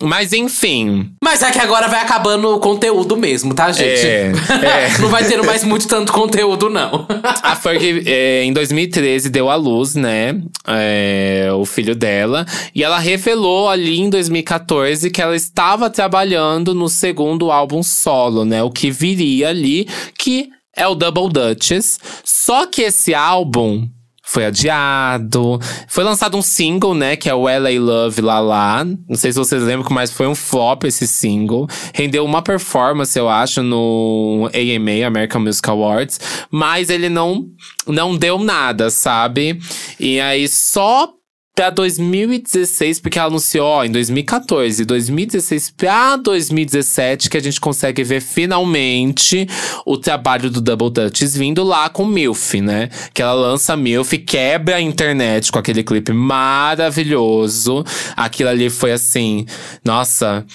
Mas 0.00 0.32
enfim. 0.32 1.10
Mas 1.22 1.42
é 1.42 1.50
que 1.50 1.58
agora 1.58 1.88
vai 1.88 2.00
acabando 2.00 2.54
o 2.54 2.58
conteúdo 2.58 3.16
mesmo, 3.16 3.54
tá, 3.54 3.70
gente? 3.72 4.06
É, 4.06 4.32
é. 4.62 4.98
não 4.98 5.08
vai 5.08 5.24
ter 5.24 5.42
mais 5.42 5.64
muito 5.64 5.86
tanto 5.88 6.12
conteúdo, 6.12 6.70
não. 6.70 7.06
A 7.42 7.56
Ferg, 7.56 8.04
é, 8.06 8.44
em 8.44 8.52
2013, 8.52 9.28
deu 9.30 9.50
à 9.50 9.54
luz, 9.54 9.94
né? 9.94 10.40
é, 10.66 11.48
o 11.54 11.64
filho 11.64 11.94
dela. 11.94 12.46
E 12.74 12.82
ela 12.82 12.98
revelou 12.98 13.68
ali 13.68 14.00
em 14.00 14.10
2014 14.10 15.10
que 15.10 15.20
ela 15.20 15.36
estava 15.36 15.90
trabalhando 15.90 16.74
no 16.74 16.88
segundo 16.88 17.50
álbum 17.50 17.82
solo, 17.82 18.44
né? 18.44 18.62
O 18.62 18.70
que 18.70 18.90
viria 18.90 19.48
ali, 19.48 19.86
que 20.18 20.48
é 20.74 20.86
o 20.86 20.94
Double 20.94 21.28
Duchess. 21.28 21.98
Só 22.24 22.66
que 22.66 22.82
esse 22.82 23.14
álbum. 23.14 23.88
Foi 24.24 24.46
adiado. 24.46 25.58
Foi 25.88 26.04
lançado 26.04 26.36
um 26.36 26.42
single, 26.42 26.94
né? 26.94 27.16
Que 27.16 27.28
é 27.28 27.34
o 27.34 27.42
LA 27.42 27.78
Love 27.78 28.20
Lá 28.20 28.38
Lá. 28.38 28.84
Não 28.84 29.16
sei 29.16 29.32
se 29.32 29.38
vocês 29.38 29.62
lembram, 29.62 29.90
mas 29.90 30.12
foi 30.12 30.26
um 30.26 30.34
flop 30.34 30.84
esse 30.84 31.08
single. 31.08 31.66
Rendeu 31.92 32.24
uma 32.24 32.40
performance, 32.40 33.18
eu 33.18 33.28
acho, 33.28 33.62
no 33.62 34.48
AMA, 34.54 35.06
American 35.06 35.42
Music 35.42 35.68
Awards. 35.68 36.20
Mas 36.50 36.88
ele 36.88 37.08
não, 37.08 37.44
não 37.86 38.16
deu 38.16 38.38
nada, 38.38 38.90
sabe? 38.90 39.58
E 39.98 40.20
aí 40.20 40.48
só 40.48 41.12
pra 41.54 41.68
2016, 41.68 43.00
porque 43.00 43.18
ela 43.18 43.28
anunciou, 43.28 43.66
ó, 43.66 43.84
em 43.84 43.90
2014, 43.90 44.84
2016 44.84 45.70
pra 45.76 46.16
2017, 46.16 47.28
que 47.28 47.36
a 47.36 47.40
gente 47.40 47.60
consegue 47.60 48.02
ver 48.02 48.20
finalmente 48.22 49.46
o 49.84 49.98
trabalho 49.98 50.50
do 50.50 50.60
Double 50.62 50.90
Dutch 50.90 51.22
vindo 51.24 51.62
lá 51.62 51.88
com 51.90 52.06
Milf, 52.06 52.54
né? 52.54 52.88
Que 53.12 53.20
ela 53.20 53.34
lança 53.34 53.76
Milf, 53.76 54.12
quebra 54.26 54.76
a 54.76 54.80
internet 54.80 55.52
com 55.52 55.58
aquele 55.58 55.82
clipe 55.82 56.12
maravilhoso. 56.12 57.84
Aquilo 58.16 58.48
ali 58.48 58.70
foi 58.70 58.92
assim, 58.92 59.44
nossa, 59.84 60.46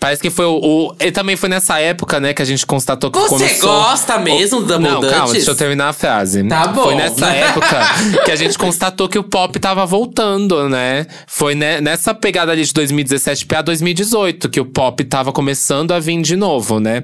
parece 0.00 0.20
que 0.22 0.30
foi 0.30 0.44
o. 0.46 0.58
o 0.62 0.94
e 1.00 1.10
também 1.10 1.36
foi 1.36 1.48
nessa 1.48 1.78
época, 1.78 2.18
né, 2.20 2.32
que 2.34 2.42
a 2.42 2.44
gente 2.44 2.64
constatou 2.66 3.10
que 3.10 3.18
Você 3.18 3.28
começou. 3.28 3.68
gosta 3.72 4.18
mesmo 4.18 4.62
Double 4.62 4.88
Não, 4.88 5.00
calma, 5.00 5.24
Dutch? 5.26 5.32
deixa 5.32 5.50
eu 5.50 5.54
terminar 5.56 5.88
a 5.88 5.92
frase. 5.92 6.42
Tá 6.44 6.68
bom. 6.68 6.84
Foi 6.84 6.94
nessa 6.94 7.26
época 7.28 8.22
que 8.24 8.30
a 8.30 8.36
gente 8.36 8.56
constatou 8.58 9.08
que 9.08 9.18
o 9.18 9.22
pop 9.24 9.58
tava 9.58 9.84
voltando, 9.86 10.68
né? 10.68 11.06
Foi 11.26 11.54
ne- 11.54 11.80
nessa 11.80 12.14
pegada 12.14 12.52
ali 12.52 12.64
de 12.64 12.72
2017 12.72 13.46
pra 13.46 13.62
2018 13.62 14.48
que 14.48 14.60
o 14.60 14.64
pop 14.66 15.02
tava 15.04 15.32
começando 15.32 15.92
a 15.92 15.98
vir 15.98 16.20
de 16.22 16.36
novo, 16.36 16.80
né? 16.80 17.02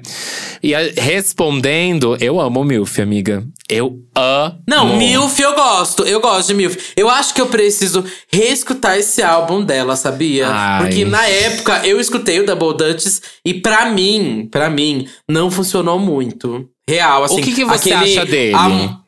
E 0.63 0.73
a- 0.75 0.79
respondendo, 0.97 2.17
eu 2.19 2.39
amo 2.39 2.61
o 2.61 2.63
Milf, 2.63 2.99
amiga. 2.99 3.43
Eu 3.69 3.99
amo. 4.15 4.61
Não, 4.67 4.95
Milf 4.97 5.39
eu 5.39 5.55
gosto. 5.55 6.03
Eu 6.03 6.19
gosto 6.21 6.49
de 6.49 6.53
Milf. 6.53 6.77
Eu 6.95 7.09
acho 7.09 7.33
que 7.33 7.41
eu 7.41 7.47
preciso 7.47 8.03
reescutar 8.31 8.97
esse 8.97 9.23
álbum 9.23 9.63
dela, 9.63 9.95
sabia? 9.95 10.47
Ai. 10.49 10.81
Porque 10.83 11.03
na 11.05 11.25
época 11.25 11.81
eu 11.85 11.99
escutei 11.99 12.39
o 12.39 12.45
Double 12.45 12.77
Dutch 12.77 13.05
e 13.43 13.53
pra 13.55 13.87
mim, 13.87 14.47
pra 14.51 14.69
mim, 14.69 15.07
não 15.27 15.49
funcionou 15.49 15.97
muito. 15.97 16.69
Real, 16.87 17.23
assim. 17.23 17.41
O 17.41 17.43
que, 17.43 17.53
que 17.53 17.65
você 17.65 17.91
aquele- 17.91 18.17
acha 18.19 18.25
dele? 18.27 18.55
a- 18.55 18.99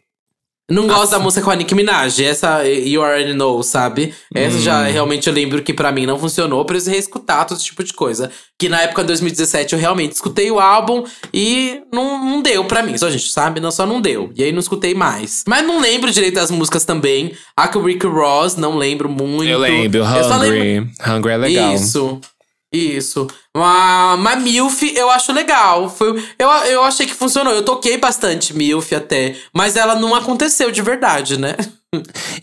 Não 0.69 0.85
gosto 0.85 1.11
da 1.11 1.19
música 1.19 1.41
com 1.45 1.49
a 1.49 1.55
Nicki 1.55 1.73
Minaj. 1.73 2.19
Essa 2.21 2.61
You 2.67 3.01
Already 3.01 3.33
Know, 3.33 3.63
sabe? 3.63 4.13
Essa 4.35 4.57
Hum. 4.57 4.61
já 4.61 4.83
realmente 4.83 5.27
eu 5.27 5.33
lembro 5.33 5.61
que 5.63 5.73
pra 5.73 5.93
mim 5.93 6.05
não 6.05 6.19
funcionou. 6.19 6.59
Eu 6.59 6.65
preciso 6.65 6.91
reescutar 6.91 7.45
todo 7.45 7.55
esse 7.55 7.65
tipo 7.67 7.83
de 7.85 7.93
coisa. 7.93 8.29
Que 8.59 8.67
na 8.67 8.81
época 8.81 9.01
de 9.01 9.07
2017 9.07 9.73
eu 9.75 9.79
realmente 9.79 10.11
escutei 10.13 10.51
o 10.51 10.59
álbum 10.59 11.05
e 11.33 11.79
não, 11.93 12.19
não 12.25 12.41
deu 12.41 12.65
pra 12.65 12.83
mim. 12.83 12.97
Só 12.97 13.07
a 13.07 13.11
gente 13.11 13.29
sabe, 13.29 13.61
não, 13.61 13.71
só 13.71 13.85
não 13.85 14.01
deu. 14.01 14.29
E 14.35 14.43
aí 14.43 14.51
não 14.51 14.59
escutei 14.59 14.93
mais. 14.93 15.43
Mas 15.47 15.65
não 15.65 15.79
lembro 15.79 16.11
direito 16.11 16.35
das 16.35 16.51
músicas 16.51 16.83
também. 16.83 17.31
A 17.55 17.69
com 17.69 17.79
o 17.79 17.85
Rick 17.85 18.05
Ross, 18.05 18.57
não 18.57 18.75
lembro 18.77 19.07
muito. 19.07 19.49
Eu 19.49 19.59
lembro, 19.59 19.99
Eu 19.99 20.05
só 20.23 20.35
lembro- 20.37 20.57
Hungry. 20.57 20.91
Hungry 21.07 21.31
é 21.31 21.37
legal. 21.37 21.73
Isso. 21.75 22.19
Isso. 22.73 23.27
Mas, 23.57 24.19
mas 24.19 24.43
Milf 24.43 24.83
eu 24.95 25.09
acho 25.09 25.33
legal. 25.33 25.89
Foi, 25.89 26.23
eu, 26.37 26.47
eu 26.47 26.83
achei 26.83 27.05
que 27.05 27.13
funcionou. 27.13 27.53
Eu 27.53 27.63
toquei 27.63 27.97
bastante 27.97 28.55
Milf 28.55 28.93
até. 28.93 29.35
Mas 29.53 29.75
ela 29.75 29.95
não 29.95 30.13
aconteceu 30.13 30.71
de 30.71 30.81
verdade, 30.81 31.39
né? 31.39 31.55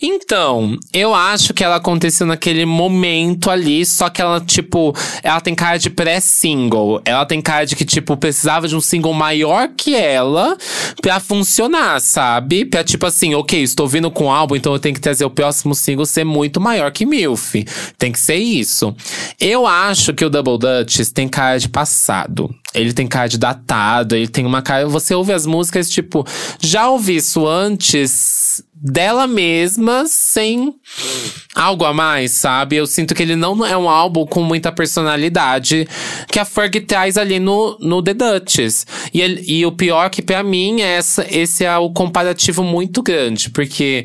Então, 0.01 0.77
eu 0.93 1.15
acho 1.15 1.53
que 1.53 1.63
ela 1.63 1.77
aconteceu 1.77 2.27
naquele 2.27 2.65
momento 2.65 3.51
ali, 3.51 3.85
só 3.85 4.09
que 4.09 4.21
ela, 4.21 4.41
tipo, 4.41 4.95
ela 5.23 5.41
tem 5.41 5.55
cara 5.55 5.79
de 5.79 5.91
pré-single. 5.91 7.01
Ela 7.05 7.27
tem 7.27 7.41
cara 7.43 7.65
de 7.65 7.77
que, 7.77 7.85
tipo, 7.85 8.17
precisava 8.17 8.67
de 8.67 8.75
um 8.75 8.81
single 8.81 9.13
maior 9.13 9.69
que 9.77 9.95
ela 9.95 10.57
pra 11.01 11.21
funcionar, 11.21 12.01
sabe? 12.01 12.65
Pra, 12.65 12.83
tipo 12.83 13.07
assim, 13.07 13.35
ok, 13.35 13.63
estou 13.63 13.87
vindo 13.87 14.11
com 14.11 14.27
o 14.27 14.31
álbum, 14.31 14.57
então 14.57 14.73
eu 14.73 14.79
tenho 14.79 14.95
que 14.95 15.01
trazer 15.01 15.25
o 15.25 15.31
próximo 15.31 15.75
single 15.75 16.07
ser 16.07 16.25
muito 16.25 16.61
maior 16.61 16.91
que 16.91 17.07
Milf. 17.07 17.55
Tem 17.99 18.13
que 18.13 18.19
ser 18.19 18.37
isso. 18.37 18.95
Eu 19.39 19.67
acho 19.67 20.15
que 20.15 20.25
o 20.25 20.31
Double 20.31 20.59
Dutch 20.59 21.01
tem 21.13 21.29
cara 21.29 21.59
de 21.59 21.69
passado. 21.69 22.55
Ele 22.75 22.93
tem 22.93 23.07
cara 23.07 23.29
de 23.29 23.39
datado, 23.39 24.17
ele 24.17 24.29
tem 24.29 24.45
uma 24.45 24.61
cara. 24.63 24.87
Você 24.89 25.15
ouve 25.15 25.33
as 25.33 25.47
músicas, 25.47 25.89
tipo, 25.91 26.25
já 26.61 26.89
ouvi 26.89 27.17
isso 27.17 27.47
antes 27.47 28.63
dela 28.75 29.27
mesma, 29.27 30.05
sem 30.07 30.75
algo 31.55 31.85
a 31.85 31.95
mais, 31.95 32.33
sabe? 32.33 32.77
Eu 32.77 32.87
sinto 32.87 33.15
que 33.15 33.23
ele 33.23 33.37
não 33.37 33.65
é 33.65 33.77
um 33.77 33.89
álbum 33.89 34.27
com 34.27 34.43
muita 34.43 34.71
personalidade 34.73 35.89
que 36.29 36.39
a 36.39 36.45
Ferg 36.45 36.81
traz 36.81 37.17
ali 37.17 37.39
no, 37.39 37.79
no 37.81 38.03
The 38.03 38.15
Duchess. 38.15 38.85
E, 39.13 39.21
ele- 39.23 39.43
e 39.47 39.65
o 39.65 39.73
pior 39.73 40.11
que 40.11 40.21
pra 40.21 40.43
mim 40.43 40.81
é 40.83 40.97
essa, 40.97 41.25
esse 41.31 41.65
é 41.65 41.79
o 41.79 41.91
comparativo 41.91 42.63
muito 42.63 43.03
grande, 43.03 43.51
porque 43.51 44.05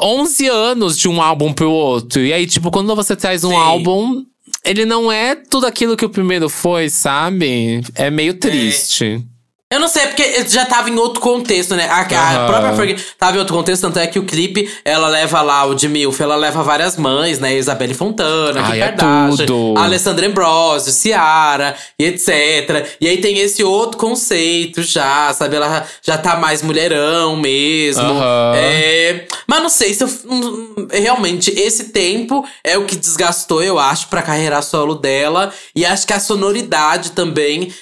11 0.00 0.48
anos 0.48 0.98
de 0.98 1.08
um 1.08 1.20
álbum 1.20 1.52
pro 1.52 1.70
outro. 1.70 2.20
E 2.22 2.32
aí, 2.32 2.46
tipo, 2.46 2.70
quando 2.70 2.94
você 2.96 3.14
traz 3.14 3.44
um 3.44 3.50
Sim. 3.50 3.56
álbum. 3.56 4.24
Ele 4.66 4.84
não 4.84 5.10
é 5.12 5.36
tudo 5.36 5.64
aquilo 5.66 5.96
que 5.96 6.04
o 6.04 6.10
primeiro 6.10 6.48
foi, 6.48 6.90
sabe? 6.90 7.80
É 7.94 8.10
meio 8.10 8.34
triste. 8.34 9.24
Eu 9.68 9.80
não 9.80 9.88
sei, 9.88 10.06
porque 10.06 10.44
já 10.48 10.64
tava 10.64 10.88
em 10.88 10.96
outro 10.96 11.20
contexto, 11.20 11.74
né? 11.74 11.88
A, 11.88 12.02
a 12.02 12.46
própria 12.46 12.72
Fergie 12.74 13.04
tava 13.18 13.36
em 13.36 13.40
outro 13.40 13.52
contexto, 13.52 13.82
tanto 13.82 13.98
é 13.98 14.06
que 14.06 14.16
o 14.16 14.24
clipe, 14.24 14.70
ela 14.84 15.08
leva 15.08 15.42
lá 15.42 15.64
o 15.64 15.74
de 15.74 15.88
Milf, 15.88 16.20
ela 16.20 16.36
leva 16.36 16.62
várias 16.62 16.96
mães, 16.96 17.40
né? 17.40 17.52
Isabelle 17.56 17.92
Fontana, 17.92 18.62
Kim 18.62 18.70
Ai, 18.70 18.80
é 18.80 18.92
Kardashian, 18.92 19.46
tudo. 19.46 19.76
Alessandra 19.76 20.28
Ambrosio, 20.28 20.92
Ciara, 20.92 21.74
e 21.98 22.04
etc. 22.04 22.96
E 23.00 23.08
aí 23.08 23.20
tem 23.20 23.40
esse 23.40 23.64
outro 23.64 23.98
conceito 23.98 24.84
já, 24.84 25.32
sabe? 25.32 25.56
Ela 25.56 25.84
já 26.00 26.16
tá 26.16 26.36
mais 26.36 26.62
mulherão 26.62 27.34
mesmo. 27.34 28.02
Aham. 28.04 28.52
É, 28.54 29.26
mas 29.48 29.62
não 29.62 29.68
sei 29.68 29.92
se 29.92 30.04
eu, 30.04 30.08
hum, 30.26 30.86
realmente 30.92 31.50
esse 31.50 31.86
tempo 31.88 32.46
é 32.62 32.78
o 32.78 32.84
que 32.84 32.94
desgastou, 32.94 33.64
eu 33.64 33.80
acho, 33.80 34.06
pra 34.06 34.22
carreira 34.22 34.62
solo 34.62 34.94
dela. 34.94 35.52
E 35.74 35.84
acho 35.84 36.06
que 36.06 36.12
a 36.12 36.20
sonoridade 36.20 37.10
também, 37.10 37.74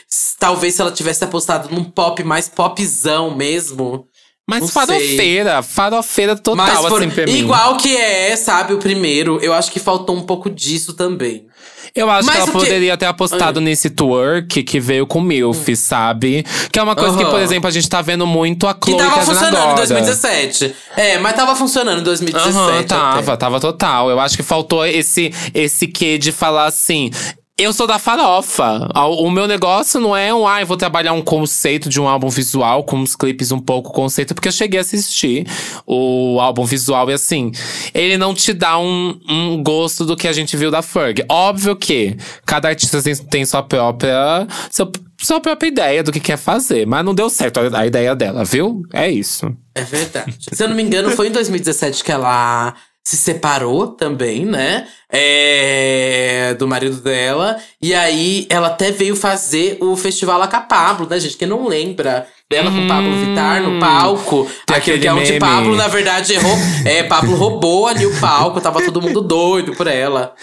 talvez 0.45 0.75
se 0.75 0.83
ela 0.83 0.91
tivesse 0.93 1.25
apostado 1.25 1.75
num 1.75 1.83
pop 1.85 2.23
mais 2.23 2.49
popzão 2.51 3.35
mesmo. 3.35 4.05
Mas 4.47 4.61
Não 4.61 4.69
farofeira, 4.69 5.63
farofeira 5.63 6.37
total, 6.37 6.67
Mas 6.67 6.79
por- 6.87 7.01
assim, 7.01 7.09
pra 7.11 7.25
mim. 7.25 7.33
igual 7.39 7.79
que 7.79 7.97
é, 7.97 8.37
sabe, 8.37 8.75
o 8.75 8.79
primeiro, 8.79 9.39
eu 9.41 9.55
acho 9.55 9.73
que 9.73 9.81
faltou 9.81 10.15
um 10.15 10.21
pouco 10.21 10.51
disso 10.51 10.93
também. 10.93 11.47
Eu 11.95 12.11
acho 12.11 12.27
Mas 12.27 12.35
que 12.37 12.41
ela 12.43 12.51
o 12.51 12.53
que- 12.53 12.59
poderia 12.67 12.97
ter 12.99 13.07
apostado 13.07 13.59
nesse 13.59 13.89
twerk 13.89 14.63
que 14.65 14.79
veio 14.81 15.07
com 15.07 15.21
MILF, 15.23 15.75
sabe? 15.77 16.45
Que 16.71 16.79
é 16.79 16.83
uma 16.83 16.95
coisa 16.95 17.17
que, 17.17 17.23
Hum. 17.23 17.27
Aham. 17.29 17.31
por 17.37 17.41
exemplo, 17.41 17.69
a 17.69 17.71
gente 17.71 17.89
tá 17.89 18.03
vendo 18.03 18.27
muito 18.27 18.67
a 18.67 18.75
Que 18.75 18.91
Chloe 18.91 18.99
tava 18.99 19.11
fazendo 19.17 19.35
funcionando 19.35 19.57
agora. 19.57 19.73
em 19.73 19.77
2017. 19.77 20.75
É, 20.97 21.19
mas 21.19 21.35
tava 21.35 21.57
funcionando 21.57 22.01
em 22.01 22.05
2017. 22.05 22.55
Aham, 22.59 22.79
até. 22.81 22.83
tava, 22.83 23.37
tava 23.39 23.61
total. 23.61 24.11
Eu 24.11 24.21
acho 24.21 24.37
que 24.37 24.43
faltou 24.43 24.85
esse, 24.85 25.33
esse 25.55 25.87
quê 25.87 26.19
de 26.19 26.33
falar 26.33 26.67
assim. 26.67 27.11
Eu 27.57 27.73
sou 27.73 27.87
da 27.87 28.01
farofa. 28.01 28.89
O 28.97 29.31
meu 29.31 29.47
negócio 29.47 30.01
não 30.01 30.17
é 30.17 30.35
um, 30.35 30.45
ai, 30.45 30.65
vou 30.65 30.77
trabalhar 30.77 31.13
um 31.13 31.23
conceito 31.23 31.89
de 31.89 32.01
um 32.01 32.09
álbum 32.09 32.29
visual 32.29 32.83
com 32.83 32.97
uns 32.97 33.15
clipes 33.15 33.53
um 33.53 33.61
pouco 33.61 33.93
conceito, 33.93 34.35
porque 34.35 34.49
eu 34.49 34.53
cheguei 34.53 34.81
a 34.81 34.83
assistir 34.83 35.47
o 35.87 36.41
álbum 36.41 36.65
visual 36.65 37.09
e 37.09 37.13
assim, 37.13 37.53
ele 37.95 38.19
não 38.19 38.35
te 38.35 38.53
dá 38.53 38.77
um, 38.77 39.21
um 39.29 39.63
gosto 39.63 40.05
do 40.05 40.17
que 40.17 40.27
a 40.27 40.33
gente 40.33 40.57
viu 40.57 40.69
da 40.69 40.83
Ferg. 40.83 41.25
Óbvio 41.29 41.77
que 41.77 42.17
cada 42.45 42.69
artista 42.69 43.01
tem, 43.01 43.15
tem 43.15 43.45
sua 43.45 43.63
própria. 43.63 44.49
Seu, 44.69 44.91
sua 45.23 45.39
própria 45.39 45.69
ideia 45.69 46.03
do 46.03 46.11
que 46.11 46.19
quer 46.19 46.37
fazer, 46.37 46.85
mas 46.89 47.05
não 47.05 47.15
deu 47.15 47.31
certo 47.31 47.61
a, 47.61 47.79
a 47.79 47.87
ideia 47.87 48.17
dela, 48.17 48.45
viu? 48.45 48.83
É 48.93 49.09
isso. 49.09 49.57
É 49.77 49.85
verdade. 49.85 50.37
Se 50.41 50.61
eu 50.61 50.69
não 50.69 50.75
me 50.75 50.83
engano, 50.83 51.09
foi 51.13 51.29
em 51.29 51.33
2017 51.33 52.03
que 52.03 52.11
ela 52.11 52.75
se 53.05 53.19
separou 53.19 53.89
também, 53.89 54.47
né? 54.47 54.89
É, 55.11 56.57
do 56.59 56.67
marido 56.67 56.97
dela. 57.03 57.59
E 57.81 57.93
aí 57.95 58.47
ela 58.49 58.69
até 58.69 58.91
veio 58.91 59.15
fazer 59.15 59.77
o 59.81 59.95
festival 59.95 60.39
Laca 60.39 60.61
Pablo, 60.61 61.07
né, 61.09 61.21
gente? 61.21 61.37
Quem 61.37 61.47
não 61.47 61.69
lembra 61.69 62.27
dela 62.51 62.71
com 62.71 62.89
Pablo 62.89 63.13
Vittar 63.13 63.63
no 63.63 63.79
palco. 63.79 64.43
Hum. 64.43 64.49
Aquele 64.69 64.79
aquele 64.79 64.99
que 65.01 65.07
é 65.07 65.13
onde 65.13 65.27
meme. 65.27 65.39
Pablo, 65.39 65.77
na 65.77 65.89
verdade, 65.89 66.33
errou. 66.33 66.57
É, 66.87 67.03
Pablo 67.03 67.37
roubou 67.37 67.87
ali 67.87 68.07
o 68.07 68.21
palco, 68.21 68.61
tava 68.61 68.83
todo 68.83 69.03
mundo 69.03 69.21
doido 69.21 69.75
por 69.75 69.87
ela. 69.87 70.35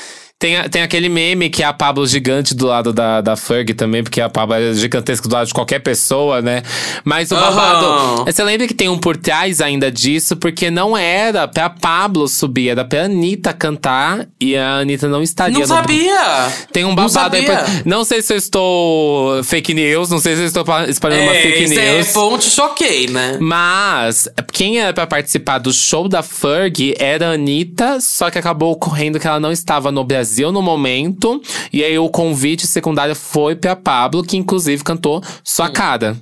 Tem, 0.42 0.60
tem 0.70 0.82
aquele 0.82 1.08
meme 1.08 1.52
que 1.52 1.62
é 1.62 1.66
a 1.68 1.72
Pablo 1.72 2.04
gigante 2.08 2.56
do 2.56 2.66
lado 2.66 2.92
da, 2.92 3.22
da 3.22 3.36
Ferg 3.36 3.76
também, 3.76 4.02
porque 4.02 4.20
a 4.20 4.28
Pablo 4.28 4.56
é 4.56 4.74
gigantesca 4.74 5.30
do 5.30 5.36
lado 5.36 5.46
de 5.46 5.54
qualquer 5.54 5.78
pessoa, 5.78 6.42
né? 6.42 6.64
Mas 7.04 7.30
o 7.32 7.36
babado. 7.36 8.26
Você 8.26 8.44
lembra 8.44 8.68
que 8.68 8.74
tem 8.74 8.89
um 8.89 8.98
por 8.98 9.16
trás 9.16 9.62
ainda 9.62 9.92
disso? 9.92 10.36
Porque 10.36 10.72
não 10.72 10.98
era 10.98 11.48
pra 11.48 11.70
Pablo 11.70 12.28
subir, 12.28 12.70
era 12.70 12.84
pra 12.84 13.04
Anitta 13.04 13.54
cantar 13.54 14.26
e 14.39 14.58
a 14.58 14.78
Anitta 14.80 15.08
não 15.08 15.22
estaria 15.22 15.54
Não 15.54 15.62
no. 15.62 15.68
sabia! 15.68 16.52
Tem 16.74 16.86
um 16.86 16.88
Não 16.88 16.96
babado 16.96 17.36
aí. 17.36 17.46
sabia. 17.46 17.64
por- 17.64 17.86
Não 17.86 18.04
sei 18.04 18.24
se 18.24 18.34
eu 18.34 18.38
estou 18.38 19.44
fake 19.44 19.76
news, 19.76 20.10
não 20.10 20.18
sei 20.20 20.36
se 20.36 20.42
eu 20.42 20.48
estou 20.48 20.66
pa- 20.66 20.86
espalhando 20.86 21.22
uma 21.22 21.36
É, 21.36 21.42
fake 21.44 21.64
isso 21.66 21.80
é 21.80 21.94
news. 21.98 22.08
fonte 22.08 22.50
choquei, 22.50 23.06
né? 23.08 23.38
Mas 23.39 24.28
quem 24.52 24.80
era 24.80 24.92
pra 24.92 25.06
participar 25.06 25.60
do 25.60 25.72
show 25.72 26.08
da 26.10 26.24
Ferg 26.24 26.96
era 26.98 27.30
a 27.30 27.34
Anitta, 27.34 28.00
só 28.02 28.32
que 28.32 28.39
acabou 28.39 28.72
ocorrendo 28.72 29.20
que 29.20 29.28
ela 29.28 29.39
não 29.39 29.52
estava 29.52 29.92
no 29.92 30.04
Brasil 30.04 30.30
no 30.51 30.61
momento. 30.61 31.41
E 31.73 31.84
aí 31.84 31.97
o 31.97 32.09
convite 32.09 32.67
secundário 32.67 33.15
foi 33.15 33.55
pra 33.55 33.75
Pablo, 33.75 34.23
que 34.23 34.38
inclusive 34.38 34.84
cantou 34.84 35.21
Sua 35.43 35.67
Hum. 35.67 35.73
Cara. 35.73 36.17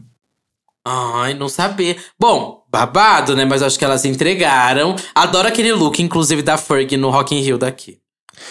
Ai, 0.86 1.34
não 1.34 1.50
sabia. 1.50 1.96
Bom, 2.18 2.64
babado, 2.72 3.36
né? 3.36 3.46
Mas 3.46 3.62
acho 3.62 3.78
que 3.78 3.86
elas 3.86 4.06
entregaram. 4.06 4.96
Adoro 5.14 5.48
aquele 5.48 5.72
look, 5.74 6.02
inclusive, 6.02 6.42
da 6.42 6.58
Ferg 6.58 6.98
no 6.98 7.10
Rock 7.10 7.36
in 7.36 7.42
Rio 7.42 7.58
daqui. 7.58 7.98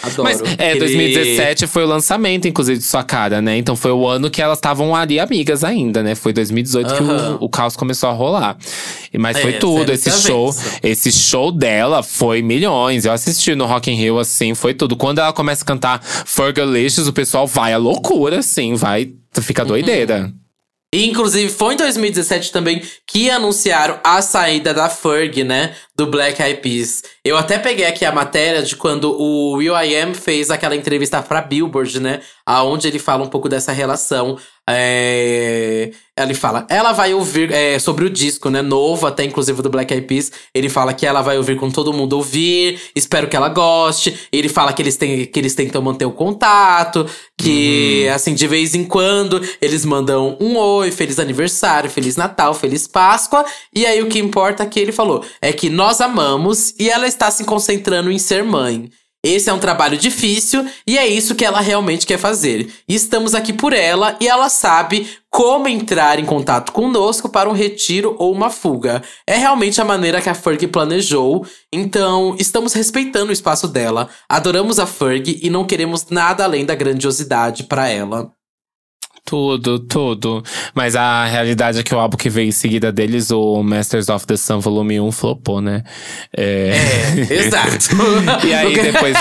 Adoro. 0.03 0.23
Mas 0.23 0.41
é, 0.41 0.53
Aquele- 0.71 0.79
2017 0.79 1.67
foi 1.67 1.83
o 1.83 1.87
lançamento, 1.87 2.47
inclusive, 2.47 2.77
de 2.77 2.83
Sua 2.85 3.03
Cara, 3.03 3.41
né? 3.41 3.57
Então 3.57 3.75
foi 3.75 3.91
o 3.91 4.07
ano 4.07 4.29
que 4.29 4.41
elas 4.41 4.57
estavam 4.57 4.95
ali 4.95 5.19
amigas 5.19 5.63
ainda, 5.63 6.01
né? 6.03 6.15
Foi 6.15 6.31
2018 6.33 6.93
que 6.95 7.03
Aham. 7.03 7.37
o, 7.41 7.45
o 7.45 7.49
caos 7.49 7.75
começou 7.75 8.09
a 8.09 8.13
rolar. 8.13 8.57
E- 9.13 9.17
Mas 9.17 9.37
É, 9.37 9.41
foi 9.41 9.53
tudo, 9.53 9.79
sério, 9.79 9.93
esse 9.93 10.11
show. 10.27 10.51
vez. 10.51 10.79
Esse 10.83 11.11
show 11.11 11.51
dela 11.51 12.01
foi 12.03 12.41
milhões. 12.41 13.05
Eu 13.05 13.11
assisti 13.11 13.55
no 13.55 13.65
Rock 13.65 13.91
in 13.91 13.95
Rio, 13.95 14.19
assim, 14.19 14.53
foi 14.55 14.73
tudo. 14.73 14.95
Quando 14.95 15.19
ela 15.19 15.33
começa 15.33 15.63
a 15.63 15.67
cantar 15.67 16.01
Fergalicious, 16.03 17.07
o 17.07 17.13
pessoal 17.13 17.45
vai 17.47 17.73
à 17.73 17.77
loucura, 17.77 18.39
assim, 18.39 18.75
vai. 18.75 19.11
Fica 19.41 19.61
Uhum. 19.63 19.67
doideira. 19.69 20.31
E, 20.91 21.07
inclusive, 21.07 21.51
foi 21.51 21.75
em 21.75 21.77
2017 21.77 22.51
também 22.51 22.81
que 23.05 23.29
anunciaram 23.29 23.99
a 24.03 24.23
saída 24.23 24.73
da 24.73 24.89
Ferg, 24.89 25.43
né? 25.43 25.73
Do 25.95 26.07
Black 26.07 26.41
Eyed 26.41 26.61
Peas. 26.61 27.03
Eu 27.23 27.37
até 27.37 27.59
peguei 27.59 27.85
aqui 27.85 28.05
a 28.05 28.11
matéria 28.11 28.63
de 28.63 28.75
quando 28.75 29.11
o 29.19 29.57
Will.i.am 29.57 30.13
fez 30.13 30.49
aquela 30.49 30.75
entrevista 30.75 31.21
pra 31.21 31.41
Billboard, 31.41 31.99
né? 31.99 32.21
Aonde 32.45 32.87
ele 32.87 32.99
fala 32.99 33.23
um 33.23 33.29
pouco 33.29 33.49
dessa 33.49 33.71
relação. 33.71 34.37
É... 34.69 35.91
Ele 36.23 36.33
fala, 36.33 36.67
ela 36.69 36.91
vai 36.91 37.13
ouvir 37.13 37.49
é, 37.49 37.79
sobre 37.79 38.03
o 38.03 38.09
disco, 38.09 38.49
né? 38.49 38.61
Novo, 38.61 39.07
até 39.07 39.23
inclusive 39.23 39.61
do 39.61 39.69
Black 39.69 39.93
Eyed 39.93 40.05
Peas. 40.05 40.31
Ele 40.53 40.67
fala 40.67 40.93
que 40.93 41.05
ela 41.05 41.21
vai 41.21 41.37
ouvir 41.37 41.55
com 41.55 41.71
todo 41.71 41.93
mundo 41.93 42.13
ouvir. 42.13 42.77
Espero 42.93 43.29
que 43.29 43.37
ela 43.37 43.47
goste. 43.47 44.27
Ele 44.29 44.49
fala 44.49 44.73
que 44.73 44.81
eles, 44.81 44.97
têm, 44.97 45.25
que 45.25 45.39
eles 45.39 45.55
tentam 45.55 45.81
manter 45.81 46.03
o 46.03 46.11
contato. 46.11 47.05
Que, 47.37 48.05
assim, 48.13 48.33
de 48.33 48.45
vez 48.47 48.75
em 48.75 48.83
quando 48.83 49.41
eles 49.61 49.85
mandam 49.85 50.35
um 50.41 50.57
oi, 50.57 50.91
feliz 50.91 51.19
aniversário, 51.19 51.89
feliz 51.89 52.17
Natal, 52.17 52.53
feliz 52.53 52.85
Páscoa. 52.85 53.45
E 53.73 53.85
aí 53.85 54.01
o 54.01 54.09
que 54.09 54.19
importa 54.19 54.65
que 54.65 54.77
ele 54.77 54.91
falou 54.91 55.23
é 55.41 55.53
que 55.53 55.69
nós 55.69 56.01
amamos 56.01 56.73
e 56.77 56.89
ela 56.89 57.07
está 57.09 57.29
se 57.29 57.43
concentrando 57.43 58.11
em 58.11 58.17
ser 58.17 58.43
mãe. 58.43 58.89
Esse 59.21 59.49
é 59.49 59.53
um 59.53 59.59
trabalho 59.59 59.97
difícil 59.97 60.65
e 60.87 60.97
é 60.97 61.05
isso 61.05 61.35
que 61.35 61.43
ela 61.43 61.59
realmente 61.59 62.07
quer 62.07 62.17
fazer. 62.17 62.71
E 62.87 62.95
estamos 62.95 63.35
aqui 63.35 63.51
por 63.51 63.73
ela 63.73 64.15
e 64.21 64.29
ela 64.29 64.47
sabe 64.47 65.09
como 65.29 65.67
entrar 65.67 66.19
em 66.19 66.25
contato 66.25 66.71
conosco 66.71 67.27
para 67.27 67.49
um 67.49 67.53
retiro 67.53 68.15
ou 68.17 68.31
uma 68.31 68.49
fuga. 68.49 69.03
É 69.27 69.35
realmente 69.35 69.81
a 69.81 69.85
maneira 69.85 70.21
que 70.21 70.29
a 70.29 70.33
Ferg 70.33 70.65
planejou, 70.67 71.45
então 71.71 72.33
estamos 72.39 72.71
respeitando 72.71 73.29
o 73.29 73.33
espaço 73.33 73.67
dela. 73.67 74.07
Adoramos 74.29 74.79
a 74.79 74.85
Ferg 74.85 75.37
e 75.43 75.49
não 75.49 75.65
queremos 75.65 76.05
nada 76.09 76.45
além 76.45 76.65
da 76.65 76.73
grandiosidade 76.73 77.63
para 77.63 77.89
ela. 77.89 78.31
Tudo, 79.29 79.77
tudo. 79.77 80.43
Mas 80.73 80.95
a 80.95 81.23
realidade 81.25 81.77
é 81.79 81.83
que 81.83 81.93
o 81.93 81.99
álbum 81.99 82.17
que 82.17 82.31
veio 82.31 82.47
em 82.47 82.51
seguida 82.51 82.91
deles, 82.91 83.29
o 83.29 83.61
Masters 83.61 84.09
of 84.09 84.25
the 84.25 84.35
Sun 84.35 84.59
Volume 84.59 84.99
1, 84.99 85.11
flopou, 85.11 85.61
né? 85.61 85.83
É. 86.35 86.71
Exato. 87.29 87.89
E 88.43 88.51
aí 88.51 88.73
depois. 88.73 89.15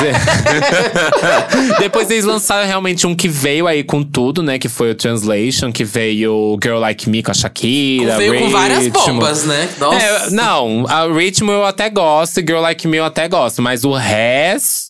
depois 1.79 2.11
eles 2.11 2.25
lançaram 2.25 2.67
realmente 2.67 3.07
um 3.07 3.15
que 3.15 3.29
veio 3.29 3.67
aí 3.67 3.85
com 3.85 4.03
tudo, 4.03 4.43
né? 4.43 4.59
Que 4.59 4.67
foi 4.67 4.93
o 4.93 4.95
Translation, 4.95 5.71
que 5.71 5.85
veio 5.85 6.59
Girl 6.63 6.79
Like 6.79 7.11
Me 7.11 7.23
com 7.23 7.31
a 7.31 7.35
Shakira. 7.35 8.17
Veio 8.17 8.39
com 8.39 8.49
várias 8.49 8.85
Ritmo. 8.85 9.05
bombas, 9.05 9.45
né? 9.45 9.69
Nossa. 9.79 9.99
É, 9.99 10.31
não, 10.31 10.87
a 10.89 11.07
Ritmo 11.07 11.53
eu 11.53 11.67
até 11.67 11.91
gosto, 11.91 12.41
Girl 12.41 12.61
Like 12.61 12.89
Me 12.89 12.97
eu 12.97 13.05
até 13.05 13.29
gosto, 13.29 13.61
mas 13.61 13.85
o 13.85 13.93
resto 13.93 14.88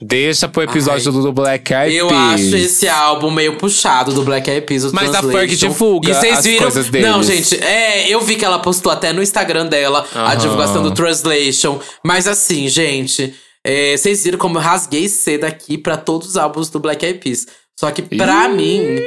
deixa 0.00 0.48
pro 0.48 0.62
episódio 0.62 1.12
Ai, 1.14 1.22
do 1.22 1.32
Black 1.32 1.72
Eyed 1.72 1.94
Eu 1.96 2.08
Peas. 2.08 2.20
acho 2.40 2.56
esse 2.56 2.88
álbum 2.88 3.30
meio 3.30 3.56
puxado 3.56 4.12
do 4.12 4.22
Black 4.22 4.48
Eyed 4.50 4.66
Peas, 4.66 4.90
Mas 4.92 5.14
a. 5.14 5.22
Ferg 5.22 5.54
divulga 5.56 6.10
E 6.10 6.14
vocês 6.14 6.38
as 6.38 6.88
viram? 6.88 7.12
Não, 7.12 7.22
gente, 7.22 7.62
é, 7.62 8.08
eu 8.08 8.20
vi 8.20 8.36
que 8.36 8.44
ela 8.44 8.58
postou 8.58 8.90
até 8.90 9.12
no 9.12 9.22
Instagram 9.22 9.66
dela 9.66 10.06
a 10.14 10.32
Aham. 10.32 10.36
divulgação 10.36 10.82
do 10.82 10.90
Translation. 10.92 11.78
Mas 12.04 12.26
assim, 12.26 12.68
gente, 12.68 13.34
é, 13.64 13.96
vocês 13.96 14.24
viram 14.24 14.38
como 14.38 14.58
eu 14.58 14.62
rasguei 14.62 15.08
seda 15.08 15.46
aqui 15.46 15.76
pra 15.76 15.96
todos 15.96 16.28
os 16.28 16.36
álbuns 16.36 16.70
do 16.70 16.78
Black 16.80 17.04
Eyed 17.04 17.18
Peas. 17.18 17.46
Só 17.78 17.90
que 17.90 18.00
pra 18.02 18.48
mim, 18.48 19.00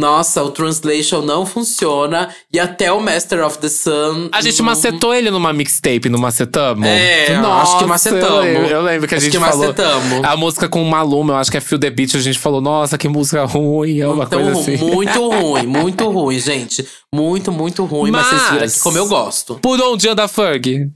nossa, 0.00 0.42
o 0.42 0.50
Translation 0.50 1.20
não 1.22 1.44
funciona. 1.46 2.28
E 2.52 2.58
até 2.58 2.90
o 2.90 3.00
Master 3.00 3.44
of 3.46 3.58
the 3.58 3.68
Sun. 3.68 4.28
A 4.32 4.40
gente 4.40 4.58
não- 4.58 4.64
macetou 4.66 5.14
ele 5.14 5.30
numa 5.30 5.52
mixtape, 5.52 6.08
não 6.08 6.18
macetamos? 6.18 6.86
É, 6.86 7.36
Nossa, 7.38 7.62
acho 7.72 7.78
que 7.78 7.84
macetamos. 7.86 8.44
Eu, 8.46 8.66
eu 8.66 8.82
lembro 8.82 9.06
que 9.06 9.14
a 9.14 9.18
Acho 9.18 9.26
gente 9.26 9.38
que 9.38 9.44
falou. 9.44 9.58
macetamos. 9.68 10.24
A 10.24 10.36
música 10.36 10.68
com 10.68 10.82
o 10.82 10.90
Maluma, 10.90 11.34
eu 11.34 11.36
acho 11.36 11.50
que 11.50 11.56
é 11.56 11.60
Feel 11.60 11.78
the 11.78 11.90
Beat, 11.90 12.14
a 12.14 12.18
gente 12.18 12.38
falou, 12.38 12.60
nossa, 12.60 12.96
que 12.98 13.08
música 13.08 13.44
ruim, 13.44 14.00
é 14.00 14.08
uma 14.08 14.24
Então, 14.24 14.42
coisa 14.42 14.58
assim. 14.60 14.76
muito 14.76 15.28
ruim, 15.30 15.66
muito 15.66 16.10
ruim, 16.10 16.38
gente. 16.38 16.86
Muito, 17.12 17.52
muito 17.52 17.84
ruim. 17.84 18.10
Mas, 18.10 18.26
vocês 18.26 18.42
viram 18.42 18.60
Mas- 18.60 18.72
aqui 18.74 18.80
como 18.80 18.96
eu 18.98 19.06
gosto. 19.08 19.54
Por 19.62 19.80
onde 19.80 20.08
anda 20.08 20.26
Ferg? 20.26 20.88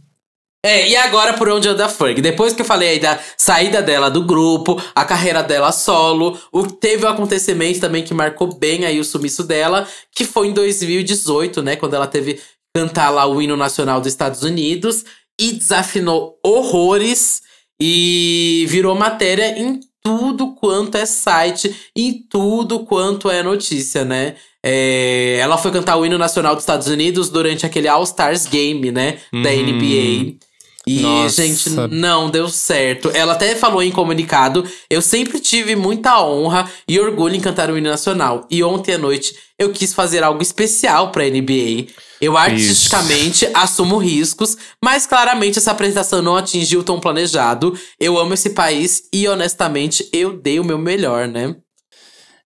É, 0.65 0.89
e 0.89 0.97
agora 0.97 1.35
por 1.35 1.47
onde 1.51 1.69
anda 1.69 1.85
a 1.85 1.89
Ferg? 1.91 2.23
Depois 2.23 2.55
que 2.55 2.63
eu 2.63 2.67
falei 2.67 2.89
aí 2.89 2.99
da 2.99 3.21
saída 3.37 3.83
dela 3.83 4.11
do 4.11 4.25
grupo, 4.25 4.83
a 4.95 5.05
carreira 5.05 5.43
dela 5.43 5.71
solo, 5.71 6.39
o, 6.51 6.67
teve 6.67 7.05
um 7.05 7.09
acontecimento 7.11 7.81
também 7.81 8.03
que 8.03 8.15
marcou 8.15 8.57
bem 8.57 8.87
aí 8.87 8.99
o 8.99 9.05
sumiço 9.05 9.45
dela, 9.45 9.87
que 10.11 10.25
foi 10.25 10.47
em 10.47 10.53
2018, 10.55 11.61
né? 11.63 11.77
Quando 11.77 11.93
ela 11.93 12.07
teve 12.07 12.41
cantar 12.75 13.11
lá 13.11 13.27
o 13.27 13.43
hino 13.43 13.59
nacional 13.59 14.01
dos 14.01 14.09
Estados 14.09 14.43
Unidos 14.43 15.05
e 15.39 15.53
desafinou 15.53 16.39
horrores 16.43 17.43
e 17.79 18.65
virou 18.67 18.95
matéria 18.95 19.59
em 19.59 19.81
tudo 20.03 20.55
quanto 20.55 20.97
é 20.97 21.05
site, 21.05 21.75
em 21.95 22.23
tudo 22.27 22.81
quanto 22.87 23.31
é 23.31 23.43
notícia, 23.43 24.03
né? 24.03 24.37
É, 24.65 25.37
ela 25.41 25.59
foi 25.59 25.71
cantar 25.71 25.97
o 25.97 26.07
hino 26.07 26.17
nacional 26.17 26.55
dos 26.55 26.63
Estados 26.63 26.87
Unidos 26.87 27.29
durante 27.29 27.67
aquele 27.67 27.87
All 27.87 28.03
Stars 28.03 28.47
Game, 28.47 28.91
né? 28.91 29.19
Da 29.31 29.51
Uhum. 29.51 29.67
NBA. 29.67 30.39
E, 30.87 31.01
Nossa. 31.01 31.43
gente, 31.43 31.71
não 31.91 32.29
deu 32.29 32.49
certo. 32.49 33.11
Ela 33.15 33.33
até 33.33 33.55
falou 33.55 33.83
em 33.83 33.91
comunicado: 33.91 34.65
eu 34.91 35.01
sempre 35.01 35.41
tive 35.41 35.75
muita 35.75 36.23
honra 36.23 36.71
e 36.87 37.01
orgulho 37.01 37.35
em 37.35 37.41
cantar 37.41 37.71
o 37.71 37.79
hino 37.79 37.89
nacional. 37.89 38.47
E 38.51 38.63
ontem 38.63 38.95
à 38.95 38.99
noite 38.99 39.35
eu 39.59 39.73
quis 39.73 39.95
fazer 39.95 40.23
algo 40.23 40.43
especial 40.43 41.11
pra 41.11 41.25
NBA. 41.25 41.87
Eu 42.21 42.37
artisticamente 42.37 43.49
assumo 43.55 43.99
riscos, 43.99 44.57
mas 44.83 45.07
claramente 45.07 45.59
essa 45.59 45.71
apresentação 45.71 46.21
não 46.21 46.37
atingiu 46.37 46.81
o 46.81 46.85
tom 46.85 47.01
planejado. 47.01 47.79
Eu 47.99 48.19
amo 48.19 48.35
esse 48.35 48.51
país 48.51 49.05
e 49.13 49.27
honestamente 49.29 50.09
eu 50.13 50.37
dei 50.37 50.59
o 50.59 50.65
meu 50.65 50.79
melhor, 50.79 51.29
né? 51.29 51.55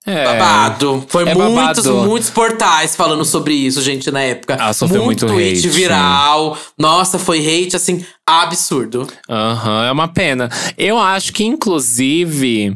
É. 0.09 0.25
Babado. 0.25 1.05
Foi 1.09 1.29
É 1.29 1.35
muitos, 1.35 1.85
babado. 1.85 2.09
muitos 2.09 2.31
portais 2.31 2.97
falando 2.97 3.25
sobre 3.25 3.53
isso, 3.55 3.83
gente, 3.83 4.11
na 4.11 4.21
época. 4.23 4.57
Ah, 4.59 4.73
sofreu 4.73 5.05
muito 5.05 5.27
tweet 5.27 5.59
hate. 5.59 5.69
viral. 5.69 6.57
Nossa, 6.79 7.19
foi 7.19 7.39
hate, 7.41 7.77
assim, 7.77 8.05
absurdo. 8.27 9.07
Aham, 9.29 9.85
é 9.87 9.93
uma 9.93 10.09
pena. 10.09 10.49
Eu 10.79 10.99
acho 10.99 11.33
que, 11.33 11.45
inclusive, 11.45 12.75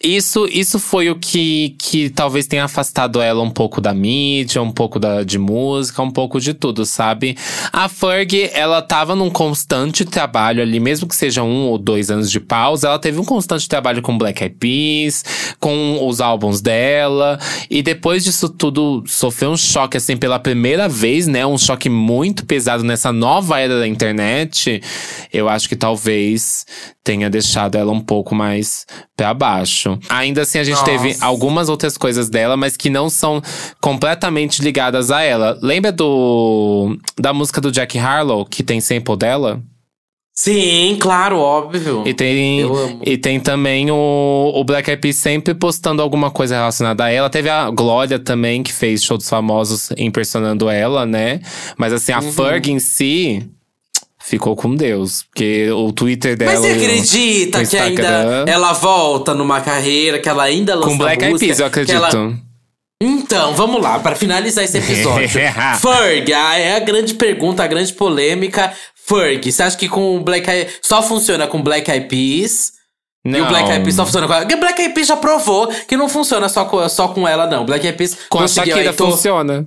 isso, 0.00 0.46
isso 0.46 0.78
foi 0.78 1.10
o 1.10 1.16
que, 1.16 1.74
que 1.76 2.08
talvez 2.08 2.46
tenha 2.46 2.62
afastado 2.62 3.20
ela 3.20 3.42
um 3.42 3.50
pouco 3.50 3.80
da 3.80 3.92
mídia, 3.92 4.62
um 4.62 4.70
pouco 4.70 4.96
da, 4.96 5.24
de 5.24 5.40
música, 5.40 6.00
um 6.00 6.10
pouco 6.10 6.40
de 6.40 6.54
tudo, 6.54 6.86
sabe? 6.86 7.36
A 7.72 7.88
Ferg, 7.88 8.48
ela 8.52 8.80
tava 8.80 9.16
num 9.16 9.28
constante 9.28 10.04
trabalho 10.04 10.62
ali, 10.62 10.78
mesmo 10.78 11.08
que 11.08 11.16
seja 11.16 11.42
um 11.42 11.66
ou 11.66 11.76
dois 11.76 12.12
anos 12.12 12.30
de 12.30 12.38
pausa, 12.38 12.86
ela 12.86 12.98
teve 13.00 13.18
um 13.18 13.24
constante 13.24 13.68
trabalho 13.68 14.00
com 14.00 14.16
Black 14.16 14.40
Eyed 14.40 14.54
Peas, 14.60 15.24
com 15.58 16.06
os 16.06 16.20
álbuns 16.20 16.60
dela. 16.60 17.36
E 17.68 17.82
depois 17.82 18.22
disso 18.22 18.48
tudo, 18.48 19.02
sofreu 19.04 19.50
um 19.50 19.56
choque, 19.56 19.96
assim, 19.96 20.16
pela 20.16 20.38
primeira 20.38 20.88
vez, 20.88 21.26
né? 21.26 21.44
Um 21.44 21.58
choque 21.58 21.88
muito 21.88 22.46
pesado 22.46 22.84
nessa 22.84 23.12
nova 23.12 23.58
era 23.58 23.80
da 23.80 23.88
internet. 23.88 24.80
Eu 25.32 25.48
acho 25.48 25.68
que 25.68 25.74
talvez 25.74 26.64
tenha 27.08 27.30
deixado 27.30 27.76
ela 27.76 27.90
um 27.90 28.00
pouco 28.00 28.34
mais 28.34 28.86
pra 29.16 29.32
baixo. 29.32 29.87
Ainda 30.08 30.42
assim, 30.42 30.58
a 30.58 30.64
gente 30.64 30.74
Nossa. 30.74 30.86
teve 30.86 31.16
algumas 31.20 31.68
outras 31.68 31.96
coisas 31.96 32.28
dela, 32.28 32.56
mas 32.56 32.76
que 32.76 32.90
não 32.90 33.08
são 33.08 33.40
completamente 33.80 34.60
ligadas 34.62 35.10
a 35.10 35.22
ela. 35.22 35.56
Lembra 35.62 35.92
do 35.92 36.96
da 37.18 37.32
música 37.32 37.60
do 37.60 37.70
Jack 37.70 37.96
Harlow, 37.98 38.44
que 38.44 38.62
tem 38.62 38.80
sample 38.80 39.16
dela? 39.16 39.62
Sim, 40.40 40.96
claro, 41.00 41.36
óbvio. 41.40 42.04
E 42.06 42.14
tem, 42.14 42.60
e 43.04 43.18
tem 43.18 43.40
também 43.40 43.90
o, 43.90 44.52
o 44.54 44.62
Black 44.62 44.88
Eyed 44.88 45.00
Peas 45.02 45.16
sempre 45.16 45.52
postando 45.52 46.00
alguma 46.00 46.30
coisa 46.30 46.54
relacionada 46.54 47.02
a 47.04 47.10
ela. 47.10 47.28
Teve 47.28 47.48
a 47.50 47.68
Glória 47.70 48.20
também, 48.20 48.62
que 48.62 48.72
fez 48.72 49.02
show 49.02 49.16
dos 49.18 49.28
famosos 49.28 49.90
impersonando 49.98 50.70
ela, 50.70 51.04
né? 51.04 51.40
Mas 51.76 51.92
assim, 51.92 52.12
a 52.12 52.20
Uhum. 52.20 52.30
Ferg 52.32 52.70
em 52.70 52.78
si 52.78 53.50
ficou 54.28 54.54
com 54.56 54.74
Deus. 54.74 55.22
Porque 55.24 55.70
o 55.70 55.92
Twitter 55.92 56.36
dela. 56.36 56.52
Mas 56.52 56.60
você 56.60 56.72
acredita 56.72 57.64
que 57.64 57.76
ainda 57.76 58.44
ela 58.46 58.72
volta 58.72 59.34
numa 59.34 59.60
carreira, 59.60 60.18
que 60.18 60.28
ela 60.28 60.42
ainda 60.44 60.74
lança 60.74 60.88
Com 60.88 60.98
Black 60.98 61.24
Eyed 61.24 61.38
Peas, 61.38 61.58
eu 61.60 61.66
acredito. 61.66 61.94
ela- 61.96 62.10
Então, 63.00 63.54
vamos 63.54 63.80
lá, 63.80 63.98
para 64.00 64.16
finalizar 64.16 64.64
esse 64.64 64.78
episódio. 64.78 65.28
Ferg, 65.80 66.32
a- 66.32 66.58
é 66.58 66.76
a 66.76 66.80
grande 66.80 67.14
pergunta, 67.14 67.62
a 67.62 67.66
grande 67.66 67.92
polêmica. 67.92 68.72
Ferg, 69.06 69.50
você 69.52 69.62
acha 69.62 69.76
que 69.76 69.88
com 69.88 70.16
o 70.16 70.20
Black 70.20 70.48
Eyed 70.50 70.70
só 70.82 71.02
funciona 71.02 71.46
com 71.46 71.62
Black 71.62 71.90
Eyed 71.90 72.08
Peas? 72.08 72.72
E 73.24 73.40
o 73.40 73.46
Black 73.46 73.68
Eyed 73.70 73.82
Peas 73.84 73.94
só 73.94 74.04
funciona 74.04 74.26
com 74.26 74.32
ela? 74.32 74.42
Porque 74.42 74.56
Black 74.56 74.80
Eyed 74.80 74.94
Peas 74.94 75.06
já 75.06 75.16
provou 75.16 75.68
que 75.86 75.96
não 75.96 76.08
funciona 76.08 76.48
só 76.48 76.64
com, 76.64 76.86
só 76.88 77.08
com 77.08 77.26
ela, 77.26 77.46
não. 77.46 77.64
Black 77.64 77.84
Eyed 77.86 77.96
Peas 77.96 78.16
Com 78.28 78.38
a 78.40 78.48
Shakira 78.48 78.92
tô- 78.92 79.10
funciona. 79.12 79.66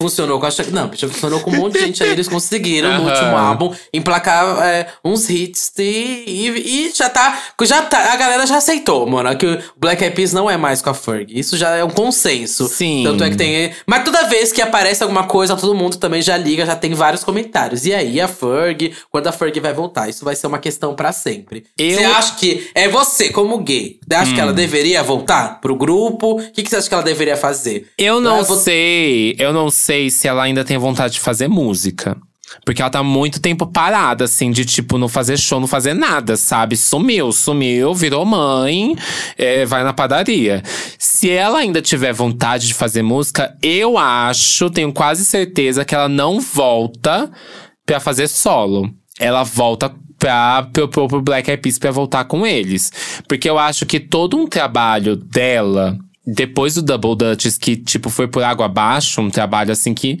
Funcionou 0.00 0.38
com 0.38 0.44
a 0.44 0.50
Shakira. 0.50 0.76
Não, 0.82 0.90
já 0.94 1.08
funcionou 1.08 1.40
com 1.40 1.50
um 1.50 1.56
monte 1.56 1.74
de 1.74 1.80
gente 1.80 2.02
aí. 2.04 2.10
Eles 2.10 2.28
conseguiram 2.28 2.98
no 3.02 3.08
último 3.08 3.34
álbum 3.34 3.74
emplacar 3.94 4.58
é, 4.62 4.88
uns 5.02 5.30
hits 5.30 5.72
e, 5.78 5.82
e, 6.26 6.48
e 6.88 6.92
já 6.94 7.08
tá. 7.08 7.42
Já 7.62 7.80
tá. 7.80 8.12
A 8.12 8.16
galera 8.16 8.46
já 8.46 8.58
aceitou, 8.58 9.06
mano. 9.06 9.34
Que 9.38 9.46
o 9.46 9.58
Black 9.74 10.04
Eyed 10.04 10.14
Peas 10.14 10.34
não 10.34 10.50
é 10.50 10.56
mais 10.58 10.82
com 10.82 10.90
a 10.90 10.94
Ferg. 10.94 11.26
Isso 11.30 11.56
já 11.56 11.76
é 11.76 11.82
um 11.82 11.88
consenso. 11.88 12.68
Sim. 12.68 13.04
Tanto 13.06 13.24
é 13.24 13.30
que 13.30 13.36
tem. 13.36 13.72
Mas 13.86 14.04
toda 14.04 14.24
vez 14.24 14.52
que 14.52 14.60
aparece 14.60 15.02
alguma 15.02 15.24
coisa, 15.24 15.56
todo 15.56 15.74
mundo 15.74 15.96
também 15.96 16.20
já 16.20 16.36
liga, 16.36 16.66
já 16.66 16.76
tem 16.76 16.92
vários 16.92 17.24
comentários. 17.24 17.86
E 17.86 17.94
aí, 17.94 18.20
a 18.20 18.28
Ferg, 18.28 18.92
quando 19.10 19.28
a 19.28 19.32
Ferg 19.32 19.58
vai 19.60 19.72
voltar? 19.72 20.10
Isso 20.10 20.26
vai 20.26 20.36
ser 20.36 20.46
uma 20.46 20.58
questão 20.58 20.94
pra 20.94 21.10
sempre. 21.10 21.64
Eu- 21.78 21.96
Você 21.96 22.04
acha 22.04 22.34
que. 22.36 22.68
É 22.74 22.86
você, 22.86 23.30
como 23.30 23.56
gay. 23.60 23.98
Você 24.06 24.14
acha 24.14 24.34
que 24.34 24.38
Hum. 24.40 24.42
ela 24.42 24.52
deveria 24.52 25.02
voltar 25.02 25.58
pro 25.62 25.74
grupo? 25.74 26.32
O 26.38 26.52
que, 26.52 26.62
que 26.62 26.68
você 26.68 26.76
acha 26.76 26.86
que 26.86 26.92
ela 26.94 27.02
deveria 27.02 27.36
fazer? 27.38 27.88
Eu 27.96 28.20
não 28.20 28.40
Eu 28.40 28.44
vou- 28.44 28.58
sei, 28.58 29.34
eu 29.38 29.54
não 29.54 29.70
sei 29.70 29.85
se 30.10 30.28
ela 30.28 30.42
ainda 30.42 30.64
tem 30.64 30.78
vontade 30.78 31.14
de 31.14 31.20
fazer 31.20 31.48
música. 31.48 32.16
Porque 32.64 32.80
ela 32.80 32.90
tá 32.90 33.02
muito 33.02 33.40
tempo 33.40 33.66
parada, 33.66 34.24
assim, 34.24 34.50
de 34.50 34.64
tipo, 34.64 34.98
não 34.98 35.08
fazer 35.08 35.36
show, 35.36 35.60
não 35.60 35.66
fazer 35.66 35.94
nada, 35.94 36.36
sabe? 36.36 36.76
Sumiu, 36.76 37.32
sumiu, 37.32 37.94
virou 37.94 38.24
mãe, 38.24 38.96
é, 39.36 39.64
vai 39.66 39.82
na 39.82 39.92
padaria. 39.92 40.62
Se 40.98 41.30
ela 41.30 41.58
ainda 41.58 41.82
tiver 41.82 42.12
vontade 42.12 42.68
de 42.68 42.74
fazer 42.74 43.02
música, 43.02 43.56
eu 43.62 43.98
acho, 43.98 44.70
tenho 44.70 44.92
quase 44.92 45.24
certeza 45.24 45.84
que 45.84 45.94
ela 45.94 46.08
não 46.08 46.40
volta 46.40 47.30
pra 47.84 48.00
fazer 48.00 48.28
solo. 48.28 48.90
Ela 49.18 49.42
volta 49.42 49.92
pra, 50.18 50.68
pro, 50.72 50.88
pro 50.88 51.22
Black 51.22 51.50
Eyed 51.50 51.62
Peas 51.62 51.78
pra 51.78 51.90
voltar 51.90 52.24
com 52.24 52.46
eles. 52.46 52.92
Porque 53.28 53.48
eu 53.48 53.58
acho 53.58 53.86
que 53.86 54.00
todo 54.00 54.36
um 54.36 54.46
trabalho 54.46 55.16
dela, 55.16 55.98
depois 56.26 56.74
do 56.74 56.82
Double 56.82 57.16
Dutch, 57.16 57.46
que, 57.60 57.76
tipo, 57.76 58.10
foi 58.10 58.26
por 58.26 58.42
água 58.42 58.66
abaixo, 58.66 59.20
um 59.20 59.30
trabalho 59.30 59.72
assim 59.72 59.94
que 59.94 60.18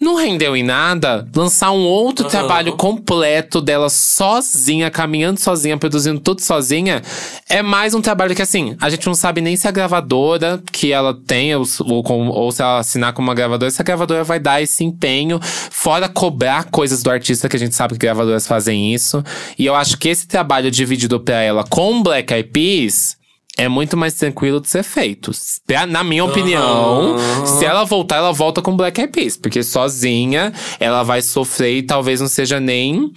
não 0.00 0.16
rendeu 0.16 0.56
em 0.56 0.62
nada, 0.62 1.28
lançar 1.36 1.70
um 1.72 1.82
outro 1.82 2.24
Aham. 2.24 2.30
trabalho 2.30 2.72
completo 2.72 3.60
dela 3.60 3.90
sozinha, 3.90 4.90
caminhando 4.90 5.38
sozinha, 5.38 5.76
produzindo 5.76 6.18
tudo 6.18 6.40
sozinha, 6.40 7.02
é 7.46 7.60
mais 7.60 7.92
um 7.92 8.00
trabalho 8.00 8.34
que, 8.34 8.40
assim, 8.40 8.74
a 8.80 8.88
gente 8.88 9.06
não 9.06 9.14
sabe 9.14 9.42
nem 9.42 9.56
se 9.56 9.68
a 9.68 9.70
gravadora 9.70 10.62
que 10.72 10.90
ela 10.90 11.12
tem, 11.12 11.54
ou, 11.54 11.66
ou, 11.80 12.26
ou 12.28 12.50
se 12.50 12.62
ela 12.62 12.78
assinar 12.78 13.12
com 13.12 13.20
uma 13.20 13.34
gravadora, 13.34 13.70
se 13.70 13.82
a 13.82 13.84
gravadora 13.84 14.24
vai 14.24 14.40
dar 14.40 14.62
esse 14.62 14.82
empenho, 14.82 15.38
fora 15.42 16.08
cobrar 16.08 16.64
coisas 16.70 17.02
do 17.02 17.10
artista, 17.10 17.46
que 17.46 17.56
a 17.56 17.60
gente 17.60 17.74
sabe 17.74 17.92
que 17.92 17.98
gravadoras 17.98 18.46
fazem 18.46 18.94
isso. 18.94 19.22
E 19.58 19.66
eu 19.66 19.74
acho 19.74 19.98
que 19.98 20.08
esse 20.08 20.26
trabalho 20.26 20.70
dividido 20.70 21.20
pra 21.20 21.42
ela 21.42 21.62
com 21.62 22.02
Black 22.02 22.32
Eyed 22.32 22.48
Peas. 22.48 23.19
É 23.58 23.68
muito 23.68 23.96
mais 23.96 24.14
tranquilo 24.14 24.60
de 24.60 24.68
ser 24.68 24.82
feito. 24.82 25.30
Pra- 25.66 25.84
Na 25.86 26.02
minha 26.02 26.24
opinião, 26.24 27.16
Aham. 27.16 27.46
se 27.46 27.64
ela 27.64 27.84
voltar, 27.84 28.16
ela 28.16 28.32
volta 28.32 28.62
com 28.62 28.74
Black 28.76 29.00
Eyed 29.00 29.12
Peas. 29.12 29.36
Porque 29.36 29.62
sozinha, 29.62 30.52
ela 30.78 31.02
vai 31.02 31.20
sofrer 31.20 31.76
e 31.76 31.82
talvez 31.82 32.20
não 32.20 32.28
seja 32.28 32.58
nem 32.58 33.10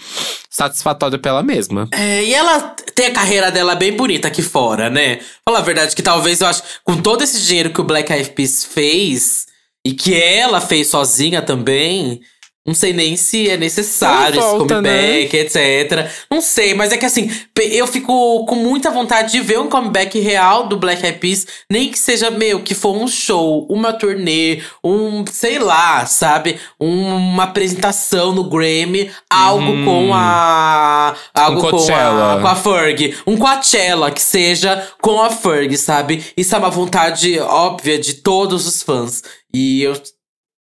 satisfatória 0.49 1.17
pra 1.17 1.31
ela 1.31 1.43
mesma. 1.43 1.87
É, 1.93 2.23
e 2.23 2.33
ela 2.33 2.59
tem 2.93 3.07
a 3.07 3.13
carreira 3.13 3.51
dela 3.51 3.75
bem 3.75 3.93
bonita 3.93 4.27
aqui 4.27 4.41
fora, 4.41 4.89
né? 4.89 5.19
Fala 5.45 5.59
a 5.59 5.63
verdade, 5.63 5.95
que 5.95 6.01
talvez 6.01 6.41
eu 6.41 6.47
acho, 6.47 6.61
com 6.83 6.97
todo 6.97 7.23
esse 7.23 7.41
dinheiro 7.41 7.71
que 7.71 7.81
o 7.81 7.85
Black 7.85 8.11
Eyed 8.11 8.31
Peas 8.31 8.65
fez, 8.65 9.45
e 9.85 9.93
que 9.93 10.13
ela 10.15 10.59
fez 10.61 10.87
sozinha 10.87 11.41
também, 11.41 12.21
não 12.65 12.73
sei 12.73 12.93
nem 12.93 13.15
se 13.17 13.49
é 13.49 13.57
necessário 13.57 14.39
volta, 14.39 14.55
esse 14.63 14.73
comeback, 14.73 15.35
etc. 15.35 16.09
Não 16.31 16.39
sei, 16.41 16.73
mas 16.73 16.91
é 16.93 16.97
que 16.97 17.05
assim, 17.05 17.29
eu 17.71 17.85
fico 17.87 18.45
com 18.45 18.55
muita 18.55 18.89
vontade 18.89 19.31
de 19.33 19.41
ver 19.41 19.59
um 19.59 19.67
comeback 19.69 20.17
real 20.19 20.67
do 20.67 20.77
Black 20.77 21.05
Eyed 21.05 21.19
Peas, 21.19 21.45
nem 21.69 21.89
que 21.89 21.99
seja, 21.99 22.31
meu, 22.31 22.61
que 22.63 22.73
for 22.73 22.95
um 22.95 23.07
show, 23.07 23.67
uma 23.69 23.91
turnê, 23.91 24.61
um, 24.83 25.25
sei 25.29 25.59
lá, 25.59 26.05
sabe? 26.05 26.57
Um- 26.79 27.15
uma 27.33 27.43
apresentação 27.43 28.31
no 28.33 28.43
Grammy, 28.45 29.11
algo 29.29 29.83
com 29.83 30.13
a. 30.13 31.15
Algo 31.33 31.59
com 31.61 31.65
Uhum. 31.67 31.71
Coachella. 31.71 32.33
a, 32.37 32.41
com 32.41 32.47
a 32.47 32.55
Ferg. 32.55 33.17
Um 33.27 33.37
Coachella 33.37 34.11
que 34.11 34.21
seja 34.21 34.87
com 35.01 35.21
a 35.21 35.29
Ferg, 35.29 35.75
sabe? 35.77 36.23
Isso 36.37 36.55
é 36.55 36.57
uma 36.59 36.69
vontade 36.69 37.37
óbvia 37.39 37.97
de 37.99 38.15
todos 38.15 38.65
os 38.67 38.81
fãs. 38.81 39.21
E 39.53 39.81
eu. 39.83 39.93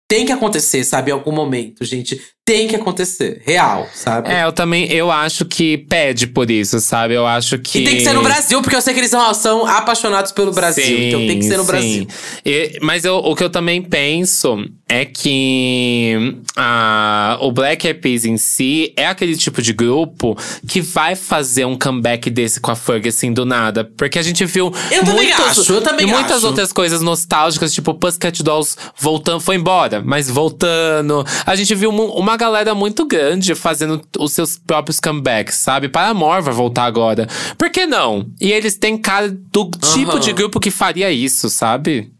Tem 0.09 0.25
que 0.25 0.31
acontecer, 0.31 0.83
sabe? 0.83 1.11
Em 1.11 1.13
algum 1.13 1.31
momento, 1.31 1.85
gente. 1.85 2.19
Tem 2.49 2.67
que 2.67 2.75
acontecer. 2.75 3.43
Real, 3.45 3.87
sabe? 3.93 4.27
É, 4.31 4.43
eu 4.43 4.51
também, 4.51 4.91
eu 4.91 5.11
acho 5.11 5.45
que 5.45 5.77
pede 5.77 6.25
por 6.25 6.49
isso, 6.49 6.79
sabe? 6.79 7.13
Eu 7.13 7.27
acho 7.27 7.59
que… 7.59 7.77
E 7.79 7.83
tem 7.83 7.95
que 7.97 8.01
ser 8.03 8.13
no 8.13 8.23
Brasil, 8.23 8.59
porque 8.63 8.75
eu 8.75 8.81
sei 8.81 8.91
que 8.95 8.99
eles 8.99 9.11
são, 9.11 9.31
são 9.35 9.67
apaixonados 9.67 10.31
pelo 10.31 10.51
Brasil. 10.51 10.83
Sim, 10.83 11.07
então 11.09 11.19
tem 11.27 11.37
que 11.37 11.45
ser 11.45 11.57
no 11.57 11.63
sim. 11.63 11.67
Brasil. 11.69 12.07
E- 12.43 12.79
mas 12.81 13.05
eu- 13.05 13.17
o 13.17 13.35
que 13.35 13.43
eu 13.43 13.51
também 13.51 13.83
penso 13.83 14.57
é 14.87 15.05
que 15.05 16.35
ah, 16.55 17.37
o 17.41 17.51
Black 17.51 17.85
Eyed 17.85 17.99
Peas 17.99 18.25
em 18.25 18.37
si 18.37 18.91
é 18.97 19.05
aquele 19.05 19.37
tipo 19.37 19.61
de 19.61 19.71
grupo 19.73 20.35
que 20.67 20.81
vai 20.81 21.15
fazer 21.15 21.65
um 21.65 21.77
comeback 21.77 22.29
desse 22.31 22.59
com 22.59 22.71
a 22.71 22.75
Fergie 22.75 23.09
assim 23.09 23.31
do 23.31 23.45
nada. 23.45 23.83
Porque 23.95 24.17
a 24.17 24.21
gente 24.23 24.43
viu 24.45 24.73
Eu 24.91 24.99
também 25.05 25.13
muitos- 25.27 25.59
acho, 25.59 25.73
eu 25.73 25.81
também 25.81 26.07
e 26.07 26.09
muitas 26.09 26.37
acho. 26.37 26.47
outras 26.47 26.73
coisas 26.73 27.01
nostálgicas, 27.01 27.71
tipo 27.73 27.93
Pussycat 27.93 28.41
Dolls 28.41 28.75
voltando, 28.97 29.39
foi 29.39 29.55
embora, 29.55 30.01
mas 30.03 30.27
voltando. 30.29 31.23
A 31.45 31.55
gente 31.55 31.73
viu 31.75 31.89
uma 31.91 32.35
galera 32.39 32.73
muito 32.73 33.05
grande 33.05 33.53
fazendo 33.53 34.01
os 34.17 34.31
seus 34.31 34.57
próprios 34.57 34.99
comebacks, 34.99 35.55
sabe? 35.55 35.89
Paramore 35.89 36.41
vai 36.41 36.53
voltar 36.53 36.85
agora. 36.85 37.27
Por 37.57 37.69
que 37.69 37.85
não? 37.85 38.25
E 38.39 38.51
eles 38.51 38.75
têm 38.75 38.97
cara 38.97 39.29
do 39.29 39.69
tipo 39.71 40.19
de 40.19 40.33
grupo 40.33 40.59
que 40.59 40.71
faria 40.71 41.11
isso, 41.11 41.49
sabe? 41.49 42.11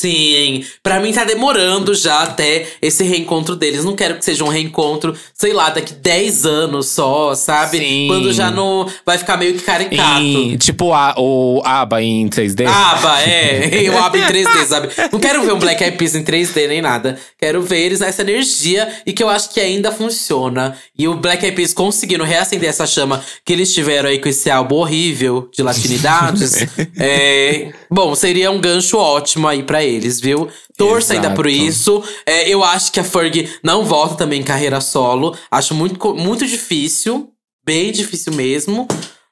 Sim, 0.00 0.64
pra 0.82 0.98
mim 0.98 1.12
tá 1.12 1.24
demorando 1.24 1.94
já 1.94 2.22
até 2.22 2.66
esse 2.80 3.04
reencontro 3.04 3.54
deles. 3.54 3.84
Não 3.84 3.94
quero 3.94 4.16
que 4.16 4.24
seja 4.24 4.42
um 4.44 4.48
reencontro, 4.48 5.14
sei 5.34 5.52
lá, 5.52 5.68
daqui 5.68 5.92
10 5.92 6.46
anos 6.46 6.86
só, 6.88 7.34
sabe? 7.34 7.78
Sim. 7.78 8.06
Quando 8.08 8.32
já 8.32 8.50
não 8.50 8.90
vai 9.04 9.18
ficar 9.18 9.36
meio 9.36 9.52
que 9.54 9.62
caricato. 9.62 10.20
Em- 10.22 10.56
tipo 10.56 10.94
a, 10.94 11.14
o 11.18 11.60
ABBA 11.62 12.02
em 12.02 12.28
3D. 12.28 12.66
Aba, 12.66 13.20
é. 13.22 13.68
Eu 13.84 13.98
abro 13.98 14.18
em 14.18 14.24
3D, 14.24 14.66
sabe? 14.66 14.88
Não 15.12 15.20
quero 15.20 15.42
ver 15.42 15.52
um 15.52 15.58
Black 15.58 15.82
Eyed 15.82 15.98
Peas 15.98 16.14
em 16.14 16.24
3D 16.24 16.68
nem 16.68 16.80
nada. 16.80 17.18
Quero 17.38 17.60
ver 17.60 17.80
eles 17.80 18.00
nessa 18.00 18.22
energia 18.22 18.88
e 19.04 19.12
que 19.12 19.22
eu 19.22 19.28
acho 19.28 19.50
que 19.50 19.60
ainda 19.60 19.92
funciona. 19.92 20.76
E 20.98 21.06
o 21.06 21.14
Black 21.14 21.44
Eyed 21.44 21.56
Peas 21.56 21.74
conseguindo 21.74 22.24
reacender 22.24 22.70
essa 22.70 22.86
chama 22.86 23.22
que 23.44 23.52
eles 23.52 23.74
tiveram 23.74 24.08
aí 24.08 24.18
com 24.18 24.28
esse 24.28 24.50
álbum 24.50 24.76
horrível 24.76 25.50
de 25.54 25.62
latinidades. 25.62 26.66
é, 26.98 27.70
bom, 27.90 28.14
seria 28.14 28.50
um 28.50 28.60
gancho 28.60 28.96
ótimo 28.96 29.48
aí 29.48 29.62
pra 29.62 29.82
eles, 29.82 29.89
viu? 30.20 30.48
Torça 30.76 31.14
ainda 31.14 31.30
por 31.30 31.46
Exato. 31.46 31.64
isso. 31.68 32.04
É, 32.24 32.48
eu 32.48 32.62
acho 32.62 32.92
que 32.92 33.00
a 33.00 33.04
Fergie 33.04 33.48
não 33.62 33.84
volta 33.84 34.14
também 34.14 34.40
em 34.40 34.44
carreira 34.44 34.80
solo. 34.80 35.36
Acho 35.50 35.74
muito, 35.74 36.14
muito 36.14 36.46
difícil. 36.46 37.32
Bem 37.64 37.92
difícil 37.92 38.32
mesmo. 38.32 38.86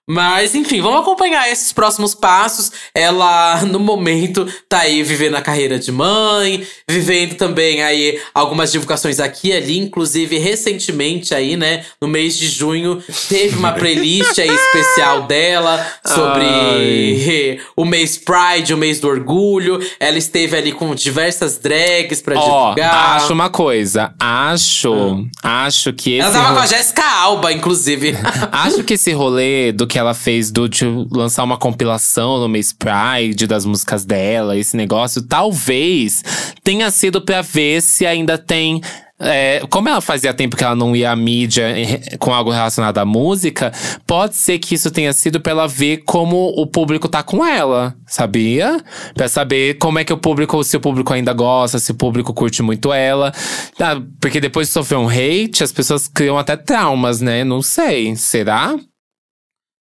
Mas, 0.08 0.54
enfim, 0.54 0.80
vamos 0.80 1.00
acompanhar 1.00 1.50
esses 1.50 1.72
próximos 1.72 2.14
passos. 2.14 2.72
Ela, 2.94 3.62
no 3.66 3.78
momento, 3.78 4.46
tá 4.68 4.78
aí 4.80 5.02
vivendo 5.02 5.34
a 5.36 5.42
carreira 5.42 5.78
de 5.78 5.92
mãe, 5.92 6.66
vivendo 6.88 7.34
também 7.34 7.82
aí 7.82 8.18
algumas 8.34 8.72
divulgações 8.72 9.20
aqui 9.20 9.48
e 9.48 9.52
ali. 9.52 9.78
Inclusive, 9.78 10.38
recentemente 10.38 11.34
aí, 11.34 11.56
né, 11.56 11.84
no 12.00 12.08
mês 12.08 12.36
de 12.36 12.48
junho, 12.48 13.02
teve 13.28 13.56
uma 13.56 13.72
playlist 13.72 14.38
aí 14.38 14.48
especial 14.54 15.22
dela 15.26 15.86
sobre 16.06 17.60
o 17.76 17.84
mês 17.84 18.16
Pride, 18.18 18.72
o 18.74 18.76
mês 18.78 19.00
do 19.00 19.08
orgulho. 19.08 19.78
Ela 20.00 20.18
esteve 20.18 20.56
ali 20.56 20.72
com 20.72 20.94
diversas 20.94 21.58
drags 21.58 22.22
pra 22.22 22.38
Ó, 22.38 22.70
divulgar. 22.70 23.16
acho 23.16 23.32
uma 23.32 23.50
coisa. 23.50 24.12
Acho. 24.18 25.26
Acho 25.42 25.92
que 25.92 26.12
esse. 26.14 26.20
Ela 26.22 26.32
tava 26.32 26.48
ro- 26.48 26.54
com 26.56 26.60
a 26.62 26.66
Jéssica 26.66 27.04
Alba, 27.04 27.52
inclusive. 27.52 28.16
Acho 28.52 28.82
que 28.84 28.94
esse 28.94 29.12
rolê 29.12 29.72
do 29.72 29.86
que 29.86 29.97
ela 29.98 30.14
fez 30.14 30.50
do 30.50 30.68
de 30.68 30.84
lançar 31.10 31.44
uma 31.44 31.56
compilação 31.58 32.38
no 32.38 32.48
mês 32.48 32.72
Pride 32.72 33.46
das 33.46 33.64
músicas 33.64 34.04
dela, 34.04 34.56
esse 34.56 34.76
negócio, 34.76 35.22
talvez 35.22 36.22
tenha 36.62 36.90
sido 36.90 37.20
pra 37.20 37.42
ver 37.42 37.80
se 37.82 38.06
ainda 38.06 38.38
tem. 38.38 38.80
é, 39.20 39.62
como 39.68 39.88
ela 39.88 40.00
fazia 40.00 40.32
tempo 40.32 40.56
que 40.56 40.62
ela 40.62 40.76
não 40.76 40.94
ia 40.94 41.10
à 41.10 41.16
mídia 41.16 41.76
em- 41.76 42.16
com 42.18 42.32
algo 42.32 42.52
relacionado 42.52 42.98
à 42.98 43.04
música, 43.04 43.72
pode 44.06 44.36
ser 44.36 44.60
que 44.60 44.76
isso 44.76 44.92
tenha 44.92 45.12
sido 45.12 45.40
pra 45.40 45.50
ela 45.50 45.66
ver 45.66 46.04
como 46.06 46.36
o 46.56 46.64
público 46.68 47.08
tá 47.08 47.20
com 47.20 47.44
ela, 47.44 47.96
sabia? 48.06 48.80
Pra 49.14 49.26
saber 49.28 49.74
como 49.78 49.98
é 49.98 50.04
que 50.04 50.12
o 50.12 50.16
público, 50.18 50.62
se 50.62 50.76
o 50.76 50.80
público 50.80 51.12
ainda 51.12 51.32
gosta, 51.32 51.80
se 51.80 51.90
o 51.90 51.96
público 51.96 52.32
curte 52.32 52.62
muito 52.62 52.92
ela. 52.92 53.32
Ah, 53.80 54.00
porque 54.20 54.38
depois 54.40 54.68
de 54.68 54.72
sofrer 54.74 54.98
um 54.98 55.08
hate, 55.08 55.64
as 55.64 55.72
pessoas 55.72 56.06
criam 56.06 56.38
até 56.38 56.56
traumas, 56.56 57.20
né? 57.20 57.42
Não 57.42 57.60
sei. 57.60 58.14
Será? 58.14 58.76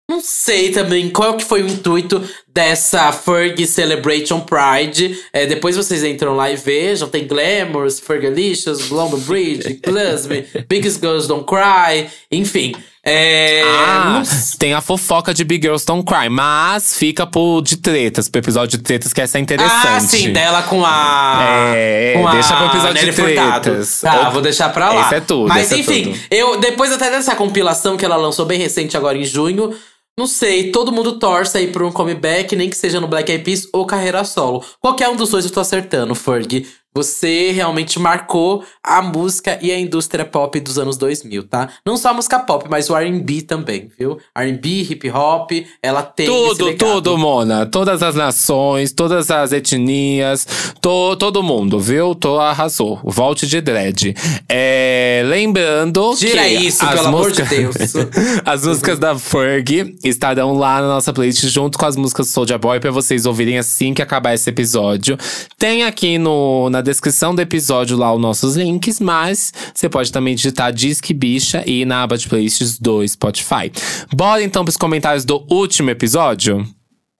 Não 0.09 0.21
sei 0.21 0.71
também 0.71 1.09
qual 1.09 1.35
que 1.35 1.43
foi 1.43 1.61
o 1.61 1.67
intuito 1.67 2.23
dessa 2.47 3.11
Fergie 3.11 3.67
Celebration 3.67 4.39
Pride. 4.39 5.19
É, 5.33 5.45
depois 5.45 5.75
vocês 5.75 6.01
entram 6.01 6.33
lá 6.33 6.49
e 6.49 6.55
vejam. 6.55 7.09
Tem 7.09 7.27
Glamours, 7.27 7.99
Fergalicious, 7.99 8.89
London 8.89 9.17
Bridge, 9.19 9.81
Me, 10.29 10.45
Biggest 10.69 11.01
Girls 11.01 11.27
Don't 11.27 11.45
Cry. 11.45 12.07
Enfim. 12.31 12.73
É, 13.09 13.61
Ah, 13.63 14.21
tem 14.59 14.73
a 14.73 14.81
fofoca 14.81 15.33
de 15.33 15.43
Big 15.45 15.65
Girls 15.65 15.85
Don't 15.85 16.03
Cry, 16.05 16.27
mas 16.29 16.97
fica 16.97 17.25
pro 17.25 17.61
de 17.61 17.77
tretas, 17.77 18.27
pro 18.27 18.39
episódio 18.39 18.77
de 18.77 18.83
tretas, 18.83 19.13
que 19.13 19.21
essa 19.21 19.37
é 19.37 19.41
interessante. 19.41 19.87
Ah, 19.87 19.99
sim, 20.01 20.33
dela 20.33 20.61
com 20.63 20.85
a. 20.85 21.71
É, 21.73 22.13
com 22.17 22.29
deixa 22.31 22.53
a 22.53 22.57
pro 22.57 22.65
episódio 22.67 22.95
de 22.95 23.05
Nelly 23.05 23.13
Furtado. 23.13 23.61
tretas. 23.63 24.01
Tá, 24.01 24.25
Ou- 24.27 24.31
vou 24.33 24.41
deixar 24.41 24.69
pra 24.73 24.91
lá. 24.91 25.05
Esse 25.05 25.15
é 25.15 25.19
tudo, 25.21 25.47
Mas 25.47 25.71
é 25.71 25.77
enfim, 25.77 26.03
tudo. 26.11 26.19
eu 26.31 26.59
depois 26.59 26.91
até 26.91 27.09
dessa 27.09 27.33
compilação 27.35 27.95
que 27.95 28.03
ela 28.03 28.17
lançou 28.17 28.45
bem 28.45 28.59
recente 28.59 28.97
agora 28.97 29.17
em 29.17 29.23
junho. 29.23 29.73
Não 30.19 30.25
sei, 30.25 30.71
todo 30.71 30.91
mundo 30.91 31.19
torce 31.19 31.59
aí 31.59 31.71
por 31.71 31.83
um 31.83 31.91
comeback, 31.91 32.55
nem 32.55 32.71
que 32.71 32.75
seja 32.75 32.99
no 32.99 33.07
Black 33.07 33.31
Eyed 33.31 33.43
Peas 33.43 33.67
ou 33.71 33.85
carreira 33.85 34.23
solo. 34.23 34.65
Qualquer 34.79 35.09
um 35.09 35.15
dos 35.15 35.29
dois 35.29 35.45
eu 35.45 35.51
tô 35.51 35.59
acertando, 35.59 36.15
Ferg. 36.15 36.65
Você 36.97 37.51
realmente 37.51 37.99
marcou 37.99 38.63
a 38.83 39.03
música 39.03 39.59
e 39.61 39.71
a 39.71 39.79
indústria 39.79 40.25
pop 40.25 40.59
dos 40.59 40.79
anos 40.79 40.97
2000, 40.97 41.43
tá? 41.43 41.69
Não 41.85 41.95
só 41.95 42.09
a 42.09 42.13
música 42.15 42.39
pop, 42.39 42.65
mas 42.67 42.89
o 42.89 42.97
R&B 42.97 43.43
também, 43.43 43.91
viu? 43.99 44.17
R&B, 44.35 44.67
hip 44.81 45.11
hop, 45.11 45.51
ela 45.79 46.01
tem 46.01 46.25
Tudo, 46.25 46.75
tudo, 46.75 47.15
Mona. 47.15 47.67
Todas 47.67 48.01
as 48.01 48.15
nações, 48.15 48.91
todas 48.91 49.29
as 49.29 49.51
etnias, 49.51 50.47
to, 50.81 51.15
todo 51.17 51.43
mundo, 51.43 51.79
viu? 51.79 52.15
Tô 52.15 52.39
arrasou. 52.39 52.99
Volte 53.03 53.45
de 53.45 53.61
dread. 53.61 54.15
É, 54.49 55.21
lembrando 55.27 56.15
Tira 56.17 56.45
que 56.45 56.49
isso, 56.49 56.83
as 56.83 56.95
pelo 56.95 57.07
amor 57.09 57.31
de 57.31 57.43
Deus. 57.43 57.75
as 58.43 58.65
músicas 58.65 58.97
da 58.97 59.15
Ferg 59.15 59.95
estarão 60.03 60.53
lá 60.53 60.81
na 60.81 60.87
nossa 60.87 61.13
playlist 61.13 61.45
junto 61.45 61.77
com 61.77 61.85
as 61.85 61.95
músicas 61.95 62.25
do 62.25 62.31
Soulja 62.31 62.57
Boy 62.57 62.79
pra 62.79 62.89
vocês 62.89 63.27
ouvirem 63.27 63.59
assim 63.59 63.93
que 63.93 64.01
acabar 64.01 64.33
esse 64.33 64.49
episódio. 64.49 65.15
Tem 65.59 65.83
aqui 65.83 66.17
no, 66.17 66.71
na 66.71 66.86
descrição 66.87 67.35
do 67.35 67.41
episódio 67.41 67.97
lá 67.97 68.13
os 68.13 68.21
nossos 68.21 68.55
links, 68.55 68.99
mas 68.99 69.53
você 69.73 69.89
pode 69.89 70.11
também 70.11 70.35
digitar 70.35 70.71
Disque 70.71 71.13
Bicha 71.13 71.63
e 71.65 71.83
na 71.83 72.03
aba 72.03 72.17
de 72.17 72.27
playlists 72.27 72.79
do 72.79 73.05
Spotify. 73.07 73.71
Bora 74.13 74.41
então 74.41 74.63
pros 74.63 74.77
comentários 74.77 75.25
do 75.25 75.45
último 75.49 75.89
episódio? 75.89 76.65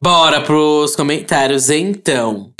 Bora 0.02 0.42
pros 0.42 0.96
comentários 0.96 1.70
então. 1.70 2.52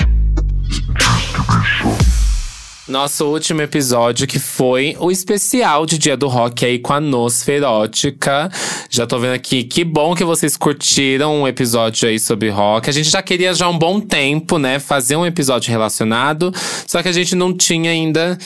Nosso 2.88 3.26
último 3.26 3.60
episódio, 3.60 4.26
que 4.26 4.38
foi 4.38 4.96
o 4.98 5.10
especial 5.10 5.84
de 5.84 5.98
Dia 5.98 6.16
do 6.16 6.26
Rock 6.26 6.64
aí 6.64 6.78
com 6.78 6.94
a 6.94 7.00
Nosferótica. 7.00 8.50
Já 8.88 9.06
tô 9.06 9.18
vendo 9.18 9.34
aqui, 9.34 9.62
que 9.62 9.84
bom 9.84 10.14
que 10.14 10.24
vocês 10.24 10.56
curtiram 10.56 11.42
um 11.42 11.46
episódio 11.46 12.08
aí 12.08 12.18
sobre 12.18 12.48
rock. 12.48 12.88
A 12.88 12.92
gente 12.92 13.10
já 13.10 13.20
queria 13.20 13.52
já 13.52 13.68
um 13.68 13.78
bom 13.78 14.00
tempo, 14.00 14.58
né, 14.58 14.78
fazer 14.78 15.16
um 15.16 15.26
episódio 15.26 15.70
relacionado, 15.70 16.50
só 16.86 17.02
que 17.02 17.08
a 17.08 17.12
gente 17.12 17.34
não 17.34 17.54
tinha 17.54 17.90
ainda 17.90 18.38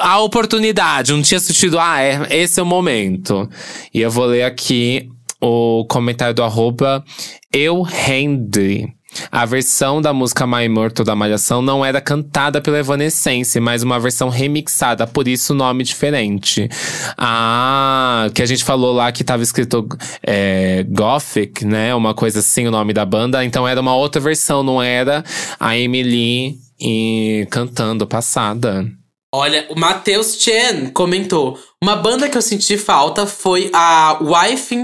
a 0.00 0.20
oportunidade, 0.20 1.12
não 1.12 1.22
tinha 1.22 1.40
sentido, 1.40 1.78
ah, 1.78 1.98
é, 1.98 2.26
esse 2.30 2.60
é 2.60 2.62
o 2.62 2.66
momento. 2.66 3.48
E 3.92 4.02
eu 4.02 4.10
vou 4.10 4.26
ler 4.26 4.42
aqui 4.42 5.08
o 5.40 5.86
comentário 5.88 6.34
do 6.34 6.44
arroba 6.44 7.02
Euhenry. 7.54 8.95
A 9.30 9.44
versão 9.44 10.00
da 10.00 10.12
música 10.12 10.46
My 10.46 10.68
Morto 10.68 11.04
da 11.04 11.14
Malhação 11.14 11.62
não 11.62 11.84
era 11.84 12.00
cantada 12.00 12.60
pela 12.60 12.78
Evanescence, 12.78 13.58
mas 13.60 13.82
uma 13.82 13.98
versão 13.98 14.28
remixada, 14.28 15.06
por 15.06 15.28
isso 15.28 15.52
o 15.52 15.56
nome 15.56 15.84
diferente. 15.84 16.68
Ah, 17.16 18.28
que 18.34 18.42
a 18.42 18.46
gente 18.46 18.64
falou 18.64 18.92
lá 18.92 19.10
que 19.12 19.24
tava 19.24 19.42
escrito 19.42 19.86
é, 20.22 20.84
Gothic, 20.88 21.64
né? 21.64 21.94
Uma 21.94 22.14
coisa 22.14 22.40
assim, 22.40 22.66
o 22.66 22.70
nome 22.70 22.92
da 22.92 23.04
banda. 23.04 23.44
Então 23.44 23.66
era 23.66 23.80
uma 23.80 23.94
outra 23.94 24.20
versão, 24.20 24.62
não 24.62 24.82
era 24.82 25.24
a 25.58 25.76
Emily 25.76 26.56
e 26.80 27.46
cantando 27.50 28.06
passada. 28.06 28.86
Olha, 29.34 29.66
o 29.68 29.78
Matheus 29.78 30.36
Chen 30.40 30.90
comentou: 30.92 31.58
Uma 31.82 31.96
banda 31.96 32.28
que 32.28 32.36
eu 32.36 32.42
senti 32.42 32.78
falta 32.78 33.26
foi 33.26 33.70
a 33.72 34.18
Wife 34.20 34.76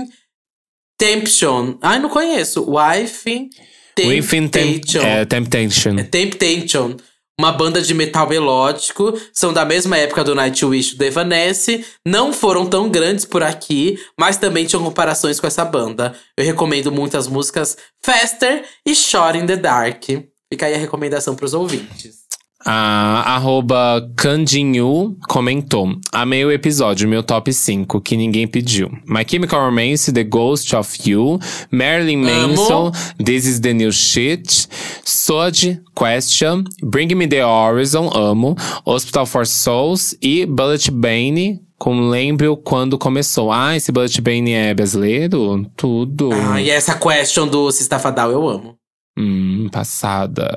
Temptation. 0.99 1.79
Ai, 1.81 1.99
não 1.99 2.09
conheço. 2.09 2.65
Wife 2.69 3.49
Temptation. 3.95 5.01
é, 5.01 5.25
Temptation. 5.25 5.99
É 5.99 6.03
Temptation. 6.05 6.97
Uma 7.39 7.51
banda 7.51 7.81
de 7.81 7.95
metal 7.95 8.29
melódico. 8.29 9.19
São 9.33 9.53
da 9.53 9.65
mesma 9.65 9.97
época 9.97 10.23
do 10.23 10.35
Nightwish 10.35 10.97
do 10.97 11.03
Evanesce. 11.05 11.85
Não 12.07 12.33
foram 12.33 12.67
tão 12.67 12.89
grandes 12.89 13.25
por 13.25 13.43
aqui, 13.43 13.99
mas 14.19 14.37
também 14.37 14.67
tinham 14.67 14.85
comparações 14.85 15.41
com 15.41 15.47
essa 15.47 15.65
banda. 15.65 16.15
Eu 16.37 16.45
recomendo 16.45 16.93
muito 16.93 17.17
as 17.17 17.27
músicas 17.27 17.77
Faster 18.05 18.65
e 18.87 18.95
Shot 18.95 19.37
in 19.37 19.47
the 19.47 19.57
Dark. 19.57 20.05
Fica 20.53 20.67
aí 20.67 20.75
a 20.75 20.79
recomendação 20.79 21.35
pros 21.35 21.55
ouvintes. 21.55 22.22
A 22.65 23.35
arroba 23.35 24.09
Candinhu 24.17 25.17
comentou. 25.29 25.97
Amei 26.13 26.45
o 26.45 26.53
episódio, 26.53 27.09
meu 27.09 27.23
top 27.23 27.53
5, 27.53 28.01
que 28.01 28.17
ninguém 28.17 28.47
pediu. 28.47 28.89
My 29.07 29.25
Chemical 29.29 29.65
Romance, 29.67 30.13
The 30.13 30.23
Ghost 30.23 30.75
of 30.77 31.11
You. 31.11 31.41
Marilyn 31.73 32.19
Manson, 32.19 32.93
This 33.25 33.47
is 33.47 33.61
the 33.61 33.73
New 33.73 33.91
Shit. 33.93 34.69
Sod, 35.05 35.81
Question. 35.95 36.65
Bring 36.83 37.15
Me 37.15 37.27
the 37.27 37.45
Horizon, 37.45 38.11
amo. 38.15 38.55
Hospital 38.87 39.27
for 39.27 39.47
Souls. 39.47 40.17
E 40.23 40.47
Bullet 40.47 40.91
Bane, 40.91 41.61
com 41.79 42.09
Lembro 42.09 42.57
Quando 42.57 42.97
Começou. 42.97 43.51
Ah, 43.51 43.77
esse 43.77 43.91
Bullet 43.91 44.21
Bane 44.21 44.53
é 44.53 44.73
brasileiro? 44.73 45.67
Tudo. 45.77 46.31
Ah, 46.33 46.61
e 46.63 46.71
essa 46.71 46.95
question 46.95 47.49
do 47.49 47.73
Sistafadal 47.73 48.31
eu 48.31 48.49
amo. 48.49 48.77
Hum, 49.19 49.69
passada. 49.73 50.57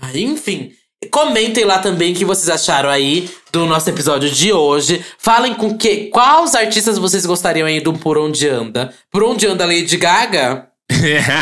Ah, 0.00 0.10
enfim, 0.14 0.72
comentem 1.10 1.64
lá 1.64 1.78
também 1.78 2.12
o 2.12 2.14
que 2.14 2.24
vocês 2.24 2.48
acharam 2.48 2.88
aí 2.88 3.30
do 3.52 3.66
nosso 3.66 3.88
episódio 3.90 4.30
de 4.30 4.52
hoje. 4.52 5.04
Falem 5.18 5.54
com 5.54 5.76
que 5.76 6.06
quais 6.06 6.54
artistas 6.54 6.98
vocês 6.98 7.26
gostariam 7.26 7.66
aí 7.66 7.80
do 7.80 7.92
Por 7.92 8.18
Onde 8.18 8.48
Anda. 8.48 8.92
Por 9.10 9.22
Onde 9.22 9.46
Anda 9.46 9.64
Lady 9.64 9.96
Gaga? 9.96 10.70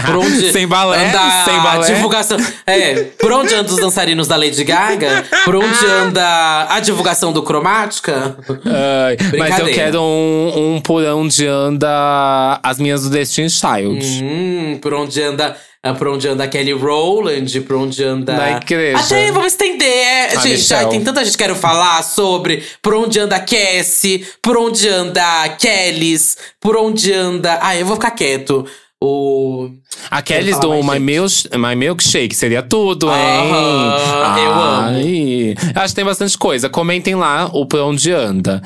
Por 0.04 0.16
onde 0.18 0.52
sem 0.52 0.68
balé, 0.68 1.09
anda 1.09 1.44
sem 1.44 1.59
balé. 1.61 1.86
Divulgação. 1.86 2.36
É, 2.66 2.94
por 3.18 3.32
onde 3.32 3.54
anda 3.54 3.70
os 3.70 3.80
dançarinos 3.80 4.28
da 4.28 4.36
Lady 4.36 4.62
Gaga? 4.62 5.24
Por 5.44 5.56
onde 5.56 5.86
anda 5.86 6.66
a 6.68 6.78
divulgação 6.80 7.32
do 7.32 7.42
Cromática? 7.42 8.36
Ai, 8.66 9.16
mas 9.38 9.59
eu 9.59 9.66
quero 9.72 10.02
um, 10.02 10.74
um 10.76 10.80
por 10.80 11.02
onde 11.04 11.46
anda 11.46 12.61
as 12.62 12.78
minhas 12.78 13.04
do 13.04 13.11
Destiny 13.11 13.48
Child. 13.48 14.22
Hum, 14.22 14.78
por 14.82 14.92
onde 14.92 15.22
anda 15.22 15.56
por 15.97 16.09
onde 16.09 16.29
anda 16.29 16.45
a 16.45 16.49
Kelly 16.49 16.72
Rowland, 16.72 17.61
por 17.62 17.76
onde 17.76 18.03
anda. 18.03 18.35
Na 18.37 18.51
igreja. 18.59 18.99
Até 18.99 19.31
vamos 19.31 19.53
estender. 19.53 19.89
É, 19.89 20.37
A 20.37 20.41
gente, 20.41 20.59
já 20.59 20.87
tem 20.87 21.03
tanta 21.03 21.24
gente 21.24 21.37
que 21.37 21.43
quero 21.45 21.55
falar 21.55 22.03
sobre 22.03 22.62
por 22.83 22.95
onde 22.95 23.18
anda 23.20 23.37
a 23.37 23.41
Cassie, 23.41 24.26
por 24.43 24.57
onde 24.57 24.89
anda 24.89 25.45
a 25.45 25.49
Kellys, 25.51 26.37
por 26.61 26.76
onde 26.76 27.12
anda. 27.12 27.59
Ah, 27.62 27.76
eu 27.76 27.87
vou 27.87 27.97
ficar 27.97 28.11
quieto. 28.11 28.66
O. 29.01 29.70
Aqueles 30.11 30.59
do 30.59 30.83
My, 30.83 30.99
Milk, 30.99 31.49
My 31.57 31.76
Milkshake 31.76 32.35
seria 32.35 32.62
tudo, 32.62 33.09
hein? 33.09 33.49
Eu 34.45 34.53
amo. 34.53 34.97
Ai, 34.97 35.55
Acho 35.76 35.93
que 35.93 35.95
tem 35.95 36.05
bastante 36.05 36.37
coisa. 36.37 36.68
Comentem 36.68 37.14
lá 37.14 37.49
o 37.53 37.64
Por 37.64 37.79
Onde 37.79 38.11
Anda. 38.12 38.61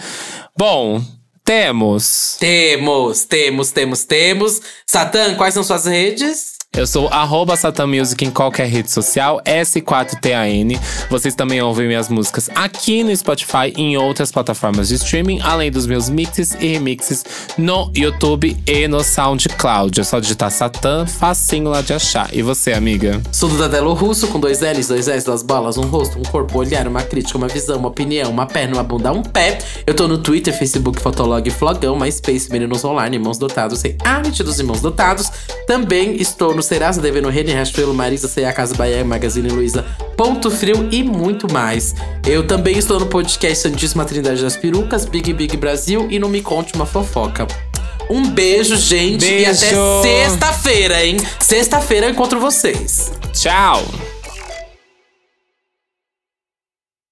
Bom, 0.57 1.03
temos. 1.45 2.37
Temos, 2.41 3.25
temos, 3.27 3.71
temos, 3.73 4.05
temos. 4.05 4.61
Satã, 4.87 5.35
quais 5.35 5.53
são 5.53 5.63
suas 5.63 5.85
redes? 5.85 6.53
Eu 6.75 6.87
sou 6.87 7.07
arroba 7.09 7.53
Music 7.87 8.25
em 8.25 8.31
qualquer 8.31 8.66
rede 8.66 8.91
social, 8.91 9.43
S4TAN. 9.45 10.81
Vocês 11.11 11.35
também 11.35 11.61
ouvem 11.61 11.87
minhas 11.87 12.09
músicas 12.09 12.49
aqui 12.55 13.05
no 13.05 13.14
Spotify 13.14 13.75
e 13.77 13.83
em 13.83 13.99
outras 13.99 14.33
plataformas 14.33 14.89
de 14.89 14.95
streaming, 14.95 15.39
além 15.43 15.70
dos 15.70 15.87
meus 15.87 16.09
mixes 16.09 16.55
e 16.55 16.68
remixes 16.68 17.27
no 17.59 17.93
YouTube 17.95 18.57
e 18.66 18.89
no 18.89 19.05
SoundCloud. 19.05 20.01
É 20.01 20.03
só 20.03 20.18
digitar 20.18 20.51
Satan, 20.51 21.07
facinho 21.07 21.68
lá 21.68 21.83
de 21.83 21.93
achar. 21.93 22.31
E 22.33 22.41
você, 22.41 22.73
amiga? 22.73 23.20
Sou 23.31 23.51
do 23.51 23.59
Dadelo 23.59 23.93
Russo, 23.93 24.29
com 24.29 24.41
dois 24.41 24.62
L's, 24.62 24.89
dois 24.89 25.09
S, 25.09 25.27
duas 25.27 25.43
bolas, 25.43 25.77
um 25.77 25.83
rosto, 25.83 26.18
um 26.18 26.23
corpo, 26.23 26.57
um 26.57 26.61
olhar, 26.61 26.89
uma 26.89 27.03
crítica, 27.03 27.37
uma 27.37 27.49
visão, 27.49 27.77
uma 27.77 27.89
opinião, 27.89 28.31
uma 28.31 28.47
perna, 28.47 28.77
uma 28.77 28.83
bunda, 28.83 29.12
um 29.12 29.23
pé. 29.23 29.59
Eu 29.87 29.93
tô 29.93 30.09
no 30.09 30.16
Twitter, 30.16 30.57
Facebook, 30.57 31.03
Fotolog, 31.03 31.51
Flogão, 31.51 31.99
MySpace, 31.99 32.51
Meninos 32.51 32.83
Online, 32.83 33.18
Irmãos 33.18 33.37
Dotados, 33.37 33.81
sem 33.81 33.95
arte 34.03 34.43
dos 34.43 34.59
Irmãos 34.59 34.81
Dotados. 34.81 35.31
Também 35.66 36.16
estou 36.16 36.55
no 36.55 36.62
Serasa 36.63 37.01
Devendo 37.01 37.29
Rede, 37.29 37.53
Riachuelo, 37.53 37.93
Marisa, 37.93 38.29
Ceia, 38.29 38.53
Casa 38.53 38.75
Bahia, 38.75 39.05
Magazine 39.05 39.49
Luiza, 39.49 39.85
Ponto 40.17 40.51
Frio 40.51 40.89
e 40.91 41.03
muito 41.03 41.53
mais. 41.53 41.95
Eu 42.27 42.47
também 42.47 42.79
estou 42.79 43.01
no 43.01 43.07
podcast 43.07 43.59
Santíssima 43.63 44.05
Trindade 44.05 44.43
das 44.43 44.57
Perucas, 44.57 45.05
Big 45.05 45.33
Big 45.33 45.57
Brasil 45.57 46.07
e 46.11 46.19
no 46.19 46.29
Me 46.29 46.41
Conte 46.43 46.75
Uma 46.75 46.87
Fofoca. 46.87 47.47
Um 48.11 48.29
beijo, 48.29 48.77
gente, 48.77 49.25
e 49.25 49.45
Beijo. 49.45 49.51
até 49.51 50.03
sexta-feira, 50.03 51.05
hein? 51.05 51.17
Sexta-feira 51.41 52.07
eu 52.07 52.11
encontro 52.11 52.39
vocês. 52.39 53.13
Tchau! 53.33 53.83